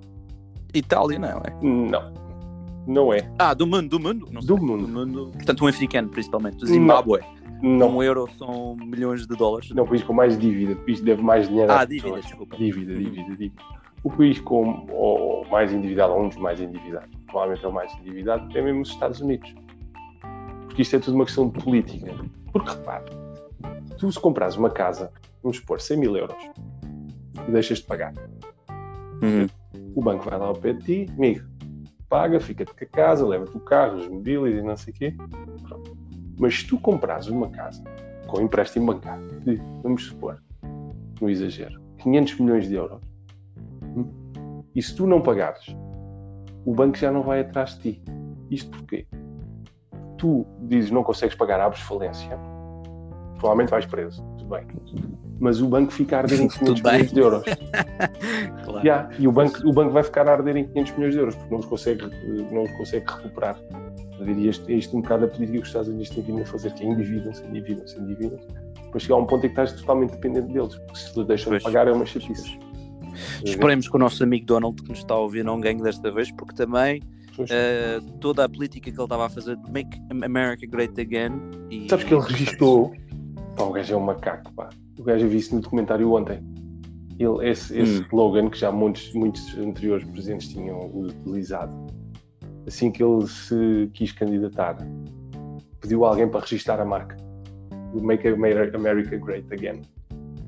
Itália 0.74 1.18
não 1.18 1.28
é? 1.28 1.56
Não. 1.62 2.12
Não 2.86 3.14
é. 3.14 3.30
Ah, 3.38 3.54
do 3.54 3.66
mundo, 3.66 3.88
do 3.88 4.00
mundo. 4.00 4.28
Não 4.30 4.40
Do 4.40 4.56
sei, 4.56 4.66
mundo. 4.66 5.30
Portanto, 5.32 5.64
um 5.64 5.66
africano, 5.68 6.08
principalmente. 6.08 6.66
Zimbábue. 6.66 7.20
Não. 7.62 7.96
Um 7.98 8.02
euro 8.02 8.28
são 8.38 8.74
milhões 8.76 9.26
de 9.26 9.36
dólares. 9.36 9.70
Não, 9.70 9.84
o 9.84 9.86
país 9.86 10.02
com 10.02 10.12
mais 10.14 10.38
dívida. 10.38 10.72
O 10.72 10.76
país 10.84 11.00
deve 11.00 11.22
mais 11.22 11.48
dinheiro 11.48 11.70
Ah, 11.72 11.84
dívida, 11.84 12.04
pessoas. 12.04 12.24
desculpa. 12.26 12.56
Dívida, 12.56 12.94
dívida, 12.94 13.36
dívida. 13.36 13.62
O 14.02 14.10
país 14.10 14.40
com 14.40 14.86
o 14.90 15.44
mais 15.50 15.72
endividado, 15.72 16.14
ou 16.14 16.22
um 16.24 16.28
dos 16.28 16.38
mais 16.38 16.60
endividados, 16.60 17.08
provavelmente 17.26 17.64
é 17.64 17.68
o 17.68 17.72
mais 17.72 17.92
endividado, 17.98 18.58
é 18.58 18.62
mesmo 18.62 18.80
os 18.80 18.88
Estados 18.88 19.20
Unidos. 19.20 19.54
Porque 20.66 20.82
isto 20.82 20.96
é 20.96 20.98
tudo 20.98 21.14
uma 21.16 21.24
questão 21.24 21.48
de 21.48 21.62
política. 21.62 22.12
Porque 22.52 22.70
repare, 22.70 23.04
tu 23.98 24.10
se 24.10 24.18
compras 24.18 24.56
uma 24.56 24.70
casa, 24.70 25.12
vamos 25.42 25.58
supor, 25.58 25.80
100 25.80 25.96
mil 25.98 26.16
euros, 26.16 26.36
e 27.46 27.50
deixas 27.50 27.78
de 27.78 27.84
pagar, 27.84 28.14
Uhum. 29.22 29.46
o 29.94 30.02
banco 30.02 30.24
vai 30.28 30.38
lá 30.38 30.46
ao 30.46 30.54
pé 30.54 30.72
de 30.72 31.06
ti, 31.06 31.12
amigo, 31.14 31.46
paga, 32.08 32.40
fica-te 32.40 32.72
com 32.72 32.84
a 32.84 32.88
casa, 32.88 33.26
leva-te 33.26 33.54
o 33.56 33.60
carro, 33.60 33.98
os 33.98 34.08
mobílios 34.08 34.58
e 34.58 34.62
não 34.62 34.76
sei 34.76 34.94
o 34.94 34.96
quê. 34.96 35.14
Pronto. 35.68 35.96
Mas 36.38 36.60
se 36.60 36.66
tu 36.66 36.78
compras 36.78 37.28
uma 37.28 37.50
casa 37.50 37.84
com 38.26 38.40
empréstimo 38.40 38.86
bancário 38.86 39.28
vamos 39.82 40.06
supor, 40.06 40.42
no 41.20 41.28
exagero, 41.28 41.78
500 41.98 42.40
milhões 42.40 42.66
de 42.68 42.74
euros, 42.76 43.02
e 44.74 44.82
se 44.82 44.94
tu 44.94 45.06
não 45.06 45.20
pagares, 45.20 45.74
o 46.64 46.74
banco 46.74 46.96
já 46.96 47.10
não 47.10 47.22
vai 47.22 47.40
atrás 47.40 47.76
de 47.78 47.94
ti. 47.94 48.04
Isto 48.50 48.70
porquê? 48.70 49.06
Tu 50.18 50.46
dizes 50.62 50.90
não 50.90 51.02
consegues 51.02 51.34
pagar, 51.34 51.60
abres 51.60 51.82
falência, 51.82 52.38
provavelmente 53.36 53.70
vais 53.70 53.86
preso, 53.86 54.22
tudo 54.38 54.50
bem. 54.50 54.66
Mas 55.40 55.62
o 55.62 55.68
banco 55.68 55.90
fica 55.90 56.16
a 56.16 56.18
arder 56.20 56.42
em 56.42 56.48
500 56.48 56.58
Tudo 56.68 56.82
bem. 56.82 56.92
milhões 56.92 57.12
de 57.12 57.20
euros. 57.20 57.44
Claro. 58.64 58.86
Yeah, 58.86 59.10
e 59.18 59.26
o 59.26 59.32
banco, 59.32 59.58
o 59.66 59.72
banco 59.72 59.90
vai 59.92 60.02
ficar 60.02 60.28
a 60.28 60.32
arder 60.32 60.56
em 60.56 60.64
500 60.68 60.92
milhões 60.92 61.14
de 61.14 61.18
euros, 61.20 61.34
porque 61.34 61.50
não 61.50 61.58
os 61.58 61.66
consegue, 61.66 62.02
não 62.52 62.62
os 62.62 62.70
consegue 62.72 63.04
recuperar. 63.10 63.58
Eu 64.18 64.26
diria 64.26 64.50
isto, 64.50 64.70
isto 64.70 64.96
um 64.96 65.00
bocado 65.02 65.24
a 65.24 65.28
política 65.28 65.58
que 65.58 65.62
os 65.62 65.68
Estados 65.68 65.88
Unidos 65.88 66.10
têm 66.10 66.22
vindo 66.22 66.42
a 66.42 66.46
fazer, 66.46 66.72
que 66.74 66.84
é 66.84 66.86
endividam-se, 66.86 67.44
endividam-se, 67.46 67.98
endividam-se. 67.98 68.46
Depois 68.84 69.02
chegar 69.02 69.16
a 69.16 69.18
um 69.18 69.26
ponto 69.26 69.38
em 69.46 69.48
que 69.48 69.60
estás 69.60 69.72
totalmente 69.72 70.12
dependente 70.12 70.52
deles, 70.52 70.76
porque 70.76 70.98
se 70.98 71.12
te 71.12 71.24
deixam 71.24 71.56
de 71.56 71.62
pagar 71.64 71.88
é 71.88 71.92
uma 71.92 72.06
chatice. 72.06 72.58
Esperemos 73.44 73.88
que 73.88 73.96
o 73.96 73.98
nosso 73.98 74.22
amigo 74.22 74.46
Donald, 74.46 74.82
que 74.82 74.88
nos 74.88 74.98
está 74.98 75.14
a 75.14 75.18
ouvir, 75.18 75.44
não 75.44 75.60
ganhe 75.60 75.80
desta 75.82 76.10
vez, 76.10 76.30
porque 76.32 76.54
também 76.54 77.02
eh, 77.48 78.00
toda 78.20 78.44
a 78.44 78.48
política 78.48 78.90
que 78.90 78.96
ele 78.96 79.02
estava 79.02 79.26
a 79.26 79.28
fazer 79.28 79.56
de 79.56 79.70
Make 79.70 79.98
America 80.10 80.66
Great 80.66 81.00
Again. 81.00 81.32
E, 81.70 81.88
Sabes 81.88 82.04
que 82.04 82.14
ele 82.14 82.22
registou. 82.22 82.92
Pá, 83.56 83.64
o 83.64 83.72
gajo 83.72 83.94
é 83.94 83.96
um 83.96 84.00
macaco, 84.00 84.52
pá. 84.54 84.68
O 84.98 85.02
gajo 85.02 85.24
eu 85.26 85.30
vi 85.30 85.38
isso 85.38 85.54
no 85.54 85.60
documentário 85.60 86.12
ontem. 86.12 86.40
Ele, 87.18 87.48
esse, 87.50 87.78
esse 87.78 88.00
Hum. 88.00 88.04
slogan 88.06 88.48
que 88.48 88.58
já 88.58 88.72
muitos, 88.72 89.12
muitos 89.12 89.56
anteriores 89.58 90.04
presidentes 90.08 90.48
tinham 90.48 90.78
utilizado, 90.94 91.74
assim 92.66 92.90
que 92.90 93.02
ele 93.02 93.26
se 93.26 93.90
quis 93.92 94.10
candidatar, 94.12 94.76
pediu 95.80 96.04
a 96.04 96.08
alguém 96.10 96.26
para 96.28 96.40
registar 96.40 96.80
a 96.80 96.84
marca. 96.84 97.16
Make 97.92 98.26
Amer- 98.28 98.74
America 98.74 99.16
Great 99.18 99.52
Again. 99.52 99.82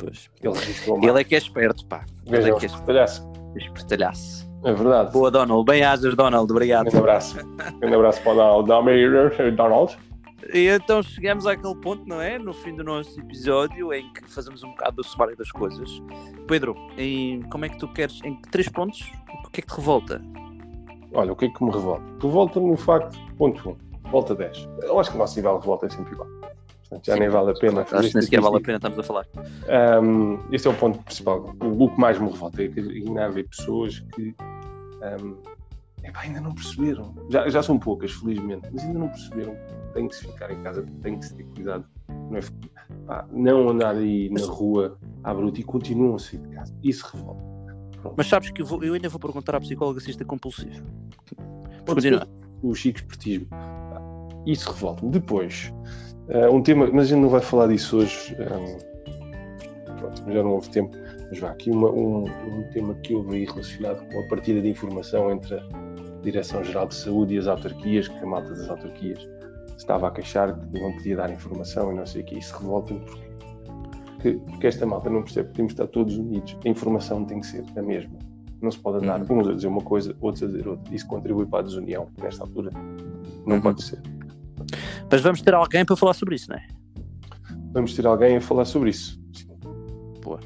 Ele. 0.08 1.06
Ele 1.08 1.20
é 1.20 1.24
que 1.24 1.34
é 1.34 1.38
esperto, 1.38 1.86
pá. 1.86 2.04
O 2.26 2.34
Ele 2.34 2.50
é 2.50 2.54
um 2.54 2.58
que 2.58 2.66
é 2.66 2.68
espertalhaço. 2.68 3.30
espertalhaço. 3.56 4.50
É 4.64 4.72
verdade. 4.72 5.12
Boa, 5.12 5.30
Donald. 5.30 5.64
Bem 5.64 5.82
hajas, 5.82 6.14
Donald. 6.14 6.50
Obrigado. 6.50 6.84
Grande 6.84 6.98
abraço. 6.98 7.36
Grande 7.80 7.94
abraço 7.96 8.22
para 8.22 8.32
o 8.56 8.62
Donald. 8.62 9.56
Donald. 9.56 9.98
E 10.52 10.68
então 10.68 11.02
chegamos 11.02 11.46
àquele 11.46 11.74
ponto, 11.76 12.04
não 12.06 12.20
é? 12.20 12.38
No 12.38 12.52
fim 12.52 12.74
do 12.74 12.82
nosso 12.82 13.18
episódio, 13.20 13.92
em 13.92 14.12
que 14.12 14.28
fazemos 14.28 14.62
um 14.64 14.70
bocado 14.70 14.96
do 14.96 15.04
sumário 15.04 15.36
das 15.36 15.50
coisas. 15.52 16.02
Pedro, 16.48 16.74
em, 16.98 17.42
como 17.42 17.64
é 17.64 17.68
que 17.68 17.78
tu 17.78 17.86
queres? 17.92 18.20
Em 18.24 18.40
três 18.50 18.68
pontos? 18.68 19.00
O 19.46 19.50
que 19.50 19.60
é 19.60 19.62
que 19.62 19.68
te 19.72 19.76
revolta? 19.76 20.20
Olha, 21.14 21.32
o 21.32 21.36
que 21.36 21.44
é 21.44 21.48
que 21.48 21.64
me 21.64 21.70
revolta? 21.70 22.04
Revolta 22.20 22.58
no 22.60 22.76
facto, 22.76 23.18
ponto 23.36 23.70
1, 24.04 24.10
volta 24.10 24.34
10. 24.34 24.68
Eu 24.82 24.98
acho 24.98 25.10
que 25.10 25.16
o 25.16 25.18
nosso 25.18 25.36
nível 25.36 25.54
de 25.54 25.60
revolta 25.60 25.86
é 25.86 25.90
sempre 25.90 26.12
igual. 26.12 26.28
Já 27.02 27.14
Sim, 27.14 27.20
nem 27.20 27.28
vale 27.28 27.50
a 27.50 27.54
pena 27.54 27.80
Acho 27.82 28.08
que 28.08 28.14
nem 28.14 28.22
sequer 28.22 28.40
vale 28.40 28.56
a 28.56 28.60
pena 28.60 28.76
estamos 28.76 28.98
a 28.98 29.02
falar. 29.02 29.26
Um, 30.02 30.38
este 30.52 30.68
é 30.68 30.70
o 30.70 30.74
ponto 30.74 30.98
principal. 31.02 31.54
O, 31.60 31.84
o 31.84 31.90
que 31.90 32.00
mais 32.00 32.18
me 32.18 32.28
revolta 32.30 32.62
é 32.62 32.68
que 32.68 32.80
ainda 32.80 33.24
haver 33.26 33.48
pessoas 33.48 34.00
que 34.14 34.34
um, 35.22 35.36
epá, 36.04 36.20
ainda 36.20 36.40
não 36.40 36.54
perceberam. 36.54 37.14
Já, 37.30 37.48
já 37.48 37.62
são 37.62 37.78
poucas, 37.78 38.12
felizmente, 38.12 38.68
mas 38.72 38.82
ainda 38.84 38.98
não 38.98 39.08
perceberam 39.08 39.52
que 39.54 39.94
tem 39.94 40.08
que 40.08 40.16
se 40.16 40.26
ficar 40.26 40.50
em 40.50 40.62
casa, 40.62 40.84
tem 41.02 41.18
que 41.18 41.24
se 41.26 41.34
ter 41.34 41.44
cuidado. 41.44 41.84
Não, 42.08 42.36
é, 42.36 42.40
pá, 43.06 43.26
não 43.32 43.68
andar 43.70 43.96
aí 43.96 44.28
na 44.30 44.44
rua 44.46 44.98
à 45.24 45.32
bruta 45.34 45.60
e 45.60 45.64
continuam 45.64 46.16
a 46.16 46.18
sair 46.18 46.40
de 46.40 46.48
casa. 46.48 46.74
Isso 46.82 47.08
revolta. 47.12 47.42
Pronto. 48.00 48.14
Mas 48.16 48.26
sabes 48.26 48.50
que 48.50 48.62
eu, 48.62 48.66
vou- 48.66 48.82
eu 48.82 48.94
ainda 48.94 49.08
vou 49.08 49.20
perguntar 49.20 49.54
à 49.54 49.60
psicóloga 49.60 50.00
se 50.00 50.10
isto 50.10 50.22
é 50.22 50.26
compulsivo. 50.26 50.84
Pode 51.84 52.20
O 52.62 52.74
chico 52.74 52.98
espertismo. 52.98 53.46
Isso 54.46 54.70
revolta-me. 54.72 55.12
Depois, 55.12 55.72
eh, 56.28 56.48
um 56.48 56.62
tema, 56.62 56.88
mas 56.92 57.06
a 57.06 57.08
gente 57.10 57.20
não 57.20 57.28
vai 57.28 57.40
falar 57.40 57.68
disso 57.68 57.98
hoje. 57.98 58.36
ehm, 58.38 58.78
pronto, 59.98 60.22
já 60.32 60.42
não 60.42 60.52
houve 60.52 60.68
tempo. 60.70 60.96
Mas 61.30 61.38
vá, 61.38 61.50
aqui 61.50 61.70
uma- 61.70 61.90
um, 61.90 62.24
um 62.24 62.62
tema 62.72 62.94
que 62.96 63.14
houve 63.14 63.36
aí 63.36 63.44
relacionado 63.44 64.06
com 64.12 64.20
a 64.20 64.28
partilha 64.28 64.60
de 64.60 64.68
informação 64.68 65.30
entre 65.30 65.54
a 65.54 65.62
Direção-Geral 66.22 66.86
de 66.88 66.94
Saúde 66.94 67.34
e 67.34 67.38
as 67.38 67.46
autarquias, 67.46 68.06
que 68.08 68.18
a 68.18 68.26
malta 68.26 68.50
das 68.50 68.68
autarquias 68.68 69.26
estava 69.78 70.08
a 70.08 70.10
queixar 70.10 70.58
que 70.58 70.78
não 70.80 70.92
podia 70.92 71.16
dar 71.16 71.30
informação 71.32 71.90
e 71.92 71.96
não 71.96 72.04
sei 72.06 72.22
o 72.22 72.24
que. 72.24 72.38
Isso 72.38 72.56
revolta-me 72.58 73.00
porque 73.00 73.32
porque, 74.22 74.38
porque 74.50 74.66
esta 74.68 74.86
malta 74.86 75.10
não 75.10 75.22
percebe 75.22 75.48
que 75.48 75.54
temos 75.56 75.74
de 75.74 75.80
estar 75.82 75.90
todos 75.92 76.16
unidos. 76.16 76.56
A 76.64 76.68
informação 76.68 77.24
tem 77.24 77.40
que 77.40 77.46
ser 77.46 77.64
a 77.76 77.82
mesma. 77.82 78.12
Não 78.60 78.70
se 78.70 78.78
pode 78.78 78.98
andar 79.04 79.20
Uhum. 79.28 79.38
uns 79.40 79.48
a 79.48 79.52
dizer 79.54 79.66
uma 79.66 79.80
coisa, 79.80 80.14
outros 80.20 80.44
a 80.44 80.46
dizer 80.46 80.68
outra. 80.68 80.94
Isso 80.94 81.08
contribui 81.08 81.44
para 81.46 81.58
a 81.58 81.62
desunião 81.62 82.06
nesta 82.22 82.44
altura. 82.44 82.70
Não 83.44 83.56
Uhum. 83.56 83.62
pode 83.62 83.82
ser. 83.82 83.98
Mas 85.12 85.20
vamos 85.20 85.42
ter 85.42 85.52
alguém 85.52 85.84
para 85.84 85.94
falar 85.94 86.14
sobre 86.14 86.36
isso, 86.36 86.48
não 86.48 86.56
é? 86.56 86.66
Vamos 87.72 87.94
ter 87.94 88.06
alguém 88.06 88.38
a 88.38 88.40
falar 88.40 88.64
sobre 88.64 88.88
isso. 88.88 89.20
Boa. 90.22 90.40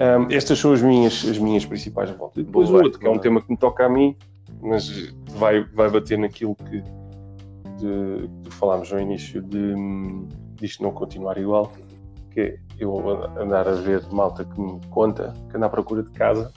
Ahm, 0.00 0.28
estas 0.30 0.58
são 0.58 0.72
as 0.72 0.80
minhas, 0.80 1.26
as 1.28 1.36
minhas 1.36 1.66
principais 1.66 2.08
revoltas. 2.08 2.38
E 2.38 2.46
depois 2.46 2.70
Boa, 2.70 2.80
o 2.80 2.84
outro, 2.84 2.98
que 2.98 3.06
é 3.06 3.10
um 3.10 3.18
tema 3.18 3.42
que 3.42 3.50
me 3.50 3.58
toca 3.58 3.84
a 3.84 3.88
mim, 3.88 4.16
mas 4.62 5.12
vai, 5.32 5.62
vai 5.74 5.90
bater 5.90 6.18
naquilo 6.18 6.56
que, 6.56 6.80
de, 6.80 8.30
que 8.44 8.50
falámos 8.50 8.90
no 8.90 8.98
início 8.98 9.42
de 9.42 9.74
disto 10.56 10.82
não 10.82 10.90
continuar 10.90 11.36
igual, 11.36 11.70
que 12.30 12.40
é 12.40 12.58
eu 12.78 13.10
andar 13.38 13.68
a 13.68 13.72
ver 13.72 14.02
malta 14.10 14.44
que 14.44 14.58
me 14.58 14.80
conta 14.88 15.34
que 15.50 15.56
anda 15.56 15.66
à 15.66 15.68
procura 15.68 16.02
de 16.02 16.10
casa 16.12 16.50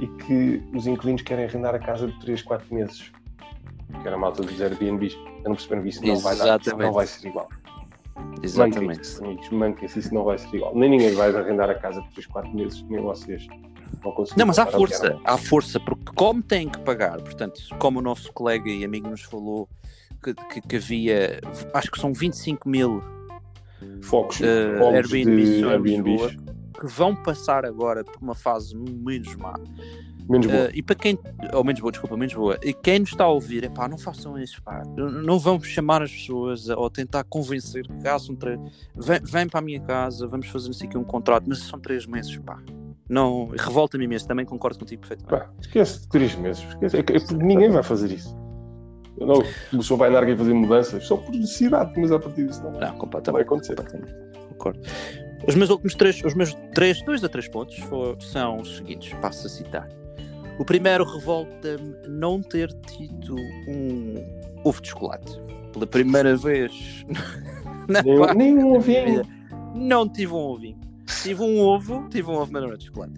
e 0.00 0.06
que 0.06 0.62
os 0.74 0.86
inquilinos 0.86 1.22
querem 1.22 1.46
arrendar 1.46 1.74
a 1.74 1.78
casa 1.78 2.06
de 2.06 2.18
3, 2.20 2.42
4 2.42 2.74
meses. 2.74 3.12
Que 4.00 4.06
era 4.06 4.16
a 4.16 4.18
malta 4.18 4.42
dos 4.42 4.60
Airbnbs. 4.60 5.14
Eu 5.14 5.48
não 5.50 5.54
perceberam 5.56 5.86
isso, 5.86 6.04
não 6.04 6.18
vai 6.18 6.36
dar, 6.36 6.44
Exatamente. 6.44 6.86
não 6.86 6.92
vai 6.92 7.06
ser 7.06 7.28
igual. 7.28 7.48
Exatamente. 8.42 8.86
Manquem-se, 8.86 9.24
amigos, 9.24 9.48
manquem-se, 9.50 9.98
isso 9.98 10.14
não 10.14 10.24
vai 10.24 10.38
ser 10.38 10.54
igual. 10.56 10.74
Nem 10.74 10.90
ninguém 10.90 11.14
vai 11.14 11.34
arrendar 11.34 11.70
a 11.70 11.74
casa 11.74 12.00
por 12.02 12.12
3, 12.12 12.26
4 12.26 12.54
meses, 12.54 12.82
nem 12.88 13.00
vocês 13.00 13.46
conseguir. 14.02 14.38
Não, 14.38 14.46
mas 14.46 14.58
há 14.58 14.66
força, 14.66 15.18
há 15.24 15.36
força, 15.36 15.80
porque 15.80 16.12
como 16.14 16.42
têm 16.42 16.68
que 16.68 16.78
pagar, 16.80 17.20
portanto, 17.20 17.60
como 17.78 17.98
o 17.98 18.02
nosso 18.02 18.32
colega 18.32 18.68
e 18.70 18.84
amigo 18.84 19.08
nos 19.08 19.22
falou 19.22 19.68
que, 20.22 20.34
que- 20.34 20.60
que 20.60 20.76
havia, 20.76 21.40
acho 21.74 21.90
que 21.90 21.98
são 22.00 22.12
25 22.12 22.68
mil 22.68 23.02
Focos, 24.02 24.36
focos 24.38 24.94
Airbnbs 24.94 25.48
de 25.48 25.64
Airbnbs. 25.64 26.36
Que 26.78 26.86
vão 26.86 27.14
passar 27.14 27.64
agora 27.66 28.02
por 28.04 28.16
uma 28.22 28.34
fase 28.34 28.74
menos 28.76 29.34
má. 29.36 29.54
Menos 30.30 30.46
bom. 30.46 30.52
Eh, 30.52 30.70
e 30.74 30.82
para 30.82 30.94
quem, 30.94 31.18
ou 31.52 31.64
menos 31.64 31.80
boa, 31.80 31.90
desculpa, 31.90 32.16
menos 32.16 32.34
boa, 32.34 32.58
e 32.62 32.72
quem 32.72 33.00
nos 33.00 33.10
está 33.10 33.24
a 33.24 33.28
ouvir, 33.28 33.64
epá, 33.64 33.88
não 33.88 33.98
façam 33.98 34.38
isso, 34.38 34.62
pá. 34.62 34.82
Não- 34.96 35.38
vão 35.38 35.60
chamar 35.60 36.02
as 36.02 36.12
pessoas 36.12 36.68
ou 36.68 36.88
tentar 36.88 37.24
convencer 37.24 37.86
que 37.86 38.06
ah, 38.08 38.16
três, 38.38 38.58
vem, 38.94 39.20
vem 39.22 39.48
para 39.48 39.58
a 39.58 39.62
minha 39.62 39.80
casa, 39.80 40.26
vamos 40.26 40.46
fazer 40.46 40.70
assim 40.70 40.86
aqui 40.86 40.96
um 40.96 41.04
contrato, 41.04 41.44
mas 41.48 41.58
são 41.58 41.78
três 41.80 42.06
meses, 42.06 42.36
pá. 42.38 42.58
Não, 43.08 43.48
revolta-me 43.58 44.04
imenso, 44.04 44.28
também 44.28 44.46
concordo 44.46 44.78
contigo 44.78 45.00
perfeitamente. 45.00 45.44
Pá, 45.46 45.50
esquece 45.60 46.02
de 46.02 46.08
3 46.10 46.34
meses. 46.36 46.62
Esquece. 46.62 46.96
É 46.96 47.00
é 47.00 47.02
porque 47.02 47.34
ninguém 47.34 47.68
vai 47.68 47.82
fazer 47.82 48.12
isso. 48.12 48.32
Não, 49.18 49.34
o 49.72 49.76
pessoa 49.76 49.98
vai 49.98 50.08
andar 50.10 50.22
aqui 50.22 50.32
a 50.32 50.36
fazer 50.36 50.54
mudanças 50.54 51.04
só 51.04 51.16
por 51.16 51.34
necessidade, 51.34 51.92
mas 52.00 52.12
a 52.12 52.18
partir 52.20 52.46
disso 52.46 52.62
não 52.62 52.70
Não, 52.70 52.78
não 52.80 52.88
vai 52.88 52.96
completamente. 52.98 53.42
acontecer. 53.42 53.74
completamente. 53.74 54.14
Concordo. 54.50 54.80
Os 55.48 55.54
meus 55.56 55.70
últimos 55.70 55.94
três, 55.94 56.22
os 56.24 56.34
meus 56.34 56.54
três, 56.74 57.02
dois 57.02 57.24
a 57.24 57.28
três 57.28 57.48
pontos 57.48 57.76
fo- 57.80 58.14
são 58.20 58.58
os 58.58 58.76
seguintes, 58.76 59.12
passo 59.14 59.46
a 59.46 59.50
citar. 59.50 59.88
O 60.60 60.64
primeiro 60.64 61.04
revolta-me 61.04 61.96
não 62.06 62.42
ter 62.42 62.70
tido 62.82 63.34
um 63.66 64.14
ovo 64.62 64.82
de 64.82 64.90
chocolate. 64.90 65.40
Pela 65.72 65.86
primeira 65.86 66.36
vez 66.36 67.02
na 67.88 68.02
Nem, 68.34 68.58
um 68.58 68.76
ovinho. 68.76 69.22
não 69.74 70.06
tive 70.06 70.34
um 70.34 70.36
ovinho. 70.36 70.78
Tive 71.22 71.42
um 71.42 71.60
ovo, 71.60 72.06
tive 72.10 72.30
um 72.30 72.34
ovo, 72.34 72.52
mas 72.52 72.60
não 72.60 72.68
era 72.68 72.76
de 72.76 72.84
chocolate. 72.84 73.14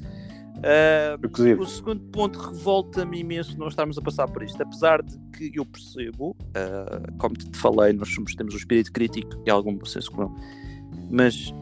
Cozido. 1.33 1.63
o 1.63 1.67
segundo 1.67 2.05
ponto 2.13 2.39
revolta-me 2.39 3.19
imenso 3.19 3.59
nós 3.59 3.73
estarmos 3.73 3.99
a 3.99 4.01
passar 4.01 4.29
por 4.29 4.45
isto, 4.45 4.63
apesar 4.63 5.03
de 5.03 5.19
que 5.37 5.51
eu 5.53 5.67
percebo, 5.67 6.37
ah, 6.55 7.03
como 7.19 7.35
te 7.35 7.59
falei, 7.59 7.93
nós 7.93 8.15
somos, 8.15 8.37
temos 8.37 8.55
um 8.55 8.59
espírito 8.59 8.93
crítico 8.93 9.43
e 9.45 9.51
algum 9.51 9.85
senso 9.85 10.13
comum, 10.13 10.33
mas 11.11 11.53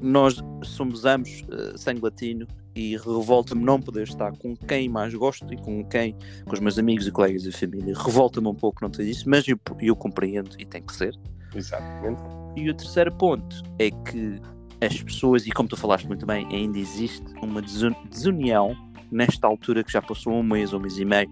nós 0.00 0.42
somos 0.64 1.04
ambos 1.04 1.44
ah, 1.52 1.76
sangue 1.76 2.00
latino 2.00 2.46
e 2.78 2.96
revolta-me 2.96 3.64
não 3.64 3.80
poder 3.80 4.04
estar 4.04 4.30
com 4.38 4.56
quem 4.56 4.88
mais 4.88 5.12
gosto 5.12 5.52
e 5.52 5.56
com 5.56 5.84
quem, 5.84 6.14
com 6.44 6.54
os 6.54 6.60
meus 6.60 6.78
amigos 6.78 7.06
e 7.08 7.10
colegas 7.10 7.44
e 7.44 7.50
família. 7.50 7.92
Revolta-me 7.96 8.46
um 8.46 8.54
pouco 8.54 8.78
não 8.82 8.88
ter 8.90 9.02
isso, 9.04 9.28
mas 9.28 9.48
eu, 9.48 9.58
eu 9.80 9.96
compreendo 9.96 10.50
e 10.60 10.64
tem 10.64 10.80
que 10.82 10.94
ser. 10.94 11.12
Exatamente. 11.54 12.22
E 12.56 12.70
o 12.70 12.74
terceiro 12.74 13.10
ponto 13.16 13.62
é 13.80 13.90
que 13.90 14.40
as 14.80 15.02
pessoas, 15.02 15.44
e 15.46 15.50
como 15.50 15.68
tu 15.68 15.76
falaste 15.76 16.06
muito 16.06 16.24
bem, 16.24 16.46
ainda 16.52 16.78
existe 16.78 17.26
uma 17.42 17.60
desun- 17.60 17.94
desunião 18.08 18.76
nesta 19.10 19.48
altura 19.48 19.82
que 19.82 19.90
já 19.90 20.00
passou 20.00 20.34
um 20.34 20.42
mês, 20.42 20.72
um 20.72 20.78
mês 20.78 20.98
e 20.98 21.04
meio, 21.04 21.30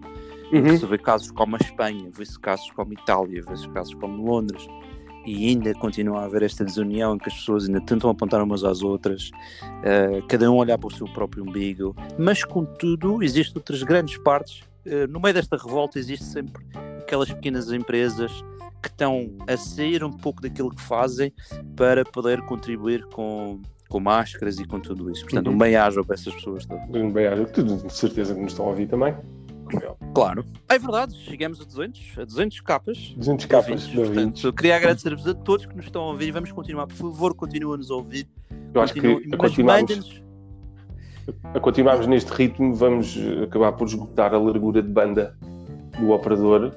Uhum. 0.51 0.77
se 0.77 0.85
vê 0.85 0.97
casos 0.97 1.29
como 1.31 1.55
a 1.55 1.59
Espanha, 1.61 2.09
vê-se 2.13 2.37
casos 2.39 2.69
como 2.71 2.91
a 2.91 2.93
Itália, 3.01 3.41
vê-se 3.47 3.67
casos 3.69 3.93
como 3.95 4.23
Londres, 4.25 4.65
e 5.27 5.49
ainda 5.49 5.73
continua 5.75 6.21
a 6.21 6.25
haver 6.25 6.41
esta 6.43 6.63
desunião 6.63 7.15
em 7.15 7.17
que 7.17 7.27
as 7.27 7.35
pessoas 7.35 7.65
ainda 7.67 7.81
tentam 7.81 8.09
apontar 8.09 8.41
umas 8.41 8.63
às 8.63 8.81
outras, 8.81 9.29
eh, 9.83 10.21
cada 10.29 10.49
um 10.49 10.55
olhar 10.55 10.77
para 10.77 10.87
o 10.87 10.91
seu 10.91 11.05
próprio 11.07 11.43
umbigo, 11.43 11.93
mas 12.17 12.43
contudo 12.45 13.21
existem 13.21 13.57
outras 13.57 13.83
grandes 13.83 14.17
partes, 14.17 14.61
eh, 14.85 15.05
no 15.07 15.19
meio 15.19 15.33
desta 15.33 15.57
revolta 15.57 15.99
existe 15.99 16.23
sempre 16.23 16.65
aquelas 16.99 17.29
pequenas 17.31 17.71
empresas 17.71 18.31
que 18.81 18.87
estão 18.89 19.29
a 19.47 19.57
sair 19.57 20.03
um 20.03 20.11
pouco 20.11 20.41
daquilo 20.41 20.69
que 20.69 20.81
fazem 20.81 21.33
para 21.75 22.05
poder 22.05 22.41
contribuir 22.43 23.05
com, 23.07 23.59
com 23.89 23.99
máscaras 23.99 24.59
e 24.59 24.65
com 24.65 24.79
tudo 24.79 25.09
isso. 25.11 25.23
Portanto, 25.23 25.47
Uhum. 25.47 25.53
um 25.55 25.57
bem-aja 25.57 26.03
para 26.03 26.13
essas 26.15 26.33
pessoas 26.35 26.65
todas. 26.65 26.87
Bem, 26.89 27.27
olha, 27.27 27.45
tudo 27.47 27.75
de 27.85 27.91
certeza 27.93 28.33
que 28.33 28.39
nos 28.39 28.51
estão 28.53 28.65
a 28.65 28.69
ouvir 28.69 28.87
também. 28.87 29.13
Claro. 30.13 30.45
É 30.69 30.77
verdade, 30.79 31.15
chegamos 31.15 31.61
a 31.61 31.63
200, 31.63 32.17
a 32.19 32.25
200 32.25 32.61
capas. 32.61 33.13
200 33.17 33.41
de 33.43 33.47
capas 33.47 33.87
ouvintes. 33.95 34.41
Portanto, 34.41 34.53
queria 34.53 34.75
agradecer-vos 34.75 35.27
a 35.27 35.33
todos 35.33 35.65
que 35.65 35.75
nos 35.75 35.85
estão 35.85 36.03
a 36.03 36.07
ouvir 36.07 36.27
e 36.27 36.31
vamos 36.31 36.51
continuar. 36.51 36.87
Por 36.87 36.95
favor, 36.95 37.33
continuem 37.35 37.75
a 37.75 37.77
nos 37.77 37.89
ouvir. 37.89 38.27
Eu 38.73 38.81
acho 38.81 38.93
que 38.93 39.01
Continuem- 39.01 40.17
a 41.53 41.59
continuarmos, 41.59 42.07
neste 42.07 42.31
ritmo, 42.31 42.73
vamos 42.73 43.17
eh, 43.17 43.43
acabar 43.43 43.73
por 43.73 43.87
esgotar 43.87 44.33
a 44.33 44.37
largura 44.37 44.81
de 44.81 44.89
banda 44.89 45.37
do 45.99 46.11
operador. 46.11 46.73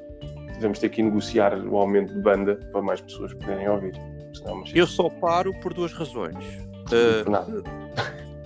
Vamos 0.61 0.79
ter 0.79 0.89
que 0.89 1.03
negociar 1.03 1.57
o 1.67 1.77
aumento 1.77 2.13
de 2.13 2.21
banda 2.21 2.57
para 2.73 2.83
mais 2.83 3.01
pessoas 3.01 3.33
poderem 3.35 3.69
ouvir. 3.69 3.95
Senão, 4.35 4.57
mas... 4.57 4.73
Eu 4.75 4.87
só 4.87 5.09
paro 5.09 5.53
por 5.61 5.73
duas 5.73 5.93
razões. 5.93 6.37
Uh, 6.87 7.25
Por 7.25 7.31
nada. 7.31 7.63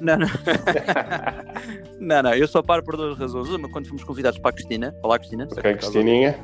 Não, 0.00 0.16
não. 0.18 0.26
não, 2.00 2.22
não, 2.22 2.34
eu 2.34 2.46
só 2.48 2.62
paro 2.62 2.82
por 2.82 2.96
duas 2.96 3.16
razões. 3.18 3.48
Uma, 3.48 3.68
quando 3.68 3.86
fomos 3.88 4.04
convidados 4.04 4.38
para 4.38 4.50
a 4.50 4.52
Cristina. 4.52 4.94
Olá, 5.02 5.18
Cristina. 5.18 5.48
Ok, 5.50 5.74
Cristininha. 5.74 6.36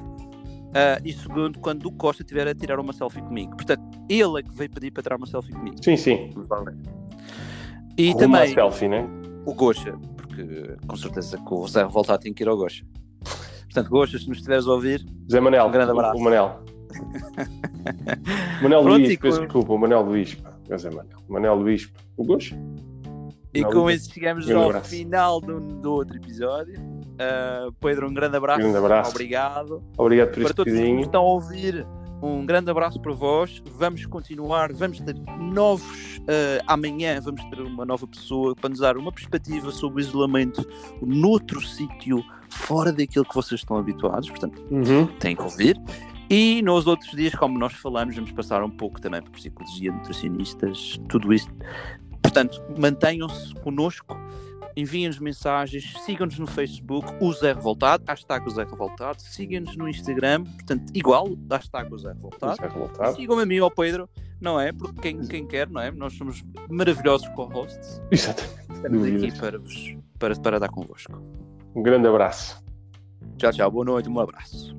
Ah, 0.74 1.00
e 1.04 1.12
segundo, 1.12 1.58
quando 1.58 1.86
o 1.86 1.92
Costa 1.92 2.22
estiver 2.22 2.46
a 2.46 2.54
tirar 2.54 2.78
uma 2.78 2.92
selfie 2.92 3.20
comigo. 3.22 3.56
Portanto, 3.56 3.82
ele 4.08 4.38
é 4.38 4.42
que 4.42 4.54
veio 4.54 4.70
pedir 4.70 4.90
para 4.92 5.02
tirar 5.02 5.16
uma 5.16 5.26
selfie 5.26 5.52
comigo. 5.52 5.76
Sim, 5.82 5.96
sim. 5.96 6.30
E 7.98 8.08
Rumo 8.12 8.18
também 8.18 8.54
selfie, 8.54 8.88
né? 8.88 9.06
o 9.44 9.54
Gocha, 9.54 9.92
porque 10.16 10.76
com 10.86 10.96
certeza 10.96 11.36
que 11.36 11.54
o 11.54 11.66
Zé 11.66 11.82
Revoltado 11.82 12.22
tem 12.22 12.32
que 12.32 12.42
ir 12.44 12.48
ao 12.48 12.56
Gocha. 12.56 12.84
Portanto, 13.64 13.90
Gocha, 13.90 14.18
se 14.18 14.28
nos 14.28 14.38
estiveres 14.38 14.66
a 14.66 14.72
ouvir, 14.72 15.04
Zé 15.30 15.40
Manel. 15.40 15.66
Um 15.66 15.70
grande 15.70 15.90
abraço. 15.90 16.16
O 16.18 16.22
Manel. 16.22 16.60
Manel 18.62 18.82
Pronto, 18.82 18.98
Luís, 18.98 19.16
peço 19.18 19.38
com- 19.38 19.44
desculpa, 19.44 19.72
o 19.72 19.78
Manel 19.78 20.02
Luís. 20.02 20.34
pá. 20.34 20.52
É 20.68 20.74
o 20.74 20.78
Zé 20.78 20.90
Manel. 20.90 21.18
Manel 21.28 21.54
Luís. 21.56 21.92
O 22.16 22.24
Gosto? 22.24 22.54
E 23.52 23.62
com 23.64 23.80
um 23.80 23.90
isso 23.90 24.12
chegamos 24.12 24.46
grande 24.46 24.76
ao 24.76 24.84
final 24.84 25.40
do, 25.40 25.60
do 25.60 25.92
outro 25.92 26.16
episódio. 26.16 26.74
Ah, 27.18 27.68
Pedro, 27.80 28.08
um 28.08 28.14
grande 28.14 28.36
abraço. 28.36 28.60
Grande 28.60 28.76
abraço. 28.78 29.10
Obrigado. 29.10 29.82
Obrigado 29.98 30.28
por 30.28 30.34
para 30.34 30.42
este 30.44 30.54
todos 30.54 30.72
os 30.72 30.78
que 30.78 30.84
bocadinho. 30.84 31.04
estão 31.06 31.20
a 31.22 31.24
ouvir, 31.24 31.86
um 32.22 32.46
grande 32.46 32.70
abraço 32.70 33.00
para 33.00 33.12
vós. 33.12 33.62
Vamos 33.76 34.06
continuar, 34.06 34.72
vamos 34.72 35.00
ter 35.00 35.14
novos. 35.38 36.20
eh, 36.28 36.60
amanhã 36.66 37.20
vamos 37.20 37.42
ter 37.44 37.60
uma 37.60 37.84
nova 37.84 38.06
pessoa 38.06 38.54
para 38.54 38.68
nos 38.70 38.78
dar 38.80 38.96
uma 38.96 39.10
perspectiva 39.12 39.70
sobre 39.70 40.00
o 40.02 40.06
isolamento 40.06 40.64
noutro 41.02 41.60
sítio, 41.62 42.22
fora 42.48 42.92
daquilo 42.92 43.24
que 43.24 43.34
vocês 43.34 43.60
estão 43.60 43.76
habituados. 43.78 44.28
Portanto, 44.30 44.62
Uhum. 44.70 45.06
têm 45.18 45.34
que 45.36 45.42
ouvir. 45.42 45.76
E 46.32 46.62
nos 46.62 46.86
outros 46.86 47.10
dias, 47.10 47.34
como 47.34 47.58
nós 47.58 47.72
falamos, 47.72 48.14
vamos 48.14 48.30
passar 48.32 48.62
um 48.62 48.70
pouco 48.70 49.00
também 49.00 49.20
por 49.20 49.32
psicologia, 49.32 49.90
nutricionistas, 49.90 51.00
tudo 51.08 51.32
isto. 51.34 51.52
Portanto, 52.22 52.62
mantenham-se 52.78 53.54
connosco, 53.56 54.16
enviem-nos 54.76 55.18
mensagens, 55.18 55.94
sigam-nos 56.04 56.38
no 56.38 56.46
Facebook, 56.46 57.08
o 57.20 57.32
Zé 57.32 57.52
Revoltado, 57.52 58.04
hashtag 58.06 58.46
o 58.46 58.50
Zé 58.50 58.64
Revoltado, 58.64 59.20
sigam-nos 59.20 59.76
no 59.76 59.88
Instagram, 59.88 60.44
portanto, 60.44 60.90
igual, 60.94 61.28
hashtag 61.50 61.92
o 61.92 61.98
Zé 61.98 62.12
Revoltado. 62.12 62.60
Revoltado. 62.60 63.16
Sigam-me 63.16 63.42
a 63.42 63.46
mim 63.46 63.58
ou 63.58 63.64
ao 63.64 63.70
Pedro, 63.70 64.08
não 64.40 64.60
é? 64.60 64.72
Porque 64.72 65.00
quem, 65.00 65.26
quem 65.26 65.46
quer, 65.46 65.68
não 65.68 65.80
é? 65.80 65.90
Nós 65.90 66.14
somos 66.14 66.44
maravilhosos 66.68 67.28
co-hosts. 67.30 68.00
Exatamente. 68.10 68.60
Estamos 68.72 69.06
aqui 69.06 69.38
para, 69.38 69.58
vos, 69.58 69.96
para, 70.18 70.36
para 70.36 70.60
dar 70.60 70.68
convosco. 70.68 71.12
Um 71.74 71.82
grande 71.82 72.08
abraço. 72.08 72.62
Tchau, 73.36 73.52
tchau, 73.52 73.70
boa 73.70 73.84
noite, 73.84 74.08
um 74.08 74.18
abraço. 74.18 74.76